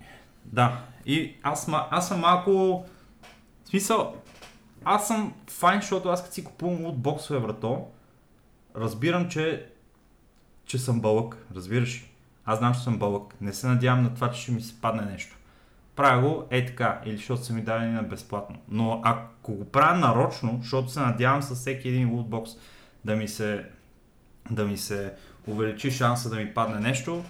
да. 0.44 0.80
И 1.06 1.34
аз, 1.42 1.68
аз 1.90 2.08
съм 2.08 2.20
малко... 2.20 2.84
В 3.64 3.68
смисъл, 3.68 4.14
аз 4.84 5.08
съм 5.08 5.34
файн, 5.50 5.80
защото 5.80 6.08
аз 6.08 6.22
като 6.22 6.34
си 6.34 6.44
купувам 6.44 6.84
от 6.84 6.98
боксове 6.98 7.38
врато, 7.40 7.86
разбирам, 8.76 9.28
че, 9.28 9.70
че 10.64 10.78
съм 10.78 11.00
бълък. 11.00 11.46
Разбираш? 11.54 12.10
Аз 12.44 12.58
знам, 12.58 12.74
че 12.74 12.80
съм 12.80 12.98
бълък. 12.98 13.34
Не 13.40 13.52
се 13.52 13.66
надявам 13.66 14.02
на 14.02 14.14
това, 14.14 14.30
че 14.30 14.40
ще 14.40 14.52
ми 14.52 14.60
се 14.60 14.80
падне 14.80 15.02
нещо. 15.02 15.36
Правя 15.96 16.20
го 16.20 16.44
е 16.50 16.66
така, 16.66 17.00
или 17.04 17.16
защото 17.16 17.44
са 17.44 17.52
ми 17.52 17.62
дадени 17.62 17.92
на 17.92 18.02
безплатно. 18.02 18.56
Но 18.68 19.00
ако 19.04 19.54
го 19.54 19.64
правя 19.64 19.98
нарочно, 19.98 20.58
защото 20.62 20.88
се 20.88 21.00
надявам 21.00 21.42
с 21.42 21.54
всеки 21.54 21.88
един 21.88 22.10
лутбокс 22.10 22.50
да 23.04 23.16
ми 23.16 23.28
се, 23.28 23.66
да 24.50 24.64
ми 24.64 24.76
се 24.76 25.14
увеличи 25.46 25.90
шанса 25.90 26.30
да 26.30 26.36
ми 26.36 26.54
падне 26.54 26.80
нещо, 26.80 27.24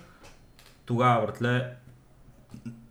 тогава, 0.85 1.27
братле, 1.27 1.77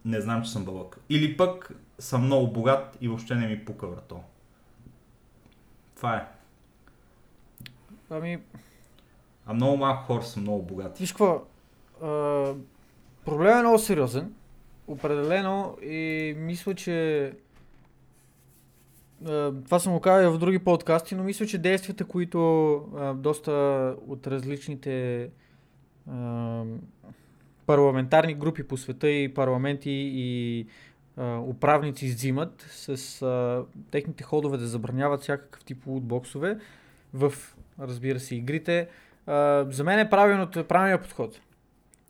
не 0.05 0.21
знам, 0.21 0.43
че 0.43 0.51
съм 0.51 0.65
бълък. 0.65 0.99
Или 1.09 1.37
пък 1.37 1.71
съм 1.99 2.25
много 2.25 2.53
богат 2.53 2.97
и 3.01 3.07
въобще 3.07 3.35
не 3.35 3.47
ми 3.47 3.65
пука 3.65 3.87
врато. 3.87 4.19
Това 5.99 6.17
е. 6.17 6.25
Ами... 8.09 8.39
А 9.45 9.53
много 9.53 9.77
малко 9.77 10.03
хора 10.03 10.23
са 10.23 10.39
много 10.39 10.63
богати. 10.63 11.03
Виж 11.03 11.11
какво, 11.11 11.41
проблемът 13.25 13.57
е 13.57 13.61
много 13.61 13.79
сериозен. 13.79 14.33
Определено 14.87 15.77
и 15.81 16.33
мисля, 16.37 16.75
че 16.75 17.31
това 19.65 19.79
съм 19.79 19.93
го 19.93 19.99
казал 19.99 20.33
в 20.33 20.37
други 20.37 20.59
подкасти, 20.59 21.15
но 21.15 21.23
мисля, 21.23 21.45
че 21.45 21.57
действията, 21.57 22.05
които 22.05 22.73
а, 22.97 23.13
доста 23.13 23.51
от 24.07 24.27
различните 24.27 25.29
а, 26.11 26.63
парламентарни 27.65 28.33
групи 28.33 28.63
по 28.63 28.77
света 28.77 29.09
и 29.09 29.33
парламенти 29.33 30.11
и 30.13 30.67
управници 31.25 32.07
взимат 32.07 32.65
с 32.69 33.21
а, 33.21 33.63
техните 33.91 34.23
ходове 34.23 34.57
да 34.57 34.67
забраняват 34.67 35.21
всякакъв 35.21 35.63
тип 35.63 35.87
лутбоксове 35.87 36.57
в, 37.13 37.33
разбира 37.79 38.19
се, 38.19 38.35
игрите, 38.35 38.87
а, 39.27 39.65
за 39.69 39.83
мен 39.83 39.99
е 39.99 40.09
правилният 40.09 41.01
подход. 41.01 41.39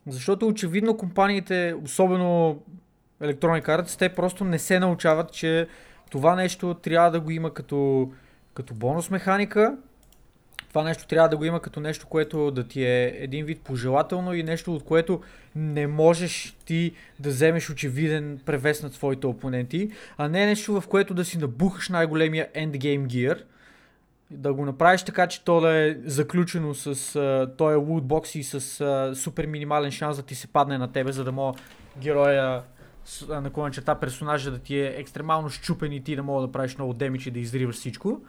Защото 0.08 0.48
очевидно 0.48 0.98
компаниите, 0.98 1.76
особено 1.84 2.62
Electronic 3.22 3.66
Arts, 3.66 4.00
те 4.00 4.10
просто 4.10 4.44
не 4.44 4.60
се 4.60 4.80
научават, 4.80 5.32
че 5.32 5.68
това 6.10 6.36
нещо 6.36 6.74
трябва 6.74 7.12
да 7.12 7.20
го 7.20 7.32
има 7.32 7.54
като, 7.54 8.12
като 8.54 8.74
бонус 8.74 9.10
механика. 9.10 9.78
Това 10.70 10.84
нещо 10.84 11.08
трябва 11.08 11.30
да 11.30 11.38
го 11.38 11.46
има 11.46 11.60
като 11.60 11.80
нещо, 11.80 12.08
което 12.08 12.52
да 12.52 12.64
ти 12.64 12.84
е 12.84 13.16
един 13.18 13.46
вид 13.46 13.62
пожелателно 13.62 14.34
и 14.34 14.44
нещо, 14.44 14.76
от 14.76 14.84
което 14.84 15.22
не 15.56 15.88
можеш 15.88 16.56
ти 16.66 16.94
да 17.20 17.30
вземеш 17.30 17.70
очевиден 17.70 18.40
превес 18.46 18.84
над 18.84 18.94
своите 18.94 19.28
опоненти, 19.28 19.92
а 20.18 20.30
не 20.30 20.46
нещо, 20.46 20.82
в 20.82 20.88
което 20.88 21.14
да 21.14 21.26
си 21.26 21.38
набухаш 21.38 21.90
най-големия 21.90 22.48
endgame 22.56 23.08
gear, 23.08 23.42
да 24.32 24.54
го 24.54 24.66
направиш 24.66 25.04
така, 25.04 25.28
че 25.28 25.44
то 25.44 25.62
да 25.62 25.78
е 25.78 25.98
заключено 26.06 26.74
с 26.74 26.96
uh, 26.96 27.58
този 27.58 27.76
лутбокс 27.76 28.36
и 28.36 28.44
с 28.44 28.60
uh, 28.60 29.14
супер 29.14 29.46
минимален 29.46 29.92
шанс 29.92 30.18
да 30.18 30.24
ти 30.24 30.36
се 30.36 30.48
падне 30.48 30.78
на 30.78 30.92
тебе, 30.92 31.12
за 31.12 31.24
да 31.24 31.32
мога 31.32 31.60
героя 31.98 32.64
на 33.30 33.72
черта 33.72 33.96
персонажа 33.96 34.52
да 34.52 34.60
ти 34.60 34.80
е 34.80 34.94
екстремално 34.98 35.50
щупен 35.50 35.92
и 35.92 36.04
ти 36.04 36.16
да 36.16 36.24
мога 36.24 36.42
да 36.42 36.52
правиш 36.52 36.78
много 36.78 36.94
демидж 36.94 37.28
и 37.28 37.32
да 37.32 37.40
изриваш 37.40 37.76
всичко. 37.76 38.22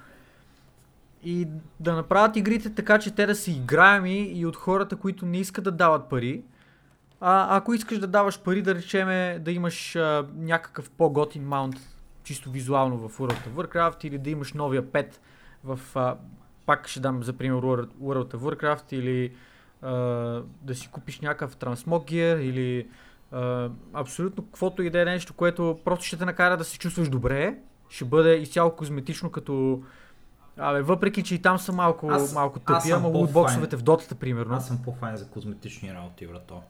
И 1.22 1.48
да 1.80 1.94
направят 1.94 2.36
игрите 2.36 2.74
така, 2.74 2.98
че 2.98 3.14
те 3.14 3.26
да 3.26 3.34
са 3.34 3.50
играеми 3.50 4.18
и 4.18 4.46
от 4.46 4.56
хората, 4.56 4.96
които 4.96 5.26
не 5.26 5.38
искат 5.38 5.64
да 5.64 5.72
дават 5.72 6.08
пари. 6.08 6.42
А 7.20 7.56
ако 7.56 7.74
искаш 7.74 7.98
да 7.98 8.06
даваш 8.06 8.40
пари, 8.40 8.62
да 8.62 8.74
речеме 8.74 9.38
да 9.40 9.52
имаш 9.52 9.96
а, 9.96 10.26
някакъв 10.36 10.90
по-готин 10.90 11.42
маунт, 11.42 11.76
чисто 12.22 12.50
визуално 12.50 13.08
в 13.08 13.18
World 13.18 13.48
of 13.48 13.52
Warcraft 13.52 14.04
или 14.04 14.18
да 14.18 14.30
имаш 14.30 14.52
новия 14.52 14.92
пет 14.92 15.20
в, 15.64 15.80
а, 15.94 16.16
пак 16.66 16.88
ще 16.88 17.00
дам 17.00 17.24
за 17.24 17.32
пример 17.32 17.62
World 17.62 18.34
of 18.34 18.36
Warcraft 18.36 18.92
или 18.92 19.32
а, 19.82 19.90
да 20.62 20.74
си 20.74 20.88
купиш 20.88 21.20
някакъв 21.20 21.56
трансмог 21.56 22.04
гир 22.04 22.36
или 22.36 22.88
а, 23.32 23.70
абсолютно 23.92 24.44
каквото 24.44 24.82
и 24.82 24.90
да 24.90 25.02
е 25.02 25.04
нещо, 25.04 25.34
което 25.34 25.80
просто 25.84 26.04
ще 26.04 26.16
те 26.16 26.24
накара 26.24 26.56
да 26.56 26.64
се 26.64 26.78
чувстваш 26.78 27.08
добре, 27.08 27.58
ще 27.88 28.04
бъде 28.04 28.36
изцяло 28.36 28.76
козметично 28.76 29.30
като 29.30 29.82
Абе, 30.60 30.82
въпреки, 30.82 31.22
че 31.22 31.34
и 31.34 31.42
там 31.42 31.58
са 31.58 31.72
малко, 31.72 32.08
Аз- 32.10 32.34
малко 32.34 32.58
тъпи, 32.58 32.90
ама 32.90 33.08
лутбоксовете 33.08 33.76
в 33.76 33.82
дотата, 33.82 34.14
примерно. 34.14 34.54
Аз 34.54 34.66
съм 34.66 34.78
по-файн 34.84 35.16
за 35.16 35.28
козметични 35.28 35.94
работи, 35.94 36.26
брато. 36.26 36.62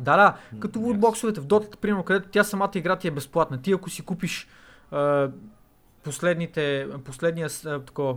Да, 0.00 0.16
да, 0.16 0.58
като 0.60 0.80
лутбоксовете 0.80 1.40
в 1.40 1.46
дотата, 1.46 1.76
примерно, 1.76 2.04
където 2.04 2.28
тя 2.28 2.44
самата 2.44 2.70
игра 2.74 2.96
ти 2.96 3.08
е 3.08 3.10
безплатна. 3.10 3.62
Ти 3.62 3.72
ако 3.72 3.90
си 3.90 4.02
купиш 4.02 4.48
а, 4.90 5.30
последните, 6.04 6.88
последния, 7.04 7.48
а, 7.66 7.80
такова, 7.80 8.16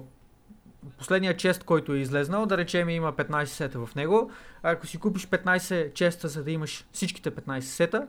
последния 0.98 1.38
чест, 1.38 1.64
който 1.64 1.94
е 1.94 1.98
излезнал, 1.98 2.46
да 2.46 2.58
речем 2.58 2.90
има 2.90 3.14
15 3.14 3.46
сета 3.46 3.86
в 3.86 3.96
него, 3.96 4.32
а 4.64 4.72
ако 4.72 4.88
си 4.88 4.98
купиш 4.98 5.28
15 5.28 5.94
честа, 5.94 6.28
за 6.28 6.44
да 6.44 6.52
имаш 6.52 6.86
всичките 6.92 7.32
15 7.32 7.60
сета, 7.60 8.08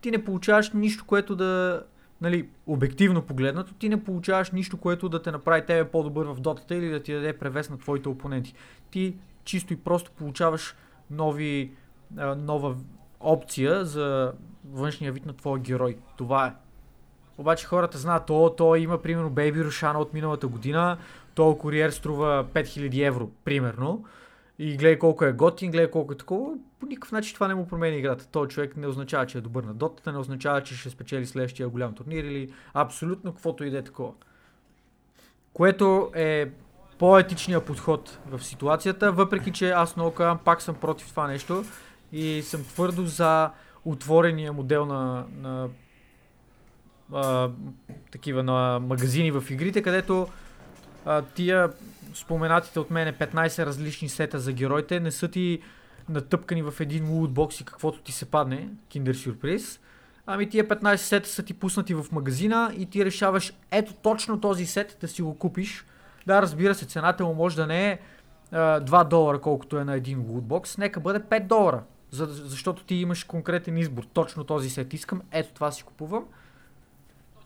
ти 0.00 0.10
не 0.10 0.24
получаваш 0.24 0.70
нищо, 0.72 1.04
което 1.06 1.36
да, 1.36 1.82
нали, 2.20 2.48
обективно 2.66 3.22
погледнато, 3.22 3.74
ти 3.74 3.88
не 3.88 4.04
получаваш 4.04 4.50
нищо, 4.50 4.76
което 4.76 5.08
да 5.08 5.22
те 5.22 5.30
направи 5.30 5.66
тебе 5.66 5.90
по-добър 5.90 6.26
в 6.26 6.40
дотата 6.40 6.74
или 6.74 6.88
да 6.88 7.02
ти 7.02 7.12
даде 7.12 7.38
превес 7.38 7.70
на 7.70 7.78
твоите 7.78 8.08
опоненти. 8.08 8.54
Ти 8.90 9.16
чисто 9.44 9.72
и 9.72 9.76
просто 9.76 10.10
получаваш 10.10 10.74
нови, 11.10 11.72
нова 12.36 12.76
опция 13.20 13.84
за 13.84 14.32
външния 14.64 15.12
вид 15.12 15.26
на 15.26 15.32
твоя 15.32 15.62
герой. 15.62 15.96
Това 16.16 16.46
е. 16.46 16.52
Обаче 17.38 17.66
хората 17.66 17.98
знаят, 17.98 18.26
то, 18.26 18.54
то 18.56 18.76
има 18.76 19.02
примерно 19.02 19.30
Baby 19.30 19.64
Рушана 19.64 19.98
от 19.98 20.14
миналата 20.14 20.46
година, 20.46 20.98
то 21.34 21.58
куриер 21.58 21.90
струва 21.90 22.46
5000 22.54 23.06
евро, 23.06 23.30
примерно. 23.44 24.04
И 24.58 24.76
гледай 24.76 24.98
колко 24.98 25.24
е 25.24 25.32
готин, 25.32 25.70
гледай 25.70 25.90
колко 25.90 26.12
е 26.12 26.16
такова. 26.16 26.54
По 26.80 26.86
никакъв 26.86 27.12
начин 27.12 27.34
това 27.34 27.48
не 27.48 27.54
му 27.54 27.68
променя 27.68 27.96
играта. 27.96 28.26
Той 28.26 28.48
човек 28.48 28.76
не 28.76 28.86
означава, 28.86 29.26
че 29.26 29.38
е 29.38 29.40
добър 29.40 29.64
на 29.64 29.74
дотата, 29.74 30.12
не 30.12 30.18
означава, 30.18 30.62
че 30.62 30.76
ще 30.76 30.90
спечели 30.90 31.26
следващия 31.26 31.68
голям 31.68 31.94
турнир 31.94 32.24
или 32.24 32.52
абсолютно 32.74 33.32
каквото 33.32 33.64
и 33.64 33.70
да 33.70 33.78
е 33.78 33.82
такова. 33.82 34.12
Което 35.52 36.10
е 36.14 36.50
по-етичният 36.98 37.64
подход 37.64 38.18
в 38.26 38.44
ситуацията, 38.44 39.12
въпреки 39.12 39.52
че 39.52 39.70
аз 39.70 39.96
много 39.96 40.14
казвам, 40.14 40.38
пак 40.44 40.62
съм 40.62 40.74
против 40.74 41.08
това 41.08 41.26
нещо 41.26 41.64
и 42.12 42.42
съм 42.42 42.64
твърдо 42.64 43.06
за 43.06 43.50
отворения 43.84 44.52
модел 44.52 44.86
на, 44.86 45.26
на 45.40 45.68
а, 47.12 47.50
такива 48.12 48.42
на 48.42 48.80
магазини 48.80 49.30
в 49.30 49.44
игрите, 49.50 49.82
където 49.82 50.28
а, 51.06 51.22
тия 51.22 51.70
споменатите 52.14 52.80
от 52.80 52.90
мене 52.90 53.12
15 53.12 53.66
различни 53.66 54.08
сета 54.08 54.38
за 54.38 54.52
героите 54.52 55.00
не 55.00 55.10
са 55.10 55.28
ти 55.28 55.60
натъпкани 56.08 56.62
в 56.62 56.74
един 56.80 57.10
лутбокс 57.10 57.60
и 57.60 57.64
каквото 57.64 58.00
ти 58.00 58.12
се 58.12 58.24
падне, 58.24 58.68
киндер 58.88 59.14
сюрприз. 59.14 59.80
Ами 60.26 60.48
тия 60.48 60.68
15 60.68 60.96
сета 60.96 61.28
са 61.28 61.42
ти 61.42 61.54
пуснати 61.54 61.94
в 61.94 62.06
магазина 62.12 62.74
и 62.78 62.86
ти 62.86 63.04
решаваш 63.04 63.52
ето 63.70 63.94
точно 63.94 64.40
този 64.40 64.66
сет 64.66 64.96
да 65.00 65.08
си 65.08 65.22
го 65.22 65.38
купиш. 65.38 65.84
Да, 66.26 66.42
разбира 66.42 66.74
се, 66.74 66.86
цената 66.86 67.24
му 67.24 67.34
може 67.34 67.56
да 67.56 67.66
не 67.66 67.90
е 67.90 67.98
а, 68.52 68.80
2 68.80 69.08
долара, 69.08 69.40
колкото 69.40 69.78
е 69.78 69.84
на 69.84 69.94
един 69.94 70.20
лутбокс, 70.20 70.78
нека 70.78 71.00
бъде 71.00 71.20
5 71.20 71.46
долара. 71.46 71.82
За, 72.10 72.26
защото 72.26 72.84
ти 72.84 72.94
имаш 72.94 73.24
конкретен 73.24 73.76
избор. 73.76 74.04
Точно 74.12 74.44
този 74.44 74.70
сет 74.70 74.94
искам, 74.94 75.22
ето 75.32 75.54
това 75.54 75.70
си 75.70 75.82
купувам. 75.82 76.24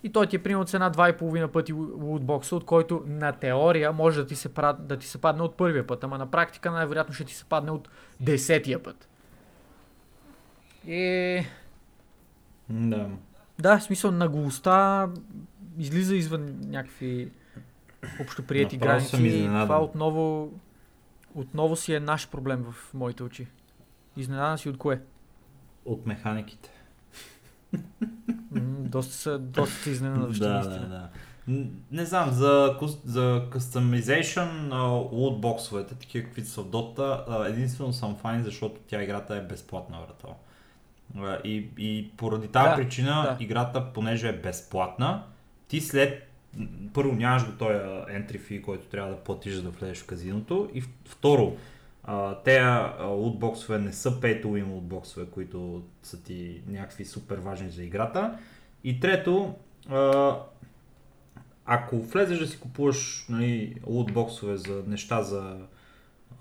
И 0.02 0.12
той 0.12 0.26
ти 0.26 0.36
е 0.36 0.42
примерно 0.42 0.64
цена 0.64 0.92
2,5 0.92 1.46
пъти 1.48 1.72
лутбокса, 1.72 2.56
от 2.56 2.64
който 2.64 3.02
на 3.06 3.32
теория 3.32 3.92
може 3.92 4.20
да 4.20 4.26
ти, 4.26 4.36
се, 4.36 4.48
да 4.78 4.96
ти 4.96 5.06
се 5.06 5.20
падне 5.20 5.42
от 5.42 5.56
първия 5.56 5.86
път, 5.86 6.04
ама 6.04 6.18
на 6.18 6.30
практика 6.30 6.70
най-вероятно 6.70 7.14
ще 7.14 7.24
ти 7.24 7.34
се 7.34 7.44
падне 7.44 7.70
от 7.70 7.88
десетия 8.20 8.82
път. 8.82 9.08
И 10.86 11.42
Да. 12.68 13.08
да, 13.58 13.78
в 13.78 13.82
смисъл 13.82 14.10
наглостта 14.10 15.08
излиза 15.78 16.16
извън 16.16 16.60
някакви 16.64 17.30
общоприети 18.20 18.76
Направо 18.76 18.98
граници. 18.98 19.38
и. 19.38 19.46
Това 19.46 19.82
отново, 19.82 20.52
отново 21.34 21.76
си 21.76 21.94
е 21.94 22.00
наш 22.00 22.28
проблем 22.28 22.64
в 22.70 22.94
моите 22.94 23.22
очи. 23.22 23.46
Изненадан 24.16 24.58
си 24.58 24.68
от 24.68 24.78
кое? 24.78 25.00
От 25.84 26.06
механиките. 26.06 26.70
Доста 28.78 29.12
са, 29.14 29.38
доста 29.38 29.74
са 29.74 29.90
изненадващи, 29.90 30.40
да, 30.40 30.60
да, 30.60 30.78
да. 30.88 31.08
Не 31.90 32.04
знам, 32.04 32.30
за, 32.30 32.76
за 33.04 33.42
customization, 33.50 34.72
лутбоксовете, 35.12 35.94
такива 35.94 36.24
каквито 36.24 36.48
са 36.48 36.62
в 36.62 36.66
Dota, 36.66 37.48
единствено 37.48 37.92
съм 37.92 38.16
файн, 38.16 38.42
защото 38.42 38.80
тя 38.86 39.02
играта 39.02 39.36
е 39.36 39.40
безплатна, 39.40 39.98
брато. 40.06 40.34
А, 41.18 41.38
И, 41.44 41.68
и 41.78 42.10
поради 42.16 42.48
тази 42.48 42.68
Да, 42.68 42.76
причина 42.76 43.36
да. 43.38 43.44
играта, 43.44 43.92
понеже 43.94 44.28
е 44.28 44.32
безплатна, 44.40 45.22
ти 45.68 45.80
след 45.80 46.26
първо 46.94 47.12
нямаш 47.12 47.46
го 47.46 47.52
този 47.52 47.74
entry 48.08 48.40
fee, 48.40 48.62
който 48.62 48.86
трябва 48.86 49.10
да 49.10 49.16
платиш 49.16 49.54
за 49.54 49.62
да 49.62 49.70
влезеш 49.70 49.98
в 49.98 50.06
казиното 50.06 50.70
и 50.74 50.82
второ, 51.08 51.56
те 52.44 52.56
а, 52.58 53.04
лутбоксове 53.04 53.78
не 53.78 53.92
са 53.92 54.10
pay 54.12 54.42
to 54.42 54.46
win 54.46 54.68
лутбоксове, 54.68 55.26
които 55.26 55.82
са 56.02 56.22
ти 56.22 56.62
някакви 56.66 57.04
супер 57.04 57.38
важни 57.38 57.70
за 57.70 57.82
играта. 57.84 58.38
И 58.84 59.00
трето, 59.00 59.54
а, 59.88 60.36
ако 61.64 61.98
влезеш 61.98 62.38
да 62.38 62.46
си 62.46 62.60
купуваш 62.60 63.26
нали, 63.28 63.74
лутбоксове 63.86 64.56
за 64.56 64.82
неща 64.86 65.22
за, 65.22 65.56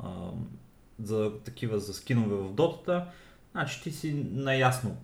а, 0.03 0.10
за 1.03 1.32
такива 1.39 1.80
за 1.80 1.93
скинове 1.93 2.36
в 2.36 2.53
дотата, 2.53 3.05
значи 3.51 3.84
ти 3.84 3.91
си 3.91 4.26
наясно 4.32 4.97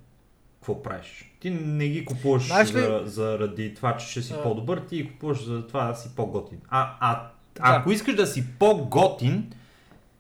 какво 0.56 0.84
правиш. 0.84 1.36
Ти 1.40 1.50
не 1.50 1.88
ги 1.88 2.06
купуваш 2.06 2.48
Знаеш 2.48 2.70
ли- 2.70 2.80
за, 2.80 3.02
заради 3.06 3.74
това, 3.76 3.98
че 3.98 4.08
ще 4.08 4.22
си 4.22 4.34
А. 4.34 4.44
по-добър, 4.44 4.80
ти 4.80 4.96
ги 4.96 5.10
купуваш 5.10 5.44
за 5.44 5.68
това 5.68 5.88
да 5.88 5.96
си 5.96 6.10
по-готин. 6.16 6.60
А, 6.70 6.96
а 7.00 7.24
Да. 7.56 7.62
ако 7.64 7.92
искаш 7.92 8.16
да 8.16 8.28
си 8.28 8.46
по-готин, 8.60 9.54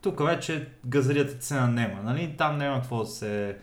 тук 0.05 0.25
вече 0.27 0.67
газарията 0.85 1.33
цена 1.33 1.67
нема, 1.67 1.99
нали? 2.03 2.35
Там 2.37 2.57
няма 2.57 2.75
какво 2.75 2.99
да 2.99 3.05
се 3.05 3.55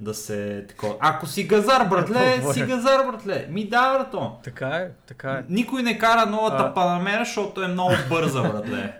да 0.00 0.14
се 0.14 0.64
такова. 0.68 0.94
Ако 1.00 1.26
си 1.26 1.44
газар, 1.44 1.88
братле, 1.88 2.34
Какво 2.34 2.52
си 2.52 2.60
е? 2.60 2.66
газар, 2.66 3.06
братле. 3.06 3.46
Ми 3.50 3.68
да, 3.68 3.98
брато. 3.98 4.32
Така 4.44 4.68
е, 4.68 4.90
така 5.06 5.30
е. 5.32 5.44
Никой 5.48 5.82
не 5.82 5.98
кара 5.98 6.26
новата 6.26 6.62
А. 6.62 6.74
Панамера, 6.74 7.24
защото 7.24 7.62
е 7.62 7.68
много 7.68 7.94
бърза, 8.08 8.42
братле. 8.42 8.92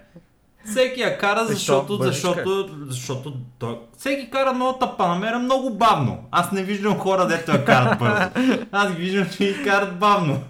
Всеки 0.64 1.00
я 1.00 1.18
кара, 1.18 1.46
Защо? 1.46 1.54
защото, 1.54 2.04
е. 2.04 2.06
защото, 2.06 2.68
защото 2.88 3.36
той... 3.58 3.78
Всеки 3.98 4.30
кара 4.30 4.52
новата 4.52 4.96
Панамера 4.96 5.38
много 5.38 5.74
бавно. 5.74 6.24
Аз 6.30 6.52
не 6.52 6.62
виждам 6.62 6.98
хора, 6.98 7.26
дето 7.26 7.50
я 7.50 7.64
карат 7.64 7.98
бързо. 7.98 8.30
Аз 8.72 8.92
ги 8.94 9.02
виждам, 9.02 9.28
че 9.30 9.52
ги 9.52 9.64
карат 9.64 9.98
бавно. 9.98 10.42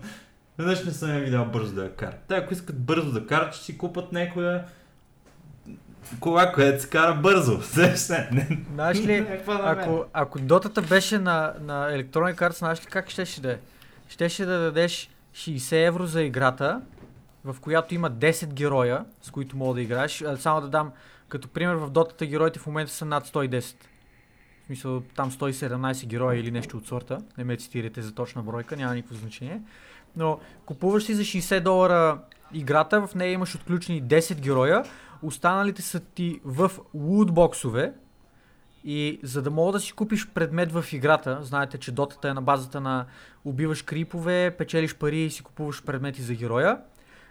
Веднъж 0.58 0.84
не 0.84 0.92
съм 0.92 1.14
я 1.14 1.20
видял 1.20 1.44
бързо 1.44 1.74
да 1.74 1.82
я 1.82 1.96
карат. 1.96 2.24
Те, 2.28 2.34
ако 2.34 2.52
искат 2.52 2.84
бързо 2.84 3.12
да 3.12 3.26
карат, 3.26 3.54
ще 3.54 3.64
си 3.64 3.78
купат 3.78 4.12
някоя 4.12 4.64
кола, 6.20 6.52
която 6.52 6.82
се 6.82 6.88
кара 6.88 7.14
бързо. 7.14 7.60
Знаеш 8.74 9.00
ли, 9.00 9.26
ако, 9.48 10.04
ако 10.12 10.38
дотата 10.38 10.82
беше 10.82 11.18
на, 11.18 11.54
на 11.60 11.94
електронен 11.94 12.36
карта, 12.36 12.56
знаеш 12.58 12.80
ли 12.80 12.86
как 12.86 13.10
щеше 13.10 13.40
да 13.40 13.52
е? 13.52 13.58
Щеше 14.08 14.44
да 14.44 14.58
дадеш 14.58 15.10
60 15.34 15.86
евро 15.86 16.06
за 16.06 16.22
играта, 16.22 16.80
в 17.44 17.56
която 17.60 17.94
има 17.94 18.10
10 18.10 18.46
героя, 18.46 19.04
с 19.22 19.30
които 19.30 19.56
мога 19.56 19.74
да 19.74 19.82
играеш. 19.82 20.24
Само 20.36 20.60
да 20.60 20.68
дам, 20.68 20.92
като 21.28 21.48
пример 21.48 21.74
в 21.74 21.90
дотата 21.90 22.26
героите 22.26 22.58
в 22.58 22.66
момента 22.66 22.92
са 22.92 23.04
над 23.04 23.28
110. 23.28 23.60
В 24.62 24.66
смисъл 24.66 25.00
там 25.00 25.30
117 25.30 26.06
героя 26.06 26.40
или 26.40 26.50
нещо 26.50 26.76
от 26.76 26.86
сорта. 26.86 27.18
Не 27.38 27.44
ме 27.44 27.56
цитирайте 27.56 28.02
за 28.02 28.14
точна 28.14 28.42
бройка, 28.42 28.76
няма 28.76 28.94
никакво 28.94 29.16
значение. 29.16 29.60
Но 30.16 30.38
купуваш 30.66 31.04
си 31.04 31.14
за 31.14 31.22
60 31.22 31.60
долара 31.60 32.18
играта, 32.52 33.06
в 33.06 33.14
нея 33.14 33.32
имаш 33.32 33.54
отключени 33.54 34.02
10 34.02 34.40
героя, 34.40 34.84
останалите 35.22 35.82
са 35.82 36.00
ти 36.00 36.40
в 36.44 36.70
лутбоксове, 36.94 37.92
и 38.84 39.20
за 39.22 39.42
да 39.42 39.50
мога 39.50 39.72
да 39.72 39.80
си 39.80 39.92
купиш 39.92 40.28
предмет 40.28 40.72
в 40.72 40.84
играта, 40.92 41.38
знаете, 41.42 41.78
че 41.78 41.92
дотата 41.92 42.28
е 42.28 42.34
на 42.34 42.42
базата 42.42 42.80
на 42.80 43.04
убиваш 43.44 43.82
крипове, 43.82 44.54
печелиш 44.58 44.94
пари 44.94 45.18
и 45.18 45.30
си 45.30 45.42
купуваш 45.42 45.82
предмети 45.82 46.22
за 46.22 46.34
героя. 46.34 46.78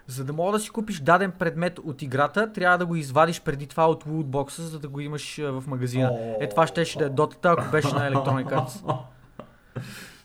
За 0.06 0.24
да 0.24 0.32
мога 0.32 0.52
да 0.52 0.60
си 0.60 0.70
купиш 0.70 1.00
даден 1.00 1.32
предмет 1.38 1.78
от 1.78 2.02
играта, 2.02 2.52
трябва 2.52 2.78
да 2.78 2.86
го 2.86 2.96
извадиш 2.96 3.40
преди 3.40 3.66
това 3.66 3.90
от 3.90 4.06
лутбокса, 4.06 4.62
за 4.62 4.78
да 4.78 4.88
го 4.88 5.00
имаш 5.00 5.38
а, 5.38 5.52
в 5.52 5.64
магазина. 5.66 6.12
Е, 6.40 6.48
това 6.48 6.66
щеше 6.66 6.98
да 6.98 7.04
е 7.04 7.08
дотата, 7.08 7.54
ако 7.58 7.70
беше 7.70 7.94
на 7.94 8.06
електронен 8.06 8.46
карта. 8.46 8.72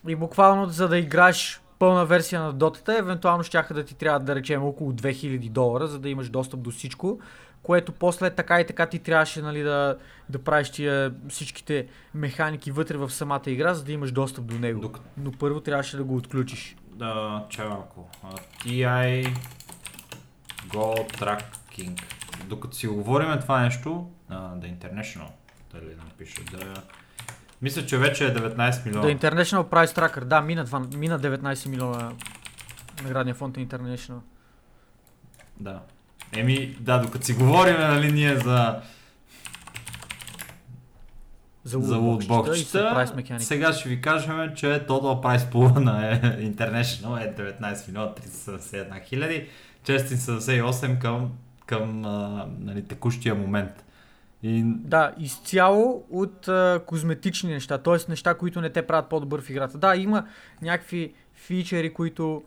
И 0.08 0.16
буквално, 0.16 0.66
за 0.66 0.88
да 0.88 0.98
играеш 0.98 1.62
пълна 1.80 2.06
версия 2.06 2.42
на 2.42 2.54
дотата, 2.54 2.98
евентуално 2.98 3.44
щяха 3.44 3.74
да 3.74 3.84
ти 3.84 3.96
трябва 3.96 4.20
да 4.20 4.36
речем 4.36 4.64
около 4.64 4.94
2000 4.94 5.50
долара, 5.50 5.88
за 5.88 6.00
да 6.00 6.10
имаш 6.10 6.30
достъп 6.30 6.60
до 6.60 6.72
всичко, 6.72 7.20
което 7.64 7.92
после 7.92 8.30
така 8.30 8.62
и 8.62 8.68
така 8.68 8.86
ти 8.86 9.00
трябваше 9.00 9.42
нали, 9.42 9.64
да, 9.64 9.98
да 10.30 10.44
правиш 10.44 10.70
тия 10.70 11.14
всичките 11.30 11.88
механики 12.14 12.72
вътре 12.72 12.98
в 12.98 13.10
самата 13.10 13.42
игра, 13.46 13.74
за 13.74 13.84
да 13.84 13.92
имаш 13.92 14.12
достъп 14.12 14.46
до 14.46 14.60
него. 14.60 14.82
Докато 14.82 15.06
Но 15.18 15.32
първо 15.32 15.62
трябваше 15.62 15.98
да 15.98 16.04
го 16.04 16.16
отключиш. 16.16 16.76
Да, 16.94 17.46
чай 17.50 17.68
малко. 17.68 18.10
TI 18.64 19.34
Go 20.68 21.18
Tracking 21.20 22.02
докато 22.46 22.76
си 22.76 22.88
говорим 22.88 23.40
това 23.40 23.62
нещо, 23.62 24.10
uh, 24.32 24.36
The 24.36 24.78
International, 24.78 25.28
дали 25.74 25.96
да 25.96 26.04
напиша, 26.04 26.42
да... 26.52 26.74
Мисля, 27.62 27.86
че 27.86 27.98
вече 27.98 28.26
е 28.26 28.34
19 28.34 28.86
милиона. 28.86 29.08
The 29.08 29.18
International 29.18 29.64
Price 29.64 29.86
Tracker, 29.86 30.24
да, 30.24 30.42
мина, 30.42 30.66
това, 30.66 30.80
мина 30.80 31.20
19 31.20 31.70
милиона 31.70 32.12
наградния 33.04 33.36
фонд 33.36 33.58
International. 33.58 34.20
Да. 35.60 35.82
Еми, 36.34 36.76
да, 36.80 36.98
докато 36.98 37.26
си 37.26 37.34
говорим, 37.34 37.76
нали, 37.80 38.12
ние 38.12 38.36
за 38.36 38.82
за, 41.68 41.80
за 41.80 41.98
лутбоксчета. 41.98 43.06
Сега 43.40 43.74
ще 43.74 43.90
ви 43.90 44.02
кажем, 44.02 44.56
че 44.56 44.66
Total 44.66 45.22
Price 45.24 45.52
Pool 45.52 45.80
на 45.80 46.22
International 46.52 47.26
е 47.26 47.36
19 47.62 47.88
милиона 47.88 48.14
371 48.14 49.04
хиляди, 49.04 49.48
678 49.86 51.00
към, 51.00 51.32
към 51.66 52.06
а, 52.06 52.48
нали, 52.60 52.84
текущия 52.84 53.36
момент. 53.36 53.86
И... 54.44 54.64
Да, 54.66 55.14
изцяло 55.20 56.06
от 56.12 56.48
а, 56.48 56.82
козметични 56.86 57.54
неща, 57.54 57.78
т.е. 57.78 58.10
неща, 58.10 58.34
които 58.34 58.62
не 58.62 58.70
те 58.70 58.82
правят 58.82 59.10
по-добър 59.10 59.42
в 59.42 59.50
играта. 59.50 59.78
Да, 59.78 59.96
има 59.96 60.24
някакви 60.62 61.14
фичери, 61.34 61.94
които 61.94 62.44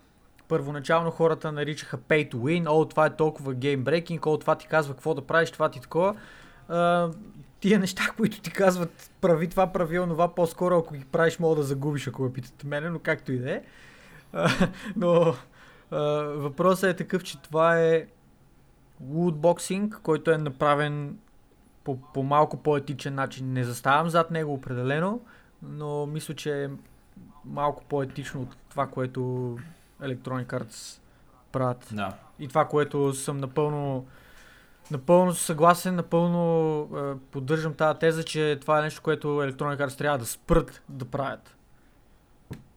първоначално 0.51 1.11
хората 1.11 1.53
наричаха 1.53 1.99
pay 1.99 2.33
to 2.33 2.35
win, 2.35 2.67
о, 2.69 2.85
това 2.85 3.07
е 3.07 3.17
толкова 3.17 3.55
геймбрейкинг, 3.55 4.27
о, 4.27 4.39
това 4.39 4.55
ти 4.55 4.67
казва 4.67 4.95
какво 4.95 5.15
да 5.15 5.27
правиш, 5.27 5.51
това 5.51 5.69
ти 5.69 5.81
такова. 5.81 6.17
А, 6.69 7.11
тия 7.61 7.79
неща, 7.79 8.03
които 8.17 8.41
ти 8.41 8.51
казват 8.51 9.11
прави 9.21 9.49
това, 9.49 9.67
прави 9.67 9.99
онова, 9.99 10.35
по-скоро 10.35 10.79
ако 10.79 10.95
ги 10.95 11.05
правиш 11.05 11.39
мога 11.39 11.57
да 11.57 11.63
загубиш, 11.63 12.09
ако 12.09 12.23
ме 12.23 12.33
питате 12.33 12.67
мене, 12.67 12.91
но 12.91 12.99
както 12.99 13.33
и 13.33 13.39
да 13.39 13.51
е. 13.53 13.63
Но 14.97 15.35
а, 15.91 15.99
въпросът 16.23 16.91
е 16.91 16.97
такъв, 16.97 17.25
че 17.25 17.43
това 17.43 17.81
е 17.81 18.07
лутбоксинг, 19.01 20.01
който 20.03 20.31
е 20.31 20.39
направен 20.39 21.19
по, 21.85 21.99
по 22.15 22.23
малко 22.23 22.57
по-етичен 22.57 23.15
начин. 23.15 23.53
Не 23.53 23.65
заставам 23.65 24.09
зад 24.09 24.31
него 24.31 24.55
определено, 24.55 25.21
но 25.63 26.07
мисля, 26.07 26.35
че 26.35 26.65
е 26.65 26.69
малко 27.45 27.85
по-етично 27.85 28.43
от 28.43 28.57
това, 28.71 28.87
което 28.87 29.57
Electronic 30.03 30.47
Arts 30.47 31.01
правят. 31.53 31.89
Да. 31.93 32.15
И 32.39 32.49
това, 32.49 32.65
което 32.65 33.15
съм 33.15 33.37
напълно 33.37 34.07
Напълно 34.91 35.35
съгласен, 35.35 35.95
напълно 35.95 36.83
е, 36.97 37.19
поддържам 37.31 37.75
тази 37.75 37.99
теза, 37.99 38.25
че 38.25 38.59
това 38.61 38.79
е 38.79 38.83
нещо, 38.83 39.03
което 39.03 39.27
Electronic 39.27 39.87
Arts 39.87 39.99
трябва 39.99 40.19
да 40.19 40.27
спрат 40.27 40.83
да 40.89 41.05
правят. 41.05 41.57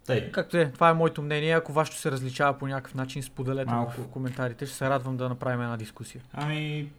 Тъй. 0.06 0.32
Както 0.32 0.58
е, 0.58 0.72
това 0.72 0.90
е 0.90 0.94
моето 0.94 1.22
мнение. 1.22 1.54
Ако 1.54 1.74
вашето 1.74 1.98
се 1.98 2.12
различава 2.12 2.58
по 2.58 2.68
някакъв 2.68 2.96
начин, 2.96 3.24
споделете 3.24 3.72
Малко. 3.72 3.92
в 3.92 4.08
коментарите. 4.08 4.66
Ще 4.66 4.76
се 4.76 4.90
радвам 4.90 5.18
да 5.18 5.30
направим 5.30 5.62
една 5.62 5.78
дискусия. 5.78 6.22
Ами, 6.34 6.92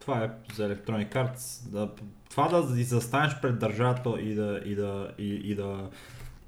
това 0.00 0.24
е 0.24 0.30
за 0.54 0.68
Electronic 0.68 1.12
Arts. 1.12 1.68
Да, 1.70 1.90
това 2.30 2.48
да 2.48 2.62
застанеш 2.62 3.40
пред 3.42 3.58
държавата 3.58 4.20
и 4.20 4.34
да... 4.34 4.60
И, 4.64 4.74
да, 4.74 5.10
и, 5.18 5.34
и, 5.34 5.54
да, 5.54 5.90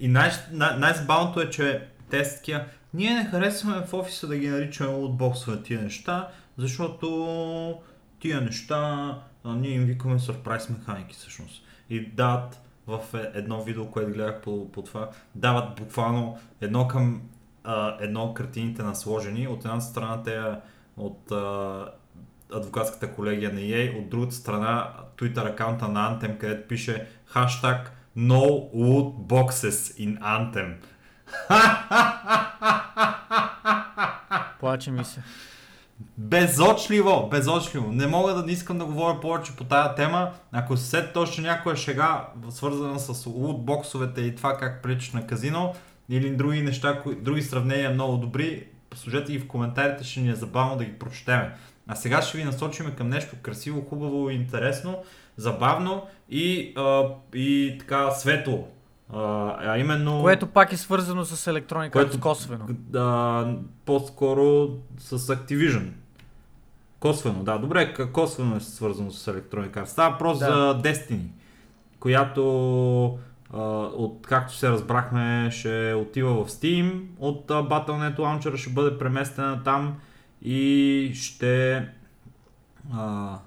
и 0.01 0.09
най- 0.09 0.31
най- 0.51 0.79
най-забавното 0.79 1.41
е, 1.41 1.51
че 1.51 1.89
те 2.13 2.25
са 2.25 2.37
такива, 2.37 2.65
ние 2.95 3.15
не 3.15 3.25
харесваме 3.25 3.87
в 3.87 3.95
офиса 3.95 4.27
да 4.27 4.37
ги 4.37 4.49
наричаме 4.49 4.95
лутбоксове 4.95 5.63
тия 5.63 5.83
неща, 5.83 6.29
защото 6.59 7.81
тия 8.21 8.41
неща 8.41 8.79
а, 9.45 9.55
ние 9.55 9.71
им 9.71 9.85
викаме 9.85 10.19
surprise 10.19 10.71
механики 10.71 11.15
всъщност. 11.15 11.65
И 11.91 12.07
дават 12.07 12.61
в 12.87 13.01
е, 13.15 13.31
едно 13.35 13.63
видео, 13.63 13.87
което 13.87 14.13
гледах 14.13 14.41
по, 14.41 14.73
по 14.73 14.83
това, 14.83 15.11
дават 15.35 15.77
буквално 15.77 16.39
едно 16.61 16.89
към 16.89 17.23
а, 17.65 17.97
едно 18.01 18.35
картините 18.35 18.83
насложени. 18.83 19.49
От 19.49 19.65
една 19.65 19.81
страна 19.81 20.23
те 20.23 20.41
от 20.97 21.33
а, 21.33 21.89
адвокатската 22.55 23.15
колегия 23.15 23.53
на 23.53 23.61
EA, 23.61 23.99
от 23.99 24.11
другата 24.11 24.35
страна 24.35 24.91
Twitter 25.17 25.53
акаунта 25.53 25.89
на 25.89 26.19
Anthem, 26.19 26.39
където 26.39 26.69
пише 26.69 27.09
хаштаг 27.25 27.93
No 28.17 28.73
Loot 28.75 29.27
Boxes 29.27 29.97
in 29.97 30.21
Anthem. 30.21 30.75
Плаче 34.61 34.91
ми 34.91 35.05
се. 35.05 35.23
Безочливо, 36.19 37.29
безочливо. 37.31 37.93
Не 37.93 38.07
мога 38.07 38.35
да 38.35 38.43
не 38.43 38.53
искам 38.53 38.79
да 38.79 38.85
говоря 38.85 39.21
повече 39.21 39.57
по 39.57 39.65
тая 39.65 39.95
тема. 39.95 40.31
Ако 40.53 40.77
се 40.77 40.87
сетите 40.87 41.19
още 41.19 41.41
някоя 41.41 41.77
шега, 41.77 42.27
свързана 42.51 42.99
с 42.99 43.27
лутбоксовете 43.27 44.21
и 44.21 44.35
това 44.35 44.57
как 44.57 44.83
приличаш 44.83 45.13
на 45.13 45.27
казино, 45.27 45.75
или 46.09 46.31
други 46.31 46.63
неща, 46.63 47.03
други 47.21 47.43
сравнения 47.43 47.91
много 47.91 48.17
добри, 48.17 48.67
служете 48.95 49.33
ги 49.33 49.39
в 49.39 49.49
коментарите, 49.49 50.05
ще 50.05 50.21
ни 50.21 50.31
е 50.31 50.35
забавно 50.35 50.77
да 50.77 50.85
ги 50.85 50.99
прочетеме. 50.99 51.55
А 51.89 51.95
сега 51.95 52.23
ще 52.23 52.39
ви 52.39 52.45
насочим 52.45 52.95
към 52.97 53.09
нещо 53.09 53.37
красиво, 53.43 53.87
хубаво, 53.89 54.31
интересно, 54.31 54.99
забавно 55.37 56.07
и, 56.31 56.75
а, 56.77 57.05
и 57.35 57.77
така 57.81 58.11
светло. 58.11 58.69
А, 59.13 59.57
а 59.61 59.79
именно... 59.79 60.23
Което 60.23 60.47
пак 60.47 60.73
е 60.73 60.77
свързано 60.77 61.25
с 61.25 61.47
електроника, 61.47 61.93
което, 61.93 62.21
косвено. 62.21 62.65
Да, 62.69 63.57
по-скоро 63.85 64.69
с 64.99 65.19
Activision. 65.19 65.89
Косвено, 67.01 67.45
да. 67.45 67.59
Добре, 67.59 67.95
косвено 68.13 68.57
е 68.57 68.61
свързано 68.61 69.11
с 69.11 69.29
електроника. 69.29 69.87
Става 69.87 70.11
въпрос 70.11 70.39
да. 70.39 70.45
за 70.45 70.83
Destiny, 70.83 71.27
която 72.01 73.19
а, 73.53 73.61
от 73.97 74.27
както 74.27 74.55
се 74.55 74.71
разбрахме 74.71 75.49
ще 75.51 75.95
отива 75.95 76.45
в 76.45 76.51
Steam, 76.51 77.03
от 77.19 77.51
а, 77.51 77.55
Battle.net 77.55 78.17
Launcher 78.17 78.57
ще 78.57 78.71
бъде 78.71 78.99
преместена 78.99 79.63
там 79.63 79.97
и 80.43 81.11
ще 81.15 81.89
а, 82.95 83.39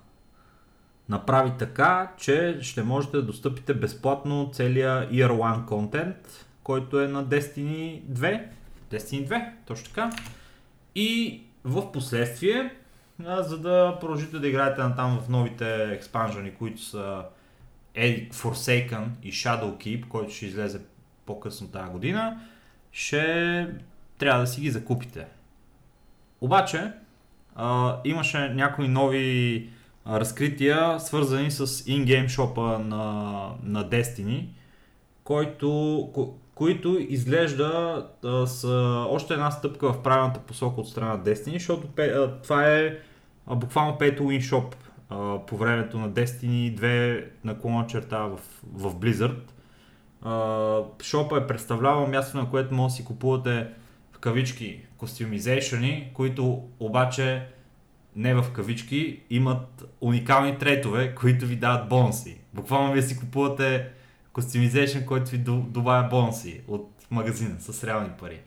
направи 1.09 1.51
така, 1.59 2.11
че 2.17 2.57
ще 2.61 2.83
можете 2.83 3.17
да 3.17 3.23
достъпите 3.23 3.73
безплатно 3.73 4.49
целия 4.53 5.09
Year 5.09 5.31
One 5.31 5.65
контент, 5.65 6.45
който 6.63 7.01
е 7.01 7.07
на 7.07 7.25
Destiny 7.25 8.03
2. 8.03 8.43
Destiny 8.91 9.27
2, 9.27 9.49
точно 9.65 9.87
така. 9.87 10.09
И 10.95 11.41
в 11.63 11.91
последствие, 11.91 12.75
за 13.19 13.57
да 13.57 13.97
продължите 14.01 14.39
да 14.39 14.47
играете 14.47 14.81
на 14.81 14.95
там 14.95 15.19
в 15.19 15.29
новите 15.29 15.83
експанжени, 15.83 16.55
които 16.55 16.81
са 16.81 17.23
Forsaken 18.31 19.07
и 19.23 19.31
Shadowkeep, 19.31 20.07
който 20.07 20.33
ще 20.33 20.45
излезе 20.45 20.81
по-късно 21.25 21.67
тази 21.67 21.91
година, 21.91 22.39
ще 22.91 23.67
трябва 24.17 24.41
да 24.41 24.47
си 24.47 24.61
ги 24.61 24.69
закупите. 24.69 25.25
Обаче, 26.41 26.91
а, 27.55 27.97
имаше 28.03 28.49
някои 28.49 28.87
нови 28.87 29.69
разкрития, 30.07 30.99
свързани 30.99 31.51
с 31.51 31.83
ингейм 31.87 32.27
шопа 32.27 32.79
на, 32.79 33.49
на 33.63 33.89
Destiny, 33.89 34.47
който, 35.23 35.69
ко, 36.13 36.37
които 36.55 36.97
изглежда 37.09 38.05
а, 38.23 38.47
с 38.47 38.67
още 39.09 39.33
една 39.33 39.51
стъпка 39.51 39.93
в 39.93 40.03
правилната 40.03 40.39
посока 40.39 40.81
от 40.81 40.89
страна 40.89 41.13
на 41.13 41.23
Destiny, 41.23 41.53
защото 41.53 41.87
а, 41.99 42.41
това 42.41 42.69
е 42.69 42.97
а, 43.47 43.55
буквално 43.55 43.97
to 43.97 44.19
win 44.19 44.75
а, 45.09 45.45
по 45.45 45.57
времето 45.57 45.99
на 45.99 46.09
Destiny 46.11 46.79
2 46.79 47.25
на 47.43 47.59
клона 47.59 47.87
черта 47.87 48.19
в, 48.19 48.39
в 48.73 48.95
Blizzard. 48.95 49.39
А, 50.21 51.03
шопа 51.03 51.37
е 51.37 51.47
представлявал 51.47 52.07
място, 52.07 52.37
на 52.37 52.49
което 52.49 52.73
може 52.73 52.91
да 52.91 52.95
си 52.95 53.05
купувате 53.05 53.67
в 54.11 54.19
кавички 54.19 54.81
костюмизейшени, 54.97 56.11
които 56.13 56.63
обаче 56.79 57.47
не 58.15 58.35
в 58.35 58.51
кавички, 58.53 59.19
имат 59.29 59.85
уникални 60.01 60.57
трейтове, 60.57 61.15
които 61.15 61.45
ви 61.45 61.55
дават 61.55 61.89
бонуси. 61.89 62.37
Буквално 62.53 62.93
вие 62.93 63.01
си 63.01 63.19
купувате 63.19 63.89
костюмизейшн, 64.33 64.99
който 65.05 65.31
ви 65.31 65.37
добавя 65.37 66.07
бонуси 66.09 66.61
от 66.67 66.91
магазина 67.11 67.55
с 67.59 67.83
реални 67.83 68.09
пари. 68.19 68.39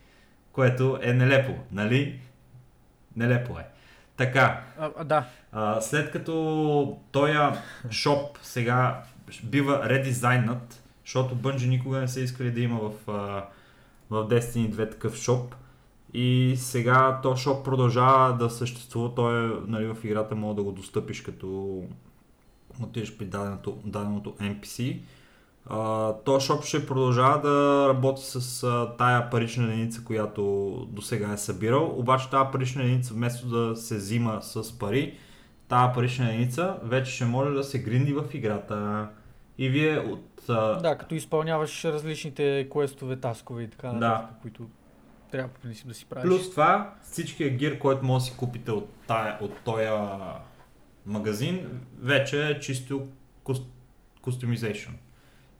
Което 0.52 0.98
е 1.02 1.12
нелепо, 1.12 1.52
нали? 1.72 2.20
Нелепо 3.16 3.58
е. 3.58 3.66
Така. 4.16 4.64
А, 4.78 5.04
да. 5.04 5.24
А, 5.52 5.80
след 5.80 6.10
като 6.10 6.98
този 7.12 7.32
шоп 7.90 8.38
сега 8.42 9.02
бива 9.44 9.88
редизайнат, 9.88 10.82
защото 11.04 11.36
Bungie 11.36 11.68
никога 11.68 12.00
не 12.00 12.08
са 12.08 12.20
искали 12.20 12.50
да 12.50 12.60
има 12.60 12.78
в, 12.78 12.92
в 14.10 14.28
Destiny 14.28 14.70
2 14.70 14.90
такъв 14.90 15.16
шоп, 15.16 15.54
и 16.14 16.54
сега 16.56 17.20
то 17.22 17.36
шоп 17.36 17.64
продължава 17.64 18.36
да 18.36 18.50
съществува, 18.50 19.14
той 19.14 19.60
нали, 19.66 19.86
в 19.86 20.04
играта 20.04 20.34
мога 20.34 20.54
да 20.54 20.62
го 20.62 20.72
достъпиш 20.72 21.20
като 21.20 21.82
отидеш 22.82 23.16
при 23.16 23.24
даденото, 23.24 23.78
даденото 23.84 24.32
NPC. 24.32 25.00
Uh, 25.70 26.16
то 26.24 26.40
шоп 26.40 26.64
ще 26.64 26.86
продължава 26.86 27.40
да 27.40 27.86
работи 27.88 28.22
с 28.22 28.40
uh, 28.40 28.96
тая 28.96 29.30
парична 29.30 29.64
единица, 29.64 30.04
която 30.04 30.42
до 30.90 31.02
сега 31.02 31.32
е 31.32 31.38
събирал, 31.38 31.94
обаче 31.96 32.30
тази 32.30 32.50
парична 32.52 32.82
единица 32.82 33.14
вместо 33.14 33.48
да 33.48 33.76
се 33.76 33.96
взима 33.96 34.38
с 34.42 34.78
пари, 34.78 35.18
тази 35.68 35.94
парична 35.94 36.28
единица 36.28 36.76
вече 36.82 37.12
ще 37.12 37.24
може 37.24 37.50
да 37.50 37.64
се 37.64 37.82
гринди 37.82 38.12
в 38.12 38.24
играта. 38.34 39.08
И 39.58 39.68
вие 39.68 39.98
от... 39.98 40.42
Uh... 40.46 40.82
Да, 40.82 40.98
като 40.98 41.14
изпълняваш 41.14 41.84
различните 41.84 42.68
квестове, 42.72 43.16
таскове 43.16 43.62
и 43.62 43.70
така 43.70 43.88
да. 43.88 44.28
които 44.42 44.66
трябва 45.30 45.48
по 45.48 45.60
принцип 45.60 45.88
да 45.88 45.94
си 45.94 46.06
правиш. 46.06 46.28
Плюс 46.28 46.50
това, 46.50 46.94
всичкия 47.02 47.50
гир, 47.50 47.78
който 47.78 48.04
може 48.04 48.24
да 48.24 48.30
си 48.30 48.36
купите 48.36 48.70
от, 48.70 48.90
тая, 49.06 49.38
от 49.40 49.56
този 49.64 49.86
магазин, 51.06 51.80
вече 51.98 52.48
е 52.48 52.60
чисто 52.60 53.08
кустомизейшн. 54.22 54.92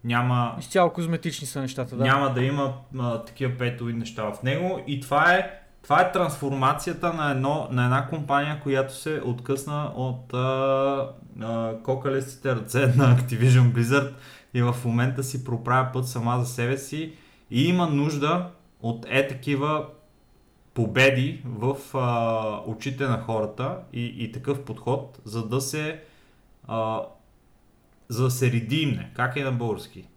Няма, 0.04 0.56
Изцяло 0.58 0.90
козметични 0.90 1.46
са 1.46 1.60
нещата, 1.60 1.96
да. 1.96 2.04
няма 2.04 2.32
да 2.34 2.42
има 2.42 2.74
а, 2.98 3.24
такива 3.24 3.58
петови 3.58 3.92
неща 3.92 4.32
в 4.32 4.42
него 4.42 4.80
и 4.86 5.00
това 5.00 5.34
е, 5.34 5.50
това 5.82 6.00
е 6.00 6.12
трансформацията 6.12 7.12
на, 7.12 7.30
едно, 7.30 7.68
на 7.70 7.84
една 7.84 8.06
компания, 8.06 8.60
която 8.62 8.94
се 8.94 9.20
откъсна 9.24 9.92
от 9.96 10.34
а, 10.34 11.08
а, 11.40 11.72
кокалестите 11.82 12.54
ръце 12.54 12.86
на 12.86 13.16
Activision 13.16 13.72
Blizzard 13.72 14.12
и 14.54 14.62
в 14.62 14.76
момента 14.84 15.22
си 15.22 15.44
проправя 15.44 15.92
път 15.92 16.08
сама 16.08 16.40
за 16.40 16.46
себе 16.46 16.78
си 16.78 17.12
и 17.50 17.68
има 17.68 17.86
нужда 17.86 18.50
от 18.82 19.06
е 19.08 19.26
такива 19.26 19.86
победи 20.74 21.42
в 21.44 21.76
а, 21.94 22.62
очите 22.66 23.04
на 23.06 23.20
хората 23.20 23.78
и, 23.92 24.24
и 24.24 24.32
такъв 24.32 24.64
подход, 24.64 25.20
за 25.24 25.48
да 25.48 25.60
се 25.60 26.02
а, 26.66 27.02
за 28.08 28.24
да 28.24 28.30
се 28.30 28.52
редимне. 28.52 29.10
Как 29.14 29.36
е 29.36 29.44
на 29.44 29.52
български? 29.52 30.08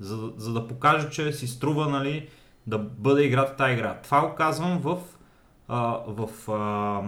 За, 0.00 0.32
за 0.36 0.52
да 0.52 0.68
покаже, 0.68 1.10
че 1.10 1.32
си 1.32 1.46
струва 1.46 1.88
нали, 1.88 2.28
да 2.66 2.78
бъде 2.78 3.22
играта 3.22 3.56
тази 3.56 3.72
игра. 3.72 4.00
Това 4.02 4.28
го 4.28 4.34
казвам 4.34 4.78
в, 4.78 4.98
а, 5.68 6.00
в 6.06 6.52
а, 6.52 7.02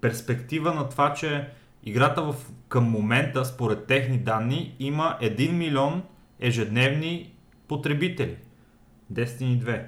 перспектива 0.00 0.74
на 0.74 0.88
това, 0.88 1.14
че 1.14 1.48
играта 1.84 2.22
в, 2.22 2.34
към 2.68 2.84
момента, 2.84 3.44
според 3.44 3.86
техни 3.86 4.18
данни, 4.18 4.74
има 4.78 5.18
1 5.22 5.52
милион 5.52 6.02
ежедневни 6.40 7.34
потребители. 7.68 8.36
Destiny 9.12 9.62
2. 9.62 9.86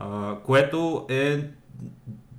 А, 0.00 0.36
което 0.44 1.06
е 1.10 1.48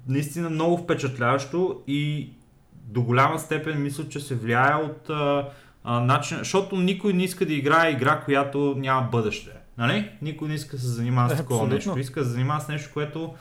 наистина 0.08 0.50
много 0.50 0.78
впечатляващо 0.78 1.82
и 1.88 2.30
до 2.74 3.02
голяма 3.02 3.40
степен 3.40 3.84
мисля, 3.84 4.10
че 4.10 4.20
се 4.20 4.36
влияе 4.36 4.76
от 4.76 5.10
а, 5.10 5.50
а, 5.84 6.00
начин, 6.00 6.38
защото 6.38 6.76
никой 6.76 7.14
не 7.14 7.24
иска 7.24 7.46
да 7.46 7.54
играе 7.54 7.92
игра, 7.92 8.20
която 8.20 8.76
няма 8.78 9.08
бъдеще. 9.12 9.52
Нали? 9.78 10.10
Никой 10.22 10.48
не 10.48 10.54
иска 10.54 10.76
да 10.76 10.82
се 10.82 10.88
занимава 10.88 11.30
с 11.30 11.38
такова 11.38 11.68
нещо. 11.68 12.00
Иска 12.00 12.20
да 12.20 12.26
се 12.26 12.32
занимава 12.32 12.62
с 12.62 12.68
нещо, 12.68 12.90
което 12.94 13.34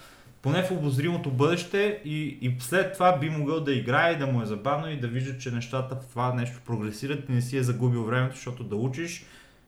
поне 0.42 0.62
в 0.62 0.70
обозримото 0.70 1.30
бъдеще 1.30 2.00
и, 2.04 2.38
и 2.40 2.56
след 2.58 2.92
това 2.92 3.18
би 3.18 3.30
могъл 3.30 3.60
да 3.60 3.74
играе 3.74 4.12
и 4.12 4.18
да 4.18 4.26
му 4.26 4.42
е 4.42 4.46
забавно 4.46 4.90
и 4.90 5.00
да 5.00 5.08
вижда, 5.08 5.38
че 5.38 5.50
нещата 5.50 5.94
в 5.94 6.06
това 6.10 6.34
нещо 6.34 6.60
прогресират 6.66 7.28
и 7.28 7.32
не 7.32 7.42
си 7.42 7.56
е 7.56 7.62
загубил 7.62 8.04
времето, 8.04 8.34
защото 8.34 8.64
да 8.64 8.76
учиш, 8.76 9.24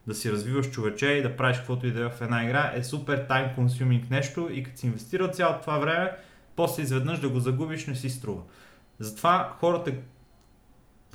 да 0.06 0.14
си 0.14 0.32
развиваш 0.32 0.70
човече 0.70 1.06
и 1.06 1.22
да 1.22 1.36
правиш 1.36 1.56
каквото 1.56 1.86
и 1.86 1.90
да 1.90 2.00
е 2.00 2.08
в 2.08 2.20
една 2.20 2.44
игра 2.44 2.72
е 2.74 2.84
супер 2.84 3.28
time 3.28 3.56
consuming 3.56 4.10
нещо 4.10 4.48
и 4.52 4.62
като 4.62 4.78
си 4.78 4.86
инвестирал 4.86 5.28
цялото 5.28 5.60
това 5.60 5.78
време, 5.78 6.12
после 6.56 6.82
изведнъж 6.82 7.20
да 7.20 7.28
го 7.28 7.40
загубиш 7.40 7.86
не 7.86 7.94
си 7.94 8.10
струва. 8.10 8.42
Затова 8.98 9.56
хората 9.60 9.92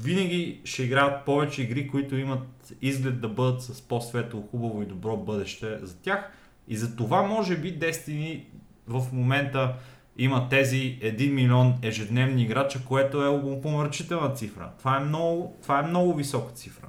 винаги 0.01 0.61
ще 0.63 0.83
играят 0.83 1.25
повече 1.25 1.61
игри, 1.61 1.87
които 1.87 2.17
имат 2.17 2.73
изглед 2.81 3.21
да 3.21 3.29
бъдат 3.29 3.61
с 3.61 3.81
по-светло, 3.81 4.47
хубаво 4.51 4.81
и 4.81 4.85
добро 4.85 5.17
бъдеще 5.17 5.79
за 5.81 5.97
тях. 5.97 6.31
И 6.67 6.77
за 6.77 6.95
това 6.95 7.21
може 7.21 7.57
би 7.57 7.79
Destiny 7.79 8.43
в 8.87 9.05
момента 9.11 9.75
има 10.17 10.49
тези 10.49 10.99
1 11.01 11.31
милион 11.31 11.75
ежедневни 11.81 12.43
играча, 12.43 12.85
което 12.85 13.23
е 13.23 13.61
помърчителна 13.61 14.33
цифра. 14.33 14.69
Това 14.79 14.97
е 14.97 14.99
много, 14.99 15.57
това 15.61 15.79
е 15.79 15.87
много 15.87 16.13
висока 16.13 16.53
цифра. 16.53 16.87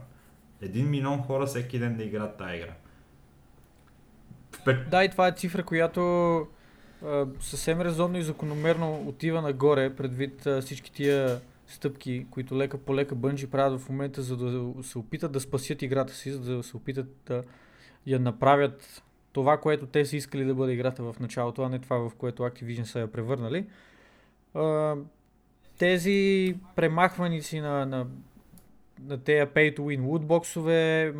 1 0.62 0.84
милион 0.84 1.22
хора 1.22 1.46
всеки 1.46 1.78
ден 1.78 1.96
да 1.96 2.04
играят 2.04 2.38
тази 2.38 2.56
игра. 2.56 2.74
Да, 4.90 5.04
и 5.04 5.08
това 5.08 5.28
е 5.28 5.32
цифра, 5.32 5.62
която 5.62 6.00
а, 7.04 7.26
съвсем 7.40 7.80
резонно 7.80 8.18
и 8.18 8.22
закономерно 8.22 9.04
отива 9.06 9.42
нагоре, 9.42 9.96
предвид 9.96 10.46
а, 10.46 10.60
всички 10.60 10.92
тия 10.92 11.40
стъпки, 11.66 12.26
които 12.30 12.58
лека 12.58 12.78
по 12.78 12.94
лека 12.94 13.14
Бънджи 13.14 13.46
правят 13.46 13.80
в 13.80 13.88
момента, 13.88 14.22
за 14.22 14.36
да 14.36 14.82
се 14.82 14.98
опитат 14.98 15.32
да 15.32 15.40
спасят 15.40 15.82
играта 15.82 16.14
си, 16.14 16.30
за 16.30 16.56
да 16.56 16.62
се 16.62 16.76
опитат 16.76 17.06
да 17.26 17.42
я 18.06 18.18
направят 18.18 19.02
това, 19.32 19.56
което 19.56 19.86
те 19.86 20.04
са 20.04 20.16
искали 20.16 20.44
да 20.44 20.54
бъде 20.54 20.72
играта 20.72 21.02
в 21.02 21.20
началото, 21.20 21.62
а 21.62 21.68
не 21.68 21.78
това, 21.78 21.96
в 21.96 22.12
което 22.18 22.42
Activision 22.42 22.82
са 22.82 23.00
я 23.00 23.12
превърнали. 23.12 23.66
Тези 25.78 26.54
премахваници 26.76 27.60
на, 27.60 27.86
на, 27.86 28.06
на 29.06 29.18
тези 29.18 29.42
pay-to-win 29.46 30.04
лутбоксове, 30.04 31.14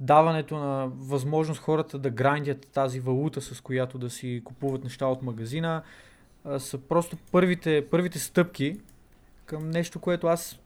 даването 0.00 0.56
на 0.56 0.86
възможност 0.86 1.60
хората 1.60 1.98
да 1.98 2.10
грандят 2.10 2.66
тази 2.72 3.00
валута, 3.00 3.40
с 3.40 3.60
която 3.60 3.98
да 3.98 4.10
си 4.10 4.42
купуват 4.44 4.84
неща 4.84 5.06
от 5.06 5.22
магазина, 5.22 5.82
са 6.58 6.78
просто 6.78 7.16
първите, 7.32 7.86
първите 7.90 8.18
стъпки 8.18 8.80
към 9.44 9.70
нещо, 9.70 10.00
което 10.00 10.26
аз 10.26 10.58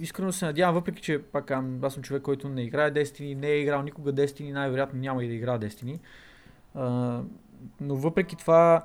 искрено 0.00 0.32
се 0.32 0.44
надявам, 0.44 0.74
въпреки 0.74 1.02
че 1.02 1.22
пак 1.22 1.50
аз 1.82 1.94
съм 1.94 2.02
човек, 2.02 2.22
който 2.22 2.48
не 2.48 2.62
играе 2.62 2.92
Destiny, 2.92 3.34
не 3.34 3.46
е 3.46 3.60
играл 3.60 3.82
никога 3.82 4.12
Destiny, 4.12 4.52
най-вероятно 4.52 5.00
няма 5.00 5.24
и 5.24 5.28
да 5.28 5.34
игра 5.34 5.58
Destiny. 5.58 5.98
Но 7.80 7.96
въпреки 7.96 8.36
това, 8.36 8.82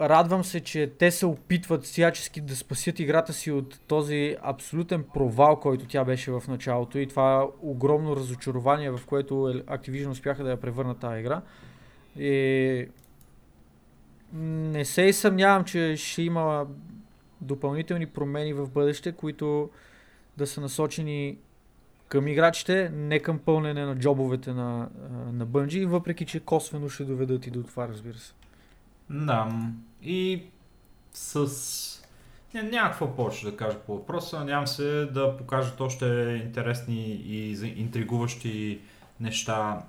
радвам 0.00 0.44
се, 0.44 0.60
че 0.60 0.92
те 0.98 1.10
се 1.10 1.26
опитват 1.26 1.84
всячески 1.84 2.40
да 2.40 2.56
спасят 2.56 2.98
играта 2.98 3.32
си 3.32 3.50
от 3.50 3.80
този 3.86 4.36
абсолютен 4.42 5.04
провал, 5.14 5.60
който 5.60 5.86
тя 5.86 6.04
беше 6.04 6.30
в 6.30 6.42
началото 6.48 6.98
и 6.98 7.06
това 7.06 7.48
огромно 7.62 8.16
разочарование, 8.16 8.90
в 8.90 9.00
което 9.06 9.34
Activision 9.66 10.10
успяха 10.10 10.44
да 10.44 10.50
я 10.50 10.60
превърнат 10.60 10.98
тази 10.98 11.20
игра. 11.20 11.42
И 12.18 12.88
не 14.32 14.84
се 14.84 15.02
и 15.02 15.12
съмнявам, 15.12 15.64
че 15.64 15.96
ще 15.96 16.22
има 16.22 16.66
допълнителни 17.40 18.06
промени 18.06 18.52
в 18.52 18.70
бъдеще, 18.70 19.12
които 19.12 19.70
да 20.36 20.46
са 20.46 20.60
насочени 20.60 21.38
към 22.08 22.28
играчите, 22.28 22.90
не 22.94 23.20
към 23.20 23.38
пълнене 23.38 23.84
на 23.84 23.98
джобовете 23.98 24.52
на, 24.52 24.88
на 25.32 25.46
Bungie, 25.46 25.86
въпреки 25.86 26.26
че 26.26 26.40
косвено 26.40 26.88
ще 26.88 27.04
доведат 27.04 27.46
и 27.46 27.50
до 27.50 27.62
това, 27.62 27.88
разбира 27.88 28.18
се. 28.18 28.32
Да, 29.10 29.48
и 30.02 30.42
с... 31.12 32.02
Какво 32.72 33.16
повече 33.16 33.46
да 33.46 33.56
кажа 33.56 33.78
по 33.78 33.94
въпроса. 33.94 34.38
Надявам 34.38 34.66
се 34.66 35.06
да 35.06 35.36
покажат 35.36 35.80
още 35.80 36.06
интересни 36.44 37.04
и 37.04 37.52
интригуващи 37.76 38.80
неща 39.20 39.82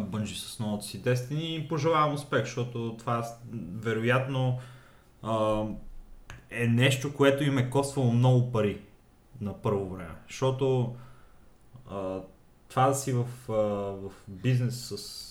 Бънжи 0.00 0.34
с 0.34 0.58
новото 0.58 0.84
си 0.84 1.02
Destiny 1.02 1.40
и 1.40 1.68
пожелавам 1.68 2.14
успех, 2.14 2.44
защото 2.44 2.96
това 2.98 3.26
вероятно 3.74 4.58
е 6.50 6.66
нещо, 6.66 7.14
което 7.14 7.44
им 7.44 7.58
е 7.58 7.70
коствало 7.70 8.12
много 8.12 8.52
пари 8.52 8.80
на 9.40 9.62
първо 9.62 9.88
време. 9.88 10.14
Защото 10.28 10.94
това 12.68 12.86
да 12.88 12.94
си 12.94 13.12
в, 13.12 13.26
в 13.48 14.10
бизнес 14.28 14.92
с, 14.96 15.29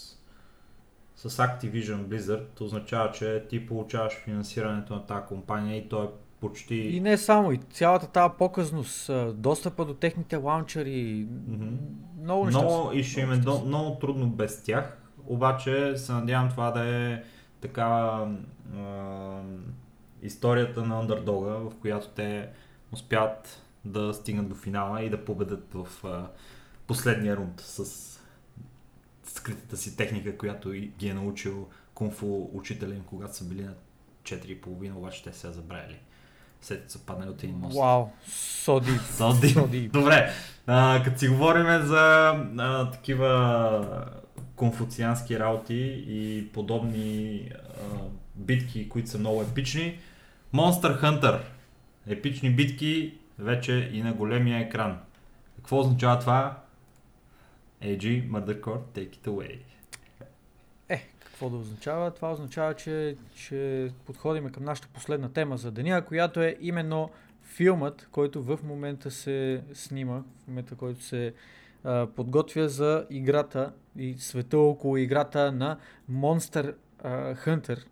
с 1.27 1.29
Activision 1.29 2.05
Blizzard 2.05 2.61
означава, 2.61 3.11
че 3.11 3.45
ти 3.49 3.65
получаваш 3.65 4.13
финансирането 4.13 4.93
на 4.93 5.05
тази 5.05 5.25
компания 5.27 5.77
и 5.77 5.89
то 5.89 6.03
е 6.03 6.07
почти... 6.41 6.75
И 6.75 6.99
не 6.99 7.17
само, 7.17 7.51
и 7.51 7.57
цялата 7.57 8.07
тази 8.07 8.33
показност, 8.37 9.11
достъпа 9.33 9.85
до 9.85 9.93
техните 9.93 10.35
лаунчери, 10.35 11.27
mm-hmm. 11.27 11.77
много 12.21 12.45
неща. 12.45 12.61
Много, 12.61 12.91
и 12.93 13.03
ще 13.03 13.21
им 13.21 13.31
е 13.31 13.37
до, 13.37 13.61
много 13.65 13.99
трудно 13.99 14.27
без 14.27 14.63
тях, 14.63 14.97
обаче 15.27 15.97
се 15.97 16.11
надявам 16.11 16.49
това 16.49 16.71
да 16.71 16.95
е 16.95 17.23
такава 17.61 18.35
историята 20.21 20.81
на 20.81 20.99
андердога, 20.99 21.49
в 21.49 21.71
която 21.81 22.07
те 22.07 22.49
успят 22.91 23.63
да 23.85 24.13
стигнат 24.13 24.49
до 24.49 24.55
финала 24.55 25.01
и 25.01 25.09
да 25.09 25.25
победат 25.25 25.73
в 25.73 26.05
а, 26.05 26.27
последния 26.87 27.37
рунд 27.37 27.59
с 27.59 28.18
скритата 29.39 29.77
си 29.77 29.97
техника, 29.97 30.37
която 30.37 30.71
ги 30.71 31.07
е 31.07 31.13
научил 31.13 31.67
кунфу 31.93 32.47
учителя 32.53 32.95
им, 32.95 33.03
когато 33.05 33.35
са 33.35 33.45
били 33.45 33.63
на 33.63 33.73
4,5, 34.23 34.95
обаче 34.95 35.23
те 35.23 35.33
се 35.33 35.47
я 35.47 35.53
забравили. 35.53 35.99
След 36.61 36.91
са 36.91 37.05
паднали 37.05 37.29
от 37.29 37.43
един 37.43 37.55
мост. 37.55 37.77
Вау, 37.77 38.09
соди. 38.27 38.91
Соди. 39.17 39.87
Добре, 39.93 40.31
а, 40.67 41.01
като 41.03 41.19
си 41.19 41.27
говорим 41.27 41.85
за 41.85 42.35
а, 42.57 42.91
такива 42.91 44.11
конфуциански 44.55 45.39
работи 45.39 46.03
и 46.07 46.49
подобни 46.53 47.49
а, 47.53 47.61
битки, 48.35 48.89
които 48.89 49.09
са 49.09 49.17
много 49.17 49.41
епични, 49.41 49.99
Monster 50.53 51.01
Hunter. 51.01 51.39
Епични 52.07 52.49
битки 52.49 53.17
вече 53.39 53.89
и 53.93 54.01
на 54.01 54.13
големия 54.13 54.59
екран. 54.59 54.99
Какво 55.55 55.79
означава 55.79 56.19
това? 56.19 56.57
AG, 57.81 58.29
Murdercore, 58.29 58.81
take 58.93 59.17
it 59.17 59.27
away. 59.27 59.59
Е, 60.89 61.07
какво 61.19 61.49
да 61.49 61.57
означава? 61.57 62.11
Това 62.11 62.31
означава, 62.31 62.73
че 62.73 63.17
ще 63.35 63.91
подходим 64.05 64.49
към 64.49 64.63
нашата 64.63 64.87
последна 64.87 65.29
тема 65.29 65.57
за 65.57 65.71
деня, 65.71 66.05
която 66.05 66.41
е 66.41 66.57
именно 66.61 67.09
филмът, 67.43 68.07
който 68.11 68.43
в 68.43 68.59
момента 68.63 69.11
се 69.11 69.63
снима, 69.73 70.23
в 70.43 70.47
момента, 70.47 70.75
който 70.75 71.03
се 71.03 71.33
а, 71.83 72.07
подготвя 72.15 72.69
за 72.69 73.07
играта 73.09 73.73
и 73.97 74.15
света 74.17 74.59
около 74.59 74.97
играта 74.97 75.51
на 75.51 75.77
Monster 76.11 76.75
а, 77.03 77.35
Hunter 77.35 77.85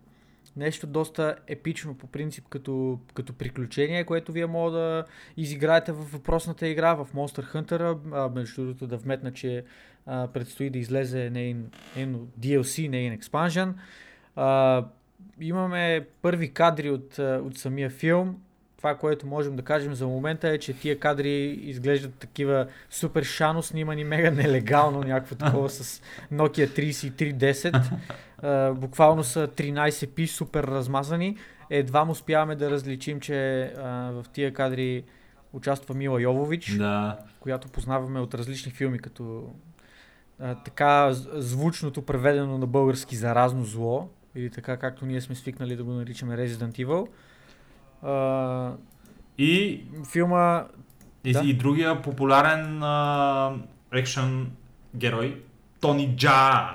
нещо 0.58 0.86
доста 0.86 1.36
епично 1.46 1.94
по 1.94 2.06
принцип 2.06 2.48
като, 2.48 2.98
като 3.14 3.32
приключение, 3.32 4.04
което 4.04 4.32
вие 4.32 4.46
може 4.46 4.74
да 4.74 5.04
изиграете 5.36 5.92
в 5.92 6.12
въпросната 6.12 6.68
игра 6.68 6.94
в 6.94 7.08
Monster 7.14 7.54
Hunter. 7.54 7.98
А, 8.12 8.28
между 8.28 8.62
другото 8.62 8.86
да 8.86 8.96
вметна, 8.96 9.32
че 9.32 9.64
а, 10.06 10.28
предстои 10.28 10.70
да 10.70 10.78
излезе 10.78 11.30
нейн, 11.30 11.70
нейн 11.96 12.26
DLC, 12.40 12.88
нейн 12.88 13.12
експанжен. 13.12 13.74
Имаме 15.40 16.06
първи 16.22 16.52
кадри 16.52 16.90
от, 16.90 17.18
от 17.18 17.58
самия 17.58 17.90
филм. 17.90 18.40
Това, 18.78 18.94
което 18.94 19.26
можем 19.26 19.56
да 19.56 19.62
кажем 19.62 19.94
за 19.94 20.06
момента 20.06 20.48
е, 20.48 20.58
че 20.58 20.72
тия 20.72 20.98
кадри 20.98 21.30
изглеждат 21.62 22.14
такива 22.14 22.66
супер 22.90 23.22
шано 23.22 23.62
снимани, 23.62 24.04
мега 24.04 24.30
нелегално, 24.30 25.00
някакво 25.00 25.34
такова 25.34 25.70
с 25.70 26.02
Nokia 26.32 26.68
3310. 26.68 27.82
Uh, 28.42 28.72
буквално 28.72 29.24
са 29.24 29.48
13 29.48 30.08
пи, 30.08 30.26
супер 30.26 30.64
размазани. 30.64 31.36
Едва 31.70 32.04
му 32.04 32.12
успяваме 32.12 32.56
да 32.56 32.70
различим, 32.70 33.20
че 33.20 33.32
uh, 33.32 34.10
в 34.10 34.28
тия 34.28 34.52
кадри 34.52 35.04
участва 35.52 35.94
Мила 35.94 36.22
Йовович, 36.22 36.76
Да. 36.76 37.18
която 37.40 37.68
познаваме 37.68 38.20
от 38.20 38.34
различни 38.34 38.72
филми, 38.72 38.98
като 38.98 39.52
а, 40.40 40.54
така 40.54 41.12
звучното 41.32 42.02
преведено 42.02 42.58
на 42.58 42.66
български 42.66 43.16
заразно 43.16 43.64
зло, 43.64 44.08
или 44.34 44.50
така 44.50 44.76
както 44.76 45.06
ние 45.06 45.20
сме 45.20 45.34
свикнали 45.34 45.76
да 45.76 45.84
го 45.84 45.92
наричаме 45.92 46.36
Resident 46.36 46.84
Evil. 46.86 47.08
А, 48.02 48.72
И, 49.38 49.80
филма, 50.10 50.64
и, 51.24 51.32
Да. 51.32 51.40
и 51.44 51.54
другия 51.54 52.02
популярен 52.02 52.82
екшен 53.92 54.50
герой, 54.94 55.42
Тони 55.80 56.16
Джа. 56.16 56.70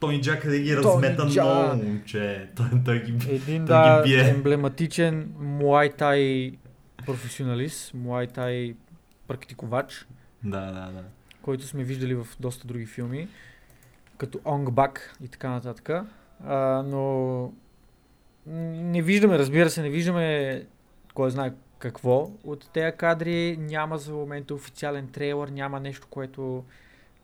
Тони 0.00 0.20
Джа 0.20 0.40
къде 0.40 0.60
ги 0.60 0.68
Тони 0.72 0.84
размета 0.84 1.26
Джа. 1.28 1.44
много, 1.44 1.84
момче. 1.84 2.48
Той, 2.56 2.66
той 2.84 3.02
ги 3.02 3.10
един 3.28 3.66
Той 3.66 3.76
да, 3.76 4.02
ги 4.02 4.10
бие. 4.10 4.28
емблематичен 4.28 5.34
муайтай 5.38 6.52
професионалист, 7.06 7.94
муайтай 7.94 8.74
практикувач, 9.28 10.06
Да, 10.44 10.60
да, 10.60 10.90
да. 10.92 11.02
който 11.42 11.66
сме 11.66 11.84
виждали 11.84 12.14
в 12.14 12.26
доста 12.40 12.66
други 12.66 12.86
филми, 12.86 13.28
като 14.16 14.38
Онг 14.44 14.70
Бак 14.70 15.16
и 15.24 15.28
така 15.28 15.50
нататък. 15.50 15.90
А, 16.46 16.56
но 16.82 17.52
не 18.46 19.02
виждаме, 19.02 19.38
разбира 19.38 19.70
се, 19.70 19.82
не 19.82 19.90
виждаме 19.90 20.62
кой 21.14 21.30
знае 21.30 21.52
какво 21.78 22.30
от 22.44 22.70
тези 22.72 22.96
кадри. 22.96 23.56
Няма 23.60 23.98
за 23.98 24.12
момента 24.12 24.54
официален 24.54 25.08
трейлър, 25.08 25.48
няма 25.48 25.80
нещо, 25.80 26.06
което 26.10 26.64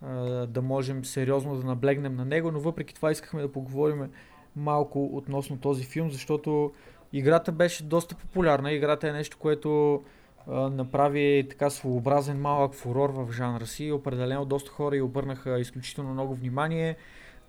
а, 0.03 0.14
да 0.47 0.62
можем 0.62 1.05
сериозно 1.05 1.57
да 1.57 1.67
наблегнем 1.67 2.17
на 2.17 2.25
него, 2.25 2.51
но 2.51 2.61
въпреки 2.61 2.95
това 2.95 3.11
искахме 3.11 3.43
да 3.43 3.53
поговорим 3.53 4.11
малко 4.57 5.05
относно 5.05 5.59
този 5.59 5.85
филм, 5.85 6.11
защото 6.11 6.73
играта 7.12 7.53
беше 7.53 7.85
доста 7.85 8.14
популярна. 8.14 8.73
Играта 8.73 9.09
е 9.09 9.12
нещо, 9.12 9.39
което 9.39 10.03
а, 10.47 10.71
направи 10.71 11.47
така 11.51 11.71
своеобразен 11.71 12.41
малък 12.41 12.75
фурор 12.75 13.11
в 13.11 13.33
жанра 13.33 13.67
си. 13.67 13.93
Определено 13.93 14.45
доста 14.45 14.71
хора 14.71 14.97
и 14.97 15.03
обърнаха 15.03 15.61
изключително 15.61 16.12
много 16.12 16.35
внимание. 16.35 16.97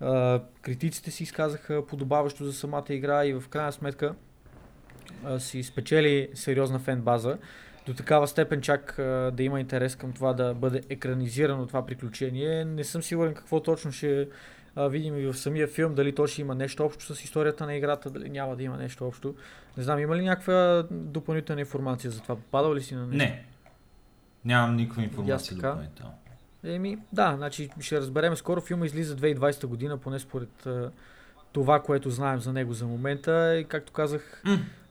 А, 0.00 0.40
критиците 0.62 1.10
си 1.10 1.22
изказаха 1.22 1.86
подобаващо 1.86 2.44
за 2.44 2.52
самата 2.52 2.84
игра 2.88 3.24
и 3.24 3.32
в 3.34 3.48
крайна 3.48 3.72
сметка 3.72 4.14
а, 5.24 5.40
си 5.40 5.62
спечели 5.62 6.28
сериозна 6.34 6.78
фен 6.78 7.00
база. 7.00 7.38
До 7.86 7.94
такава 7.94 8.28
степен 8.28 8.60
чак 8.60 8.98
а, 8.98 9.30
да 9.34 9.42
има 9.42 9.60
интерес 9.60 9.96
към 9.96 10.12
това 10.12 10.32
да 10.32 10.54
бъде 10.54 10.82
екранизирано 10.90 11.66
това 11.66 11.86
приключение. 11.86 12.64
Не 12.64 12.84
съм 12.84 13.02
сигурен 13.02 13.34
какво 13.34 13.62
точно 13.62 13.92
ще 13.92 14.28
а, 14.76 14.88
видим 14.88 15.18
и 15.18 15.26
в 15.26 15.34
самия 15.34 15.68
филм, 15.68 15.94
дали 15.94 16.14
то 16.14 16.26
ще 16.26 16.40
има 16.40 16.54
нещо 16.54 16.84
общо 16.84 17.14
с 17.14 17.24
историята 17.24 17.66
на 17.66 17.74
играта, 17.74 18.10
дали 18.10 18.30
няма 18.30 18.56
да 18.56 18.62
има 18.62 18.76
нещо 18.76 19.06
общо. 19.06 19.34
Не 19.76 19.82
знам, 19.82 19.98
има 19.98 20.16
ли 20.16 20.24
някаква 20.24 20.84
допълнителна 20.90 21.60
информация 21.60 22.10
за 22.10 22.20
това? 22.20 22.36
Попадал 22.36 22.74
ли 22.74 22.82
си 22.82 22.94
на 22.94 23.06
нещо? 23.06 23.16
Не. 23.16 23.44
Нямам 24.44 24.76
никаква 24.76 25.02
информация 25.02 25.56
допълнително. 25.56 26.14
Еми, 26.64 26.98
да, 27.12 27.34
значи 27.36 27.70
ще 27.80 28.00
разберем 28.00 28.36
скоро. 28.36 28.60
Филма 28.60 28.86
излиза 28.86 29.16
2020 29.16 29.66
година, 29.66 29.98
поне 29.98 30.18
според 30.18 30.66
а, 30.66 30.90
това, 31.52 31.82
което 31.82 32.10
знаем 32.10 32.40
за 32.40 32.52
него 32.52 32.72
за 32.72 32.86
момента. 32.86 33.58
И 33.58 33.64
както 33.64 33.92
казах, 33.92 34.42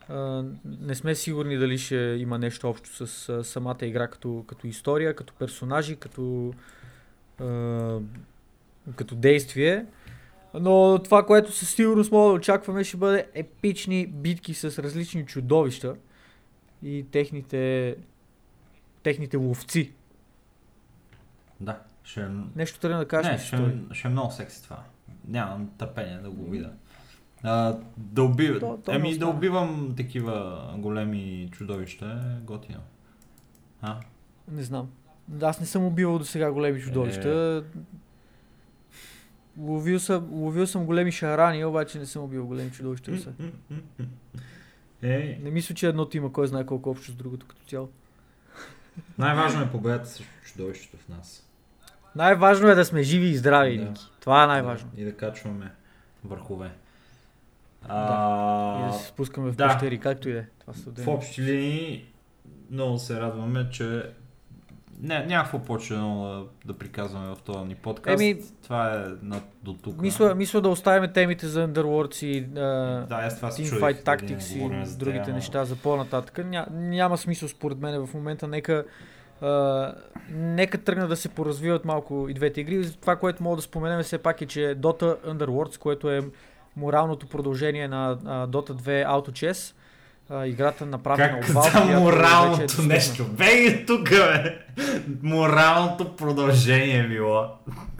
а, 0.09 0.43
не 0.65 0.95
сме 0.95 1.15
сигурни 1.15 1.57
дали 1.57 1.77
ще 1.77 1.95
има 1.95 2.37
нещо 2.37 2.69
общо 2.69 3.07
с 3.07 3.29
а, 3.29 3.43
самата 3.43 3.77
игра 3.81 4.07
като, 4.07 4.43
като 4.47 4.67
история, 4.67 5.15
като 5.15 5.33
персонажи, 5.33 5.95
като, 5.95 6.53
а, 7.39 7.99
като 8.95 9.15
действие. 9.15 9.85
Но 10.53 10.99
това, 11.03 11.25
което 11.25 11.51
със 11.51 11.69
сигурност 11.69 12.11
мога 12.11 12.29
да 12.29 12.33
очакваме, 12.33 12.83
ще 12.83 12.97
бъде 12.97 13.27
епични 13.33 14.07
битки 14.07 14.53
с 14.53 14.83
различни 14.83 15.25
чудовища 15.25 15.95
и 16.83 17.05
техните, 17.11 17.95
техните 19.03 19.37
ловци. 19.37 19.91
Да, 21.59 21.79
ще 22.03 22.21
е... 22.21 22.27
Нещо 22.55 22.79
тръгна 22.79 22.97
да 22.97 23.07
кажеш. 23.07 23.31
Не, 23.31 23.37
ще, 23.37 23.47
стори. 23.47 23.71
е- 23.91 23.93
ще 23.93 24.07
е 24.07 24.11
много 24.11 24.31
секси 24.31 24.63
това. 24.63 24.83
Нямам 25.27 25.69
търпение 25.77 26.17
да 26.17 26.29
го 26.29 26.49
видя. 26.51 26.71
А, 27.43 27.77
да 27.97 28.23
убива. 28.23 28.59
То- 28.59 28.77
то 28.77 28.91
не 28.91 28.97
Еми 28.97 29.17
да 29.17 29.27
убивам 29.27 29.93
такива 29.97 30.65
големи 30.77 31.49
чудовища 31.51 32.05
е 32.37 32.45
готино. 32.45 32.79
А? 33.81 33.99
Не 34.47 34.63
знам. 34.63 34.89
Аз 35.41 35.59
не 35.59 35.65
съм 35.65 35.85
убивал 35.85 36.19
до 36.19 36.25
сега 36.25 36.51
големи 36.51 36.81
чудовища. 36.81 37.63
Ловил 39.57 39.99
съм, 39.99 40.27
ловил 40.31 40.67
съм 40.67 40.85
големи 40.85 41.11
шарани, 41.11 41.65
обаче 41.65 41.99
не 41.99 42.05
съм 42.05 42.23
убил 42.23 42.47
големи 42.47 42.71
чудовища. 42.71 43.33
Е, 45.01 45.39
Не 45.43 45.51
мисля, 45.51 45.75
че 45.75 45.87
едното 45.87 46.17
има 46.17 46.31
кой 46.33 46.47
знае 46.47 46.65
колко 46.65 46.89
общо 46.89 47.11
с 47.11 47.15
другото 47.15 47.45
като 47.45 47.61
цяло. 47.63 47.89
най-важно 49.17 49.61
е 49.61 49.71
победата 49.71 50.09
срещу 50.09 50.31
чудовището 50.45 50.97
в 50.97 51.09
нас. 51.09 51.46
Най-важно 52.15 52.67
е 52.67 52.75
да 52.75 52.85
сме 52.85 53.03
живи 53.03 53.27
и 53.27 53.35
здрави, 53.37 53.77
Да. 53.77 53.85
Ники. 53.85 54.05
Това 54.19 54.43
е 54.43 54.47
най-важно. 54.47 54.89
Да, 54.93 55.01
и 55.01 55.05
да 55.05 55.17
качваме 55.17 55.71
върхове. 56.25 56.67
И 56.67 57.85
А, 57.89 58.87
да 58.87 58.93
се 58.93 59.07
спускаме 59.07 59.51
в 59.51 59.55
да. 59.55 59.67
пещери, 59.67 59.99
както 59.99 60.29
и 60.29 60.33
да 60.33 60.39
е. 60.39 60.45
В 60.97 61.07
общи 61.07 61.41
линии 61.41 62.05
много 62.71 62.97
се 62.97 63.19
радваме, 63.19 63.69
че 63.69 64.03
не, 65.01 65.25
няма 65.25 65.43
какво 65.43 65.59
повече 65.59 65.93
да, 65.93 66.43
да 66.65 66.73
приказваме 66.73 67.27
в 67.27 67.37
този 67.45 67.59
ни 67.59 67.75
подкаст. 67.75 68.21
Еми, 68.21 68.41
това 68.63 68.93
е 68.93 68.97
на, 69.25 69.41
до 69.63 69.73
тук. 69.73 70.01
Мисля, 70.01 70.35
мисля 70.35 70.61
да 70.61 70.69
оставим 70.69 71.13
темите 71.13 71.47
за 71.47 71.67
Underworlds 71.67 72.25
и 72.25 72.37
а, 72.37 72.59
да, 72.59 73.05
дали 73.07 73.21
не 73.23 74.03
Tactics 74.03 74.57
говорим 74.59 74.83
и 74.83 74.97
другите 74.97 75.23
тема. 75.25 75.35
неща 75.35 75.65
за 75.65 75.75
по-нататък. 75.75 76.45
Ня, 76.45 76.67
няма 76.71 77.17
смисъл 77.17 77.49
според 77.49 77.77
мен 77.77 78.05
в 78.05 78.13
момента. 78.13 78.47
Нека, 78.47 78.85
а, 79.41 79.93
нека 80.31 80.77
тръгна 80.77 81.07
да 81.07 81.15
се 81.15 81.29
поразвиват 81.29 81.85
малко 81.85 82.25
и 82.29 82.33
двете 82.33 82.61
игри. 82.61 82.91
Това, 82.91 83.15
което 83.15 83.43
мога 83.43 83.55
да 83.55 83.61
споменем 83.61 84.03
все 84.03 84.17
пак 84.17 84.41
е, 84.41 84.45
че 84.45 84.59
Dota 84.59 85.15
Underworlds, 85.17 85.77
което 85.77 86.11
е 86.11 86.21
моралното 86.77 87.27
продължение 87.27 87.87
на 87.87 88.17
а, 88.25 88.47
Dota 88.47 88.71
2 88.71 89.07
Auto 89.07 89.29
Chess, 89.31 89.73
а, 90.29 90.45
играта 90.45 90.85
направена 90.85 91.29
Как 91.31 91.49
от 91.49 91.55
Valve, 91.55 91.81
вече 91.81 91.93
е 91.93 91.95
моралното 91.95 92.61
достъпна. 92.61 92.87
нещо? 92.87 93.25
Бей 93.27 93.85
тук, 93.85 94.09
бе! 94.09 94.57
Моралното 95.23 96.15
продължение. 96.15 97.19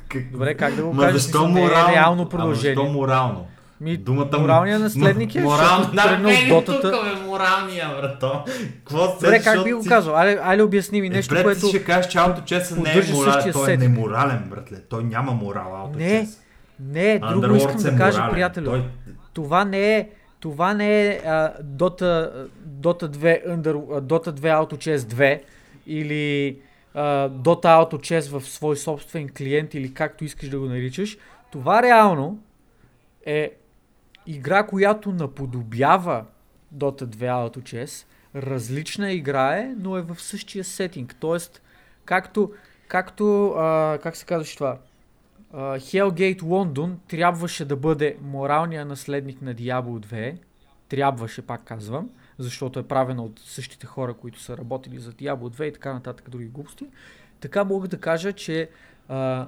Как... 0.07 0.31
Добре, 0.31 0.53
как 0.53 0.75
да 0.75 0.83
го 0.83 0.93
Ма 0.93 1.01
кажа? 1.01 1.17
защо 1.17 1.47
Не 1.47 1.59
е 1.59 1.63
морално? 1.63 1.93
реално 1.93 2.21
Ама 2.21 2.29
продължение. 2.29 2.75
защо 2.75 2.91
морално? 2.91 3.47
Ми, 3.81 3.97
Думата 3.97 4.39
моралният 4.39 4.81
наследник 4.81 5.35
е, 5.35 5.41
морал... 5.41 5.57
защото 5.77 5.95
тръгна 5.97 6.29
от 6.29 6.49
дотата. 6.49 6.91
тук, 6.91 7.03
бе, 7.03 7.26
моралния, 7.37 7.89
брато. 7.89 8.43
Какво 8.77 9.19
се 9.19 9.25
Добре, 9.25 9.43
как 9.43 9.63
би 9.63 9.73
го 9.73 9.83
казал? 9.87 10.15
Айде, 10.15 10.39
айде 10.43 10.63
обясни 10.63 11.01
ми 11.01 11.07
Е, 11.07 11.09
нещо, 11.09 11.33
брат, 11.33 11.43
което... 11.43 11.61
ти 11.61 11.67
ще 11.67 11.83
кажеш, 11.83 12.11
че 12.11 12.17
ауточеса 12.17 12.75
не 12.75 12.91
е 12.91 13.13
морален. 13.13 13.53
Той 13.53 13.71
е 13.73 13.77
неморален, 13.77 14.43
братле. 14.49 14.77
Той 14.89 15.03
няма 15.03 15.31
морал, 15.31 15.75
ауточес. 15.75 16.41
Не, 16.79 17.19
Не, 17.19 17.19
друго 17.19 17.55
искам 17.55 17.77
да 17.77 17.95
кажа, 17.95 18.29
приятелю. 18.31 18.65
Той... 18.65 18.83
Това 19.33 19.65
не 19.65 19.95
е, 19.95 20.09
това 20.39 20.73
не 20.73 21.07
е 21.07 21.21
а, 21.25 21.53
Dota, 21.63 22.31
Dota 22.67 23.07
2 23.07 23.47
Under, 23.47 23.73
Dota 24.01 24.31
2 24.31 24.39
Auto 24.39 24.73
Chess 24.73 24.97
2 24.97 25.41
или 25.87 26.59
а, 26.93 27.29
Dota 27.29 27.65
Auto 27.65 27.93
Chess 27.93 28.39
в 28.39 28.45
свой 28.45 28.77
собствен 28.77 29.29
клиент 29.37 29.73
или 29.73 29.93
както 29.93 30.23
искаш 30.23 30.49
да 30.49 30.59
го 30.59 30.65
наричаш. 30.65 31.17
Това 31.51 31.83
реално 31.83 32.39
е 33.25 33.51
игра, 34.27 34.63
която 34.63 35.11
наподобява 35.11 36.25
Dota 36.75 37.05
2 37.05 37.15
Auto 37.15 37.57
Chess. 37.57 38.05
Различна 38.35 39.11
игра 39.11 39.57
е, 39.57 39.75
но 39.77 39.97
е 39.97 40.01
в 40.01 40.21
същия 40.21 40.63
сетинг. 40.63 41.15
Тоест, 41.19 41.61
както, 42.05 42.51
както 42.87 43.47
а, 43.49 43.99
как 44.03 44.15
се 44.15 44.25
казваш 44.25 44.55
това? 44.55 44.77
Uh, 45.53 45.77
Hellgate 45.77 46.43
Лондон 46.43 46.99
трябваше 47.07 47.65
да 47.65 47.75
бъде 47.75 48.17
моралният 48.21 48.87
наследник 48.87 49.41
на 49.41 49.55
Diablo 49.55 50.05
2. 50.05 50.37
Трябваше, 50.89 51.41
пак 51.41 51.63
казвам, 51.63 52.09
защото 52.37 52.79
е 52.79 52.83
правено 52.83 53.23
от 53.23 53.39
същите 53.39 53.87
хора, 53.87 54.13
които 54.13 54.41
са 54.41 54.57
работили 54.57 54.99
за 54.99 55.11
Diablo 55.11 55.57
2 55.57 55.63
и 55.63 55.73
така 55.73 55.93
нататък 55.93 56.29
други 56.29 56.45
глупости. 56.45 56.85
Така 57.39 57.63
мога 57.63 57.87
да 57.87 57.99
кажа, 57.99 58.33
че 58.33 58.69
uh, 59.09 59.47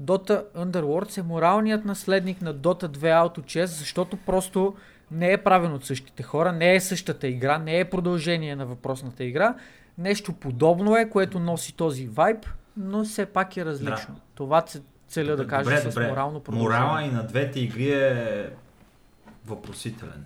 Dota 0.00 0.44
Underworlds 0.56 1.18
е 1.18 1.22
моралният 1.22 1.84
наследник 1.84 2.42
на 2.42 2.54
Dota 2.54 2.86
2 2.86 2.98
Auto 2.98 3.38
Chess, 3.38 3.64
защото 3.64 4.16
просто 4.16 4.76
не 5.10 5.32
е 5.32 5.38
правен 5.38 5.72
от 5.72 5.84
същите 5.84 6.22
хора, 6.22 6.52
не 6.52 6.74
е 6.74 6.80
същата 6.80 7.28
игра, 7.28 7.58
не 7.58 7.78
е 7.80 7.84
продължение 7.84 8.56
на 8.56 8.66
въпросната 8.66 9.24
игра. 9.24 9.54
Нещо 9.98 10.32
подобно 10.32 10.96
е, 10.96 11.10
което 11.10 11.40
носи 11.40 11.76
този 11.76 12.06
вайб, 12.06 12.46
но 12.76 13.04
все 13.04 13.26
пак 13.26 13.56
е 13.56 13.64
различно. 13.64 14.14
Да. 14.14 14.20
Това 14.34 14.60
це- 14.60 14.82
целя 15.08 15.36
да 15.36 15.46
кажа 15.46 15.64
добре, 15.64 15.78
с 15.80 15.84
добре. 15.84 16.08
морално 16.08 16.40
продължение. 16.40 16.78
Морала 16.78 17.02
и 17.02 17.10
на 17.10 17.26
двете 17.26 17.60
игри 17.60 17.90
е 17.90 18.50
въпросителен. 19.46 20.24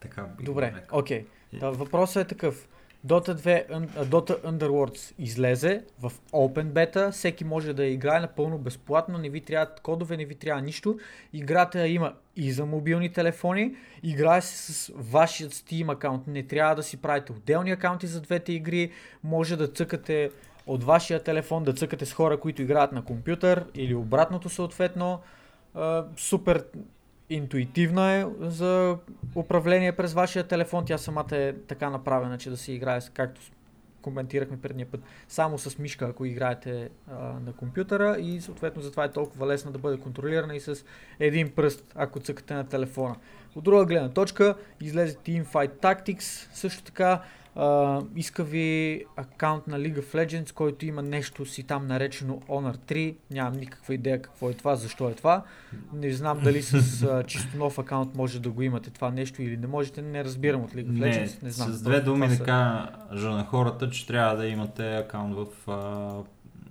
Така 0.00 0.22
би 0.38 0.44
Добре, 0.44 0.74
окей. 0.92 1.26
Да, 1.52 1.70
въпросът 1.70 2.24
е 2.24 2.28
такъв. 2.28 2.68
Dota 3.06 3.34
2, 3.34 3.66
Un- 3.70 3.88
а, 3.96 4.04
Dota 4.04 4.40
Underworlds 4.42 5.14
излезе 5.18 5.84
в 6.00 6.12
Open 6.32 6.64
Beta, 6.64 7.10
всеки 7.10 7.44
може 7.44 7.72
да 7.72 7.84
играе 7.86 8.20
напълно 8.20 8.58
безплатно, 8.58 9.18
не 9.18 9.28
ви 9.28 9.40
трябват 9.40 9.80
кодове, 9.80 10.16
не 10.16 10.24
ви 10.24 10.34
трябва 10.34 10.62
нищо. 10.62 10.98
Играта 11.32 11.88
има 11.88 12.12
и 12.36 12.52
за 12.52 12.66
мобилни 12.66 13.12
телефони, 13.12 13.76
играе 14.02 14.40
се 14.40 14.72
с 14.72 14.92
вашият 14.96 15.52
Steam 15.52 15.92
акаунт, 15.92 16.26
не 16.26 16.42
трябва 16.42 16.74
да 16.74 16.82
си 16.82 16.96
правите 16.96 17.32
отделни 17.32 17.70
акаунти 17.70 18.06
за 18.06 18.20
двете 18.20 18.52
игри, 18.52 18.90
може 19.24 19.56
да 19.56 19.68
цъкате 19.68 20.30
от 20.66 20.84
вашия 20.84 21.22
телефон, 21.22 21.64
да 21.64 21.72
цъкате 21.72 22.06
с 22.06 22.12
хора, 22.12 22.40
които 22.40 22.62
играят 22.62 22.92
на 22.92 23.04
компютър 23.04 23.64
или 23.74 23.94
обратното 23.94 24.48
съответно. 24.48 25.20
Супер 26.16 26.64
интуитивна 27.30 28.12
е 28.12 28.26
за 28.40 28.98
управление 29.34 29.92
през 29.92 30.12
вашия 30.12 30.44
телефон. 30.44 30.84
Тя 30.86 30.98
самата 30.98 31.26
е 31.32 31.52
така 31.52 31.90
направена, 31.90 32.38
че 32.38 32.50
да 32.50 32.56
се 32.56 32.72
играе, 32.72 33.00
както 33.14 33.40
коментирахме 34.02 34.60
предния 34.60 34.86
път, 34.86 35.00
само 35.28 35.58
с 35.58 35.78
мишка, 35.78 36.06
ако 36.06 36.24
играете 36.24 36.88
а, 37.10 37.14
на 37.18 37.52
компютъра 37.52 38.16
и 38.20 38.40
съответно 38.40 38.82
затова 38.82 39.04
е 39.04 39.12
толкова 39.12 39.46
лесно 39.46 39.72
да 39.72 39.78
бъде 39.78 40.00
контролирана 40.00 40.56
и 40.56 40.60
с 40.60 40.84
един 41.20 41.50
пръст, 41.50 41.84
ако 41.94 42.20
цъкате 42.20 42.54
на 42.54 42.68
телефона. 42.68 43.16
От 43.54 43.64
друга 43.64 43.84
гледна 43.84 44.08
точка, 44.08 44.54
излезе 44.80 45.16
Teamfight 45.16 45.82
Tactics, 45.82 46.48
също 46.52 46.82
така 46.82 47.22
а, 47.58 48.00
иска 48.16 48.44
ви 48.44 49.04
акаунт 49.16 49.66
на 49.66 49.78
League 49.78 49.98
of 49.98 50.14
Legends, 50.16 50.52
който 50.52 50.86
има 50.86 51.02
нещо 51.02 51.46
си 51.46 51.62
там 51.62 51.86
наречено 51.86 52.40
Honor 52.48 52.76
3. 52.76 53.16
Нямам 53.30 53.52
никаква 53.52 53.94
идея 53.94 54.22
какво 54.22 54.50
е 54.50 54.54
това, 54.54 54.76
защо 54.76 55.08
е 55.08 55.14
това. 55.14 55.42
Не 55.92 56.12
знам 56.12 56.40
дали 56.44 56.62
с 56.62 56.74
а, 57.04 57.22
чисто 57.22 57.56
нов 57.56 57.78
акаунт 57.78 58.14
може 58.14 58.40
да 58.40 58.50
го 58.50 58.62
имате 58.62 58.90
това 58.90 59.10
нещо 59.10 59.42
или 59.42 59.56
не 59.56 59.66
можете. 59.66 60.02
Не 60.02 60.24
разбирам 60.24 60.60
от 60.62 60.72
League 60.72 60.86
of 60.86 60.98
Не, 60.98 61.06
Legends. 61.06 61.42
Не 61.42 61.50
знам. 61.50 61.68
с 61.68 61.82
две 61.82 61.92
Просто 61.92 62.04
думи 62.04 62.26
това 62.28 62.88
да 63.12 63.18
са- 63.18 63.30
на 63.30 63.44
хората, 63.44 63.90
че 63.90 64.06
трябва 64.06 64.36
да 64.36 64.46
имате 64.46 64.96
акаунт 64.96 65.36
в 65.36 65.70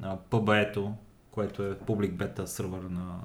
а, 0.03 0.15
PBE-то, 0.31 0.93
което 1.31 1.63
е 1.63 1.71
Public 1.71 2.11
Beta 2.11 2.45
сервер 2.45 2.81
на, 2.81 3.15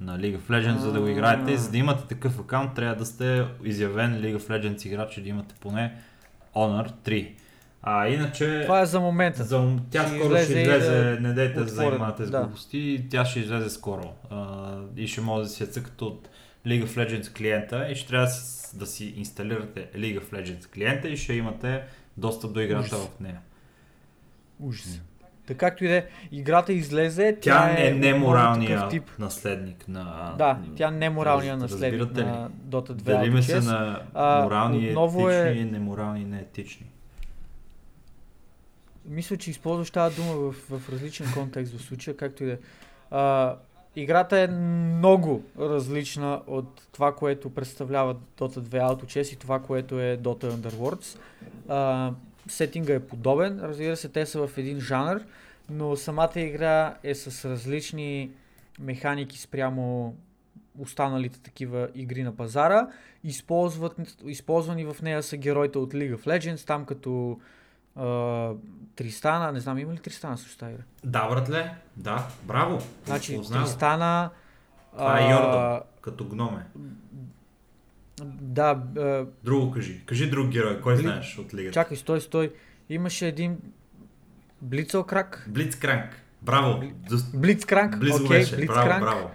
на 0.00 0.18
League 0.18 0.38
of 0.38 0.50
Legends, 0.50 0.76
за 0.76 0.92
да 0.92 1.00
го 1.00 1.06
играете. 1.08 1.56
За 1.56 1.70
да 1.70 1.78
имате 1.78 2.06
такъв 2.06 2.40
акаунт, 2.40 2.74
трябва 2.74 2.96
да 2.96 3.06
сте 3.06 3.46
изявен 3.64 4.12
League 4.12 4.38
of 4.38 4.48
Legends 4.50 4.86
играч 4.86 5.18
и 5.18 5.22
да 5.22 5.28
имате 5.28 5.54
поне 5.60 5.94
Honor 6.54 6.92
3. 7.04 7.34
А 7.82 8.08
иначе... 8.08 8.62
Това 8.62 8.80
е 8.80 8.86
за 8.86 9.00
момента. 9.00 9.44
За, 9.44 9.76
тя 9.90 10.06
Ще 10.06 10.18
скоро 10.18 10.36
ще 10.36 10.60
излезе 10.60 10.90
да 10.90 11.20
не 11.20 11.32
дайте 11.32 11.60
да 11.60 11.66
занимавате 11.66 12.24
с 12.24 12.30
да. 12.30 12.40
глупости, 12.40 13.04
тя 13.10 13.24
ще 13.24 13.40
излезе 13.40 13.70
скоро. 13.70 14.12
А, 14.30 14.78
и 14.96 15.06
ще 15.06 15.20
може 15.20 15.42
да 15.42 15.48
си 15.48 15.62
я 15.62 15.68
цъкате 15.68 16.04
от 16.04 16.28
League 16.66 16.86
of 16.86 16.96
Legends 16.96 17.32
клиента 17.32 17.88
и 17.90 17.94
ще 17.94 18.08
трябва 18.08 18.26
да 18.26 18.32
си, 18.32 18.78
да 18.78 18.86
си 18.86 19.14
инсталирате 19.16 19.88
League 19.94 20.20
of 20.20 20.32
Legends 20.32 20.66
клиента 20.66 21.08
и 21.08 21.16
ще 21.16 21.32
имате 21.34 21.82
достъп 22.16 22.52
до 22.52 22.60
играта 22.60 22.96
Ужас. 22.96 23.08
в 23.16 23.20
нея. 23.20 23.40
Ужас. 24.60 25.00
Така 25.50 25.66
както 25.66 25.84
и 25.84 25.88
да 25.88 25.94
е, 25.94 26.06
играта 26.32 26.72
излезе, 26.72 27.36
Тя 27.40 27.74
тя, 27.74 27.82
е 27.82 27.86
е 27.86 27.94
неморалния 27.94 28.88
тип. 28.88 29.10
наследник 29.18 29.88
на... 29.88 30.34
Да, 30.38 30.58
тя 30.76 30.96
е 31.00 31.10
моралния 31.10 31.54
Раз- 31.54 31.60
наследник 31.60 32.16
ли? 32.16 32.24
на 32.24 32.50
Dota 32.68 32.90
2 32.90 32.94
Делиме 32.94 33.42
се 33.42 33.60
на 33.60 34.02
А, 34.14 34.42
морални 34.42 34.88
отново 34.88 35.30
е- 35.30 35.40
етични 35.40 35.60
и 35.60 35.64
неморални 35.64 36.20
и 36.20 36.24
неетични. 36.24 36.86
Мисля, 39.06 39.36
че 39.36 39.50
използваш 39.50 39.90
тази 39.90 40.16
дума 40.16 40.32
в, 40.32 40.52
в 40.52 40.92
различен 40.92 41.26
контекст 41.34 41.76
в 41.76 41.82
случая, 41.82 42.16
както 42.16 42.42
и 42.42 42.46
да 42.46 42.52
е. 42.52 42.58
А, 43.10 43.56
Играта 43.96 44.38
е 44.38 44.46
много 44.46 45.44
различна 45.58 46.40
от 46.46 46.82
това, 46.92 47.14
което 47.14 47.50
представлява 47.50 48.14
Dota 48.14 48.58
2 48.58 48.60
Auto 48.60 49.04
Chess 49.04 49.34
и 49.34 49.36
това, 49.36 49.58
което 49.58 50.00
е 50.00 50.18
Dota 50.18 50.50
Underworlds. 50.50 51.18
А, 51.68 52.10
сетинга 52.50 52.94
е 52.94 53.00
подобен, 53.00 53.60
разбира 53.62 53.96
се, 53.96 54.08
те 54.08 54.26
са 54.26 54.46
в 54.46 54.58
един 54.58 54.80
жанр, 54.80 55.20
но 55.70 55.96
самата 55.96 56.40
игра 56.40 56.94
е 57.02 57.14
с 57.14 57.50
различни 57.50 58.30
механики 58.80 59.38
спрямо 59.38 60.16
останалите 60.78 61.40
такива 61.40 61.88
игри 61.94 62.22
на 62.22 62.36
пазара. 62.36 62.88
Използват, 63.24 64.22
използвани 64.26 64.84
в 64.84 64.96
нея 65.02 65.22
са 65.22 65.36
героите 65.36 65.78
от 65.78 65.92
League 65.92 66.16
of 66.16 66.26
Legends, 66.26 66.66
там 66.66 66.84
като 66.84 67.40
а, 67.96 68.50
Тристана, 68.96 69.52
не 69.52 69.60
знам 69.60 69.78
има 69.78 69.92
ли 69.92 69.98
Тристана 69.98 70.38
също 70.38 70.58
тази 70.58 70.72
игра? 70.72 70.82
Да, 71.04 71.28
братле, 71.28 71.74
да, 71.96 72.28
браво. 72.42 72.78
Значи. 73.06 73.40
Тристана... 73.52 74.30
Това 74.92 75.20
е 75.20 75.22
а, 75.22 75.30
Йордан. 75.30 75.80
Като 76.00 76.24
гноме. 76.24 76.66
Да, 78.40 78.82
а, 78.98 79.26
Друго 79.44 79.70
кажи. 79.70 80.00
Кажи 80.06 80.30
друг 80.30 80.48
герой. 80.48 80.80
Кой 80.80 80.94
Бли- 80.94 81.00
знаеш 81.00 81.38
от 81.38 81.54
лигата? 81.54 81.74
чакай, 81.74 81.96
стой, 81.96 82.20
стой. 82.20 82.52
Имаше 82.88 83.28
един 83.28 83.58
Блицелкрак. 84.62 85.44
Блицкранк. 85.48 86.10
Браво. 86.42 86.82
Блицкранк, 87.34 87.98
Близо 87.98 88.24
окей, 88.24 88.28
беше. 88.38 88.50
Браво, 88.56 88.66
Блицкранк. 88.66 89.02
браво. 89.02 89.30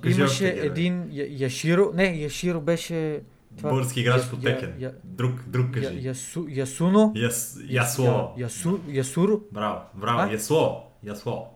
Кажи 0.00 0.20
Имаше 0.20 0.48
един 0.48 1.08
Я- 1.10 1.26
Яширо, 1.30 1.90
не, 1.94 2.16
Яширо 2.16 2.60
беше... 2.60 3.20
това- 3.56 3.70
Български 3.70 4.00
играч 4.00 4.22
Я- 4.22 4.30
по 4.30 4.36
Я- 4.36 4.54
Текен. 4.58 4.74
Я- 4.78 4.92
Друг, 5.04 5.32
друг 5.46 5.76
Я- 5.76 5.82
кажи. 5.82 5.98
Ясу, 6.06 6.46
Ясуно. 6.48 7.12
Яс, 7.16 7.58
Ясло. 7.68 8.34
Я- 8.36 8.42
Ясу, 8.42 8.80
Ясуро. 8.88 9.40
Браво, 9.52 9.80
браво. 9.94 10.20
А? 10.20 10.32
Ясло. 10.32 10.92
Ясло. 11.02 11.54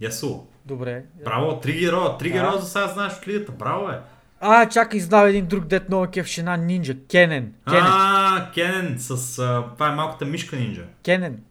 Ясу. 0.00 0.46
Добре. 0.64 1.04
Браво, 1.24 1.60
три 1.60 1.72
героя. 1.72 2.18
Три 2.18 2.30
героя 2.30 2.58
за 2.60 2.66
сега 2.66 2.88
знаеш 2.88 3.12
от 3.12 3.28
лигата. 3.28 3.52
Браво 3.52 3.90
е. 3.90 4.00
А, 4.40 4.68
чакай, 4.68 5.00
знам 5.00 5.26
един 5.26 5.46
друг 5.46 5.64
дет 5.64 5.88
много 5.88 6.06
кефшена 6.06 6.56
нинджа. 6.56 6.94
Кенен. 7.08 7.54
Кенен. 7.68 7.82
А, 7.86 8.50
Кенен 8.54 8.98
с... 8.98 9.38
а, 9.38 9.68
Това 9.74 9.88
е 9.88 9.94
малката 9.94 10.24
мишка 10.24 10.56
нинджа. 10.56 10.86
Кенен. 11.02 11.42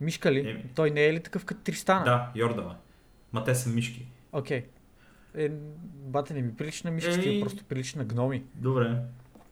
Мишка 0.00 0.32
ли? 0.32 0.50
Еми. 0.50 0.64
Той 0.74 0.90
не 0.90 1.04
е 1.04 1.12
ли 1.12 1.20
такъв 1.20 1.44
като 1.44 1.60
Тристана? 1.60 2.04
Да, 2.04 2.30
Йордава. 2.34 2.74
Ма 3.32 3.44
те 3.44 3.54
са 3.54 3.68
мишки. 3.68 4.06
Окей. 4.32 4.64
Е, 5.36 5.48
бате 5.84 6.34
не 6.34 6.42
ми 6.42 6.54
прилича 6.56 6.88
на 6.88 6.90
мишки, 6.90 7.12
стига, 7.12 7.40
просто 7.40 7.64
прилича 7.64 7.98
на 7.98 8.04
гноми. 8.04 8.42
Добре. 8.54 8.96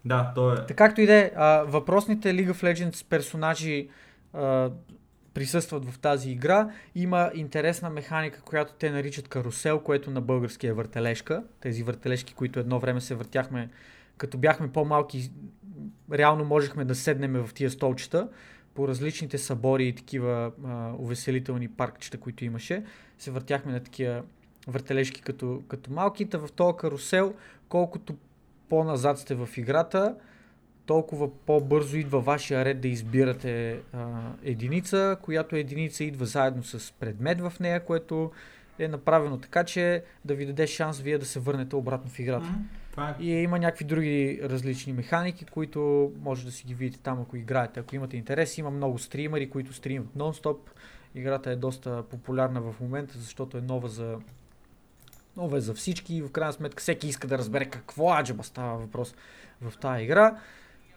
Да, 0.04 0.32
то 0.34 0.52
е... 0.52 0.56
Така 0.56 0.74
както 0.74 1.00
и 1.00 1.06
да 1.06 1.14
е, 1.14 1.30
въпросните 1.66 2.34
League 2.34 2.52
of 2.52 2.74
Legends 2.74 3.06
персонажи 3.08 3.88
а, 4.32 4.70
присъстват 5.34 5.90
в 5.90 5.98
тази 5.98 6.30
игра. 6.30 6.70
Има 6.94 7.30
интересна 7.34 7.90
механика, 7.90 8.40
която 8.40 8.72
те 8.78 8.90
наричат 8.90 9.28
карусел, 9.28 9.80
което 9.80 10.10
на 10.10 10.20
български 10.20 10.66
е 10.66 10.72
въртележка. 10.72 11.44
Тези 11.60 11.82
въртележки, 11.82 12.34
които 12.34 12.60
едно 12.60 12.78
време 12.78 13.00
се 13.00 13.14
въртяхме, 13.14 13.68
като 14.16 14.38
бяхме 14.38 14.72
по-малки, 14.72 15.30
реално 16.12 16.44
можехме 16.44 16.84
да 16.84 16.94
седнем 16.94 17.32
в 17.32 17.54
тия 17.54 17.70
столчета 17.70 18.28
по 18.74 18.88
различните 18.88 19.38
събори 19.38 19.88
и 19.88 19.94
такива 19.94 20.52
а, 20.66 20.92
увеселителни 20.98 21.68
паркчета, 21.68 22.18
които 22.18 22.44
имаше. 22.44 22.84
Се 23.18 23.30
въртяхме 23.30 23.72
на 23.72 23.80
такива 23.80 24.22
въртележки 24.66 25.22
като, 25.22 25.62
като 25.68 25.92
малките. 25.92 26.38
В 26.38 26.48
този 26.56 26.76
карусел, 26.76 27.34
колкото 27.68 28.14
по-назад 28.68 29.18
сте 29.18 29.34
в 29.34 29.48
играта, 29.56 30.16
толкова 30.86 31.30
по-бързо 31.46 31.96
идва 31.96 32.20
вашия 32.20 32.64
ред 32.64 32.80
да 32.80 32.88
избирате 32.88 33.80
а, 33.92 34.06
единица, 34.42 35.16
която 35.22 35.56
единица 35.56 36.04
идва 36.04 36.26
заедно 36.26 36.62
с 36.62 36.92
предмет 36.92 37.40
в 37.40 37.52
нея, 37.60 37.84
което 37.84 38.30
е 38.78 38.88
направено 38.88 39.38
така, 39.38 39.64
че 39.64 40.02
да 40.24 40.34
ви 40.34 40.46
даде 40.46 40.66
шанс 40.66 41.00
вие 41.00 41.18
да 41.18 41.26
се 41.26 41.40
върнете 41.40 41.76
обратно 41.76 42.10
в 42.10 42.18
играта. 42.18 42.48
Е... 42.98 43.22
И 43.24 43.30
има 43.30 43.58
някакви 43.58 43.84
други 43.84 44.40
различни 44.42 44.92
механики, 44.92 45.44
които 45.44 46.12
може 46.20 46.44
да 46.44 46.52
си 46.52 46.64
ги 46.66 46.74
видите 46.74 47.02
там, 47.02 47.20
ако 47.20 47.36
играете. 47.36 47.80
Ако 47.80 47.96
имате 47.96 48.16
интерес, 48.16 48.58
има 48.58 48.70
много 48.70 48.98
стримери, 48.98 49.50
които 49.50 49.72
стримат 49.72 50.08
нон-стоп. 50.16 50.58
Играта 51.14 51.50
е 51.50 51.56
доста 51.56 52.02
популярна 52.02 52.60
в 52.60 52.80
момента, 52.80 53.18
защото 53.18 53.58
е 53.58 53.60
нова 53.60 53.88
за, 53.88 54.18
нова 55.36 55.56
е 55.56 55.60
за 55.60 55.74
всички 55.74 56.14
и 56.14 56.22
в 56.22 56.30
крайна 56.30 56.52
сметка 56.52 56.80
всеки 56.80 57.08
иска 57.08 57.26
да 57.26 57.38
разбере 57.38 57.64
какво 57.64 58.14
аджаба 58.14 58.42
става 58.42 58.78
въпрос 58.78 59.14
в 59.60 59.78
тази 59.78 60.04
игра. 60.04 60.38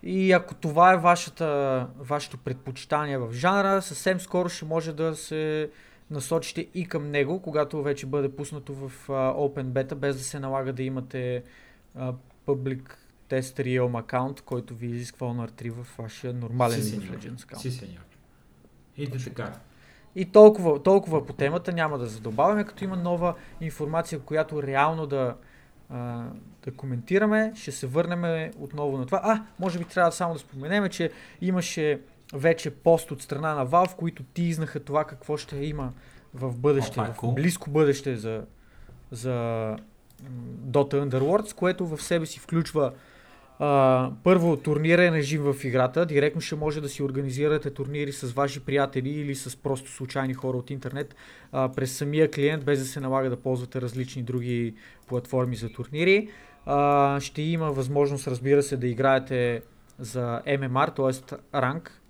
И 0.04 0.32
ако 0.32 0.56
това 0.56 0.94
е 0.94 0.98
вашата, 0.98 1.88
вашето 2.00 2.38
предпочитание 2.38 3.18
в 3.18 3.34
жанра, 3.34 3.82
съвсем 3.82 4.20
скоро 4.20 4.50
ще 4.50 4.66
може 4.66 4.94
да 4.94 5.16
се 5.16 5.70
насочите 6.12 6.68
и 6.74 6.88
към 6.88 7.12
него, 7.12 7.42
когато 7.42 7.84
вече 7.84 8.06
бъде 8.06 8.36
пуснато 8.36 8.74
в 8.74 9.08
Open 9.08 9.66
Beta, 9.66 9.96
без 9.96 10.18
да 10.18 10.24
се 10.24 10.40
налага 10.40 10.74
да 10.74 10.84
имате 10.84 11.44
а, 11.96 12.14
Public 12.48 12.82
Test 13.30 13.60
Realm 13.60 14.00
аккаунт, 14.00 14.42
който 14.42 14.76
ви 14.76 14.88
изисква 14.88 15.28
Honor 15.28 15.52
3 15.52 15.72
в 15.72 15.98
вашия 15.98 16.34
нормален 16.34 16.82
Си, 16.82 17.00
League 17.00 17.12
of. 17.12 17.18
Legends 17.18 17.44
аккаунт. 17.44 17.62
Си, 17.62 17.72
сеньор. 17.72 18.02
И 18.98 19.12
така. 19.12 19.54
И 20.16 20.26
толкова, 20.26 20.84
толкова 20.84 21.26
по 21.26 21.34
темата 21.34 21.74
няма 21.74 21.98
да 21.98 22.06
задобавяме, 22.06 22.64
като 22.64 22.84
има 22.84 22.96
нова 22.96 23.36
информация, 23.62 24.20
която 24.20 24.64
реално 24.64 25.08
да 25.08 25.36
а, 25.90 26.26
да 26.66 26.72
коментираме. 26.72 27.54
Ще 27.56 27.72
се 27.72 27.88
върнем 27.88 28.52
отново 28.60 28.98
на 28.98 29.06
това. 29.06 29.22
А, 29.24 29.44
може 29.60 29.80
би 29.80 29.86
трябва 29.86 30.12
само 30.12 30.34
да 30.34 30.40
споменем, 30.40 30.90
че 30.90 31.12
имаше 31.42 32.02
вече 32.34 32.76
пост 32.76 33.12
от 33.12 33.22
страна 33.22 33.56
на 33.56 33.68
Valve, 33.68 33.96
които 33.96 34.24
ти 34.24 34.44
изнаха 34.44 34.80
това 34.80 35.04
какво 35.04 35.38
ще 35.38 35.56
има 35.56 35.94
в 36.34 36.58
бъдеще, 36.58 37.00
О, 37.00 37.04
в 37.04 37.10
е 37.10 37.12
cool. 37.12 37.34
близко 37.34 37.70
бъдеще 37.70 38.16
за, 38.16 38.46
за 39.12 39.32
Dota 40.66 41.10
Underworlds, 41.10 41.56
което 41.56 41.88
в 41.88 42.04
себе 42.04 42.26
си 42.26 42.40
включва 42.40 42.94
а, 43.60 44.12
първо 44.24 44.58
турнирен 44.58 45.14
режим 45.14 45.42
в 45.42 45.64
играта. 45.64 46.06
Директно 46.06 46.42
ще 46.42 46.56
може 46.56 46.82
да 46.82 46.90
си 46.90 47.04
организирате 47.04 47.70
турнири 47.70 48.12
с 48.12 48.32
ваши 48.32 48.60
приятели 48.60 49.10
или 49.10 49.36
с 49.36 49.56
просто 49.56 49.92
случайни 49.92 50.34
хора 50.34 50.58
от 50.58 50.70
интернет 50.70 51.16
а, 51.52 51.70
през 51.70 51.98
самия 51.98 52.32
клиент, 52.32 52.66
без 52.66 52.80
да 52.80 52.86
се 52.86 53.00
налага 53.00 53.30
да 53.30 53.38
ползвате 53.38 53.82
различни 53.82 54.24
други 54.24 54.74
платформи 55.08 55.56
за 55.56 55.70
турнири. 55.70 56.30
А, 56.66 57.20
ще 57.20 57.42
има 57.42 57.72
възможност, 57.72 58.28
разбира 58.28 58.64
се, 58.64 58.78
да 58.78 58.88
играете 58.88 59.62
за 60.00 60.42
MMR, 60.48 60.96
т.е. 60.96 61.38
ранг. 61.62 62.02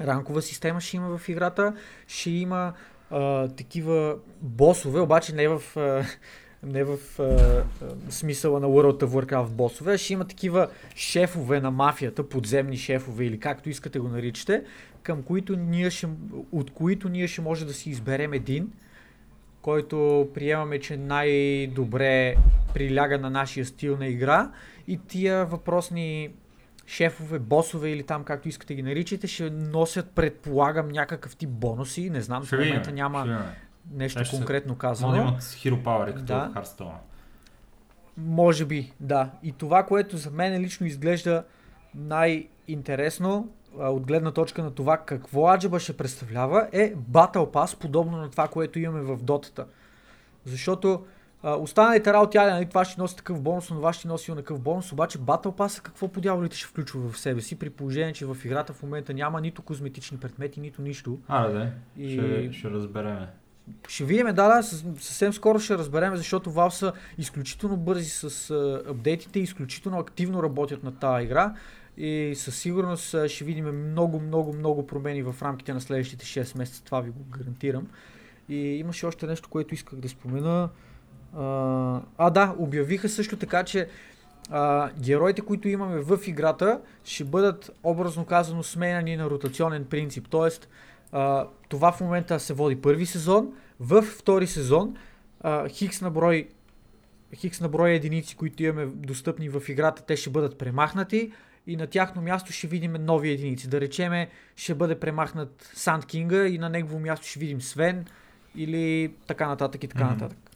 Ранкова 0.00 0.42
система 0.42 0.80
ще 0.80 0.96
има 0.96 1.18
в 1.18 1.28
играта. 1.28 1.74
Ще 2.06 2.30
има 2.30 2.72
а, 3.10 3.48
такива 3.48 4.16
босове, 4.40 5.00
обаче 5.00 5.34
не 5.34 5.48
в, 5.48 5.62
а, 5.76 6.04
не 6.62 6.84
в 6.84 6.98
а, 7.18 7.22
а, 7.22 7.64
смисъла 8.10 8.60
на 8.60 8.66
World 8.66 9.04
of 9.04 9.06
Warcraft 9.06 9.48
босове. 9.48 9.98
Ще 9.98 10.12
има 10.12 10.24
такива 10.24 10.68
шефове 10.94 11.60
на 11.60 11.70
мафията, 11.70 12.28
подземни 12.28 12.76
шефове 12.76 13.24
или 13.24 13.40
както 13.40 13.70
искате 13.70 13.98
го 13.98 14.08
наричате, 14.08 14.64
към 15.02 15.22
които 15.22 15.56
ние 15.56 15.90
ще, 15.90 16.08
от 16.52 16.70
които 16.70 17.08
ние 17.08 17.28
ще 17.28 17.40
може 17.40 17.64
да 17.64 17.72
си 17.72 17.90
изберем 17.90 18.32
един, 18.32 18.72
който 19.62 20.28
приемаме, 20.34 20.80
че 20.80 20.96
най-добре 20.96 22.36
приляга 22.74 23.18
на 23.18 23.30
нашия 23.30 23.66
стил 23.66 23.96
на 23.96 24.06
игра 24.06 24.50
и 24.86 24.98
тия 25.08 25.46
въпросни 25.46 26.30
шефове, 26.86 27.38
босове 27.38 27.90
или 27.90 28.02
там 28.02 28.24
както 28.24 28.48
искате 28.48 28.74
ги 28.74 28.82
наричате, 28.82 29.26
ще 29.26 29.50
носят, 29.50 30.10
предполагам, 30.10 30.88
някакъв 30.88 31.36
тип 31.36 31.50
бонуси. 31.50 32.10
Не 32.10 32.20
знам, 32.20 32.44
в 32.44 32.52
момента 32.52 32.92
няма. 32.92 33.44
Нещо 33.90 34.24
ще 34.24 34.30
се- 34.30 34.36
конкретно 34.36 34.68
Може 34.68 34.76
да 34.76 34.80
казано. 34.80 35.16
имат 35.16 35.40
Hero 35.40 35.82
Power, 35.82 36.06
като 36.06 36.24
Да. 36.24 36.38
в 36.46 36.54
Hearthstone. 36.54 36.94
Може 38.16 38.64
би, 38.64 38.92
да. 39.00 39.30
И 39.42 39.52
това, 39.52 39.82
което 39.82 40.16
за 40.16 40.30
мен 40.30 40.60
лично 40.60 40.86
изглежда 40.86 41.44
най-интересно, 41.94 43.48
а, 43.80 43.88
от 43.88 44.06
гледна 44.06 44.30
точка 44.30 44.62
на 44.62 44.70
това 44.70 44.96
какво 44.96 45.48
аджаба 45.48 45.80
ще 45.80 45.96
представлява, 45.96 46.68
е 46.72 46.94
Battle 46.94 47.50
Pass, 47.52 47.78
подобно 47.78 48.16
на 48.16 48.30
това, 48.30 48.48
което 48.48 48.78
имаме 48.78 49.00
в 49.02 49.16
Дотата. 49.16 49.66
Защото 50.44 51.04
а, 51.42 51.54
останалите 51.54 52.12
работи, 52.12 52.38
айде, 52.38 52.52
нали, 52.52 52.66
това 52.66 52.84
ще 52.84 53.00
носи 53.00 53.16
такъв 53.16 53.42
бонус, 53.42 53.66
това 53.66 53.92
ще 53.92 54.08
носи 54.08 54.34
такъв 54.34 54.60
бонус, 54.60 54.92
обаче 54.92 55.18
Battle 55.18 55.56
Pass 55.56 55.82
какво 55.82 56.08
по 56.08 56.20
дяволите 56.20 56.56
ще 56.56 56.66
включва 56.66 57.10
в 57.10 57.18
себе 57.18 57.40
си, 57.40 57.58
при 57.58 57.70
положение, 57.70 58.12
че 58.12 58.26
в 58.26 58.36
играта 58.44 58.72
в 58.72 58.82
момента 58.82 59.14
няма 59.14 59.40
нито 59.40 59.62
козметични 59.62 60.18
предмети, 60.18 60.60
нито 60.60 60.82
нищо. 60.82 61.18
Аре, 61.28 61.52
да. 61.52 61.70
И- 61.96 62.12
Ще, 62.12 62.52
ще 62.52 62.70
разбереме. 62.70 63.28
Ще 63.88 64.04
видим, 64.04 64.26
да, 64.26 64.32
да, 64.32 64.62
съвсем 64.62 65.32
скоро 65.32 65.58
ще 65.58 65.78
разберем, 65.78 66.16
защото 66.16 66.50
Valve 66.50 66.68
са 66.70 66.92
изключително 67.18 67.76
бързи 67.76 68.10
с 68.10 68.50
апдейтите, 68.88 69.40
изключително 69.40 69.98
активно 69.98 70.42
работят 70.42 70.84
на 70.84 70.98
тази 70.98 71.24
игра 71.24 71.54
и 71.96 72.32
със 72.36 72.56
сигурност 72.58 73.28
ще 73.28 73.44
видим 73.44 73.90
много, 73.90 74.20
много, 74.20 74.52
много 74.52 74.86
промени 74.86 75.22
в 75.22 75.34
рамките 75.42 75.74
на 75.74 75.80
следващите 75.80 76.24
6 76.24 76.58
месеца, 76.58 76.84
това 76.84 77.00
ви 77.00 77.10
го 77.10 77.24
гарантирам. 77.38 77.86
И 78.48 78.56
имаше 78.56 79.06
още 79.06 79.26
нещо, 79.26 79.48
което 79.48 79.74
исках 79.74 79.98
да 79.98 80.08
спомена. 80.08 80.68
А 82.18 82.30
да, 82.30 82.54
обявиха 82.58 83.08
също 83.08 83.36
така, 83.36 83.64
че 83.64 83.88
а, 84.50 84.90
героите, 85.00 85.40
които 85.40 85.68
имаме 85.68 85.98
в 85.98 86.18
играта, 86.26 86.80
ще 87.04 87.24
бъдат 87.24 87.70
образно 87.82 88.24
казано 88.24 88.62
сменяни 88.62 89.16
на 89.16 89.30
ротационен 89.30 89.84
принцип. 89.84 90.26
Тоест, 90.30 90.68
а, 91.12 91.46
това 91.68 91.92
в 91.92 92.00
момента 92.00 92.40
се 92.40 92.54
води 92.54 92.76
първи 92.76 93.06
сезон. 93.06 93.52
В 93.80 94.02
втори 94.02 94.46
сезон 94.46 94.96
а, 95.40 95.68
хикс 95.68 96.00
на 96.00 96.10
брой 96.10 96.48
хикс 97.34 97.60
на 97.60 97.68
брой 97.68 97.90
единици, 97.90 98.36
които 98.36 98.62
имаме 98.62 98.86
достъпни 98.86 99.48
в 99.48 99.62
играта, 99.68 100.02
те 100.02 100.16
ще 100.16 100.30
бъдат 100.30 100.58
премахнати 100.58 101.32
и 101.66 101.76
на 101.76 101.86
тяхно 101.86 102.22
място 102.22 102.52
ще 102.52 102.66
видим 102.66 102.92
нови 102.92 103.30
единици. 103.30 103.68
Да 103.68 103.80
речеме, 103.80 104.28
ще 104.56 104.74
бъде 104.74 105.00
премахнат 105.00 105.70
Санд 105.74 106.06
Кинга 106.06 106.46
и 106.46 106.58
на 106.58 106.68
негово 106.68 107.00
място 107.00 107.26
ще 107.26 107.38
видим 107.38 107.62
Свен 107.62 108.06
или 108.56 109.12
така 109.26 109.48
нататък 109.48 109.84
и 109.84 109.88
така 109.88 110.04
Мгм. 110.04 110.12
нататък. 110.12 110.49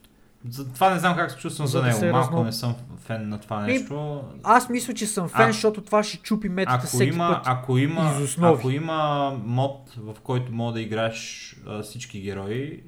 За 0.47 0.65
това 0.67 0.91
не 0.91 0.99
знам 0.99 1.17
как 1.17 1.31
се 1.31 1.37
чувствам 1.37 1.67
За 1.67 1.71
за, 1.71 1.79
да 1.79 1.87
него. 1.87 1.99
се 1.99 2.11
Малко 2.11 2.29
разно- 2.29 2.45
не 2.45 2.53
съм 2.53 2.75
фен 2.99 3.29
на 3.29 3.39
това 3.39 3.61
нещо. 3.61 4.23
Аз 4.43 4.69
мисля, 4.69 4.95
че 4.95 5.07
съм 5.07 5.29
фен, 5.29 5.41
А- 5.41 5.53
защото 5.53 5.81
това 5.81 6.03
ще 6.03 6.17
чупи 6.19 6.49
метата 6.49 6.77
Ако 6.77 6.87
всеки 6.87 7.09
има, 7.09 7.29
път. 7.29 7.43
ако, 7.47 7.79
има, 7.79 8.13
ако 8.43 8.71
има 8.71 9.31
мод, 9.45 9.95
в 9.99 10.15
който 10.15 10.53
мога 10.53 10.73
да 10.73 10.81
играеш 10.81 11.57
а, 11.67 11.83
всички 11.83 12.21
герои, 12.21 12.83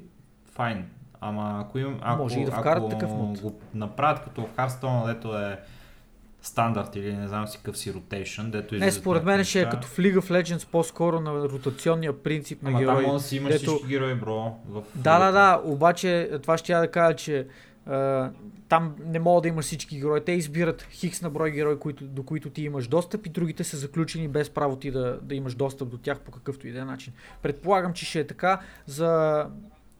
файн. 0.46 0.84
Ама 1.20 1.58
ако 1.60 1.78
им, 1.78 1.98
ако, 2.02 2.22
Може 2.22 2.40
и 2.40 2.44
да 2.44 2.52
ако 2.54 2.88
такъв 2.88 3.10
мод. 3.10 3.40
го 3.40 3.54
направят 3.74 4.20
като 4.20 4.48
Hearthstone, 4.56 5.06
дето 5.06 5.36
е 5.36 5.60
стандарт 6.46 6.96
или 6.96 7.16
не 7.16 7.28
знам 7.28 7.48
си 7.48 7.58
какъв 7.58 7.78
си 7.78 7.94
ротейшн, 7.94 8.50
дето 8.50 8.74
Не, 8.74 8.92
според 8.92 9.24
мен 9.24 9.32
някакви 9.32 9.50
ще 9.50 9.60
е 9.60 9.68
като 9.68 9.86
в 9.86 9.96
League 9.96 10.18
of 10.18 10.42
Legends 10.42 10.66
по-скоро 10.66 11.20
на 11.20 11.32
ротационния 11.32 12.22
принцип 12.22 12.62
на 12.62 12.68
Ама 12.70 12.78
там 12.78 12.86
герои. 12.86 13.06
може 13.06 13.22
да 13.22 13.28
си 13.28 13.36
имаш 13.36 13.52
дето- 13.52 13.70
всички 13.70 13.88
герои, 13.88 14.14
бро. 14.14 14.56
В 14.68 14.82
Да, 14.94 15.18
да, 15.18 15.32
да, 15.32 15.60
обаче 15.64 16.30
това 16.42 16.58
ще 16.58 16.72
я 16.72 16.80
да 16.80 16.90
кажа, 16.90 17.16
че 17.16 17.46
а, 17.86 18.30
там 18.68 18.94
не 19.06 19.18
мога 19.18 19.40
да 19.40 19.48
имаш 19.48 19.64
всички 19.64 19.98
герои. 20.00 20.24
Те 20.24 20.32
избират 20.32 20.82
хикс 20.90 21.22
на 21.22 21.30
брой 21.30 21.50
герои, 21.50 21.78
които, 21.78 22.04
до 22.04 22.22
които 22.22 22.50
ти 22.50 22.62
имаш 22.62 22.88
достъп 22.88 23.26
и 23.26 23.30
другите 23.30 23.64
са 23.64 23.76
заключени 23.76 24.28
без 24.28 24.50
право 24.50 24.76
ти 24.76 24.90
да, 24.90 25.18
да 25.22 25.34
имаш 25.34 25.54
достъп 25.54 25.88
до 25.88 25.98
тях 25.98 26.20
по 26.20 26.30
какъвто 26.30 26.68
и 26.68 26.72
да 26.72 26.80
е 26.80 26.84
начин. 26.84 27.12
Предполагам, 27.42 27.92
че 27.92 28.04
ще 28.04 28.20
е 28.20 28.26
така 28.26 28.60
за 28.86 29.46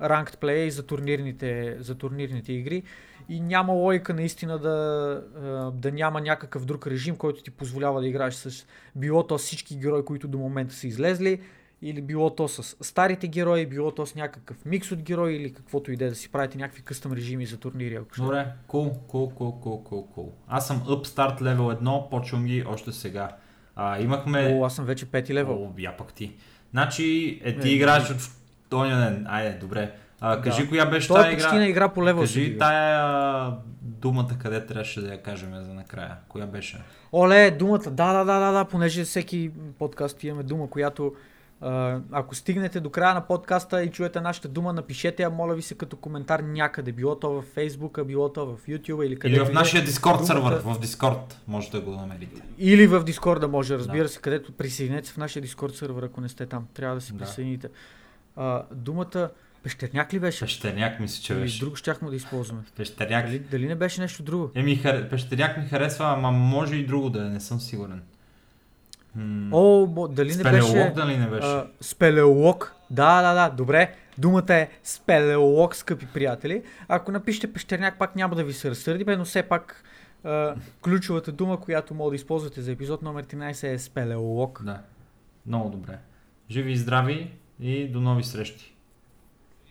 play 0.01 0.57
и 0.57 0.71
за 0.71 0.83
турнирните, 0.83 1.77
за 1.81 1.95
турнирните 1.95 2.53
игри. 2.53 2.83
И 3.29 3.41
няма 3.41 3.73
логика 3.73 4.15
наистина 4.15 4.59
да, 4.59 4.69
а, 5.37 5.71
да 5.71 5.93
няма 5.93 6.21
някакъв 6.21 6.65
друг 6.65 6.87
режим, 6.87 7.17
който 7.17 7.43
ти 7.43 7.51
позволява 7.51 8.01
да 8.01 8.07
играеш 8.07 8.35
с 8.35 8.67
било 8.97 9.27
то 9.27 9.39
всички 9.39 9.77
герои, 9.77 10.05
които 10.05 10.29
до 10.29 10.39
момента 10.39 10.75
са 10.75 10.87
излезли, 10.87 11.41
или 11.83 12.03
било 12.03 12.31
то 12.31 12.49
с 12.49 12.77
старите 12.85 13.29
герои, 13.29 13.67
било 13.67 13.91
то 13.91 14.07
с 14.07 14.15
някакъв 14.15 14.65
микс 14.65 14.93
от 14.93 15.03
герои 15.03 15.37
или 15.37 15.53
каквото 15.53 15.93
и 15.93 15.97
да 15.97 16.05
е 16.05 16.09
да 16.09 16.15
си 16.15 16.29
правите 16.29 16.59
някакви 16.59 16.83
къстъм 16.83 17.13
режими 17.13 17.47
за 17.47 17.57
турнири. 17.57 17.95
Ако. 17.95 18.17
Добре, 18.17 18.47
кул, 18.67 18.93
кул, 19.09 19.31
кул, 19.31 19.61
кул, 19.61 19.85
кул, 19.85 20.07
кул. 20.15 20.33
Аз 20.49 20.67
съм 20.67 20.81
Upstart 20.81 21.41
level 21.41 21.81
1, 21.81 22.11
почвам 22.11 22.45
ги 22.45 22.65
още 22.67 22.93
сега. 22.93 23.37
А, 23.77 24.01
имахме... 24.01 24.57
О, 24.61 24.65
аз 24.65 24.75
съм 24.75 24.85
вече 24.85 25.07
пети 25.07 25.35
левел. 25.35 25.63
О, 25.63 25.73
я 25.79 25.97
пък 25.97 26.13
ти. 26.13 26.33
Значи, 26.71 27.41
е, 27.45 27.59
ти 27.59 27.69
Е, 27.69 27.73
играеш 27.73 28.11
от 28.11 28.31
този 28.69 28.91
ден. 28.91 29.27
Айде, 29.29 29.59
добре. 29.59 29.93
А, 30.21 30.41
кажи 30.41 30.63
Да. 30.63 30.69
коя 30.69 30.87
беше 30.87 31.09
Той 31.09 31.21
е 31.21 31.23
тази 31.23 31.35
почти 31.35 31.49
игра. 31.49 31.59
на 31.59 31.67
игра 31.67 31.89
по 31.89 32.01
се 32.03 32.15
Кажи 32.15 32.45
дига. 32.45 32.59
тая 32.59 33.53
думата, 33.81 34.29
къде 34.39 34.67
трябваше 34.67 35.01
да 35.01 35.09
я 35.09 35.23
кажем 35.23 35.51
за 35.57 35.75
накрая. 35.75 36.17
Коя 36.29 36.47
беше? 36.47 36.83
Оле, 37.13 37.51
думата, 37.51 37.79
да, 37.81 37.91
да, 38.13 38.25
да, 38.25 38.41
да, 38.41 38.53
да, 38.53 38.65
понеже 38.65 39.05
всеки 39.05 39.51
подкаст 39.79 40.25
имаме 40.25 40.43
дума, 40.43 40.71
която 40.71 41.15
ако 42.13 42.35
стигнете 42.35 42.81
до 42.81 42.91
края 42.91 43.15
на 43.15 43.21
подкаста 43.21 43.83
и 43.83 43.91
чуете 43.91 44.21
нашата 44.21 44.49
дума, 44.49 44.73
напишете 44.73 45.23
я, 45.23 45.31
моля 45.31 45.55
ви 45.55 45.63
се, 45.63 45.75
като 45.75 45.97
коментар 45.97 46.41
някъде. 46.41 46.93
Било 46.93 47.15
то 47.15 47.31
в 47.33 47.45
Facebook, 47.47 48.05
било 48.05 48.29
то 48.29 48.47
в 48.47 48.57
YouTube 48.59 49.07
или 49.07 49.17
където 49.17 49.29
Или 49.33 49.45
в 49.45 49.47
да 49.47 49.51
е. 49.51 49.55
нашия 49.55 49.85
Discord 49.85 50.13
думата- 50.13 50.25
сервер. 50.27 50.61
В 50.65 50.79
Discord 50.79 51.19
може 51.47 51.71
да 51.71 51.81
го 51.81 51.91
намерите. 51.91 52.43
Или 52.59 52.87
в 52.87 53.05
Дискорда 53.05 53.49
може, 53.49 53.75
разбира 53.75 54.03
Да. 54.03 54.09
се, 54.09 54.21
където 54.21 54.53
присъединете 54.53 55.09
се 55.09 55.15
в 55.15 55.17
нашия 55.17 55.43
Дискорд 55.43 55.75
сервер, 55.75 56.03
ако 56.03 56.21
не 56.21 56.29
сте 56.29 56.47
там. 56.47 56.67
Трябва 56.75 56.95
да 56.95 57.01
се 57.01 57.13
Да. 57.13 57.19
присъедините. 57.19 57.69
А, 58.37 58.63
думата 58.73 59.31
пещерняк 59.67 60.15
ли 60.15 60.19
беше? 60.19 60.45
Пещерняк 60.45 61.01
мисля, 61.01 61.23
че 61.23 61.33
Или 61.33 61.41
беше. 61.41 61.61
друго 61.61 61.77
щяхме 61.77 62.11
да 62.11 62.17
използваме. 62.17 62.63
Пещерняк. 62.77 63.27
Дали, 63.27 63.39
дали 63.39 63.67
не 63.67 63.75
беше 63.75 64.01
нещо 64.01 64.23
друго? 64.23 64.51
Еми, 64.55 64.77
хар... 64.77 65.09
пещерняк 65.09 65.57
ми 65.57 65.65
харесва, 65.65 66.05
ама 66.07 66.31
може 66.31 66.77
и 66.77 66.87
друго 66.87 67.11
да 67.11 67.27
е, 67.27 67.29
не 67.29 67.41
съм 67.41 67.61
сигурен. 67.61 68.03
М... 69.15 69.51
О, 69.53 69.87
бо, 69.87 70.09
дали 70.09 70.29
не 70.29 70.35
Спелеолог 70.35 70.73
беше... 70.75 70.93
дали 70.97 71.17
не 71.17 71.27
беше? 71.27 71.47
А, 71.47 71.67
спелеолог. 71.81 72.75
Да, 72.91 73.23
да, 73.23 73.35
да, 73.35 73.57
добре. 73.57 73.95
Думата 74.19 74.55
е 74.55 74.69
спелеолог, 74.85 75.77
скъпи 75.77 76.07
приятели. 76.07 76.63
Ако 76.89 77.13
напишете 77.13 77.53
пещерняк, 77.53 77.99
пак 77.99 78.17
няма 78.17 78.35
да 78.35 78.45
ви 78.45 78.53
се 78.53 78.71
разсърди, 78.71 79.05
бе, 79.05 79.17
но 79.17 79.25
все 79.25 79.43
пак 79.43 79.85
а, 80.25 80.55
ключовата 80.83 81.33
дума, 81.33 81.61
която 81.61 81.95
мога 81.95 82.11
да 82.11 82.17
използвате 82.17 82.63
за 82.63 82.73
епизод 82.73 83.03
номер 83.03 83.25
13 83.25 83.73
е 83.73 83.79
спелеолог. 83.79 84.63
Да. 84.65 84.81
Много 85.47 85.71
добре. 85.71 85.99
Живи 86.51 86.73
и 86.73 86.77
здрави 86.77 87.31
и 87.61 87.89
до 87.89 88.01
нови 88.01 88.25
срещи. 88.25 88.76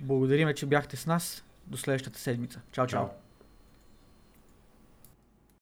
Благодариме, 0.01 0.53
че 0.53 0.65
бяхте 0.65 0.97
с 0.97 1.05
нас. 1.05 1.43
До 1.67 1.77
следващата 1.77 2.19
седмица. 2.19 2.61
Чао, 2.71 2.87
чао. 2.87 3.07
Чао. 3.07 3.24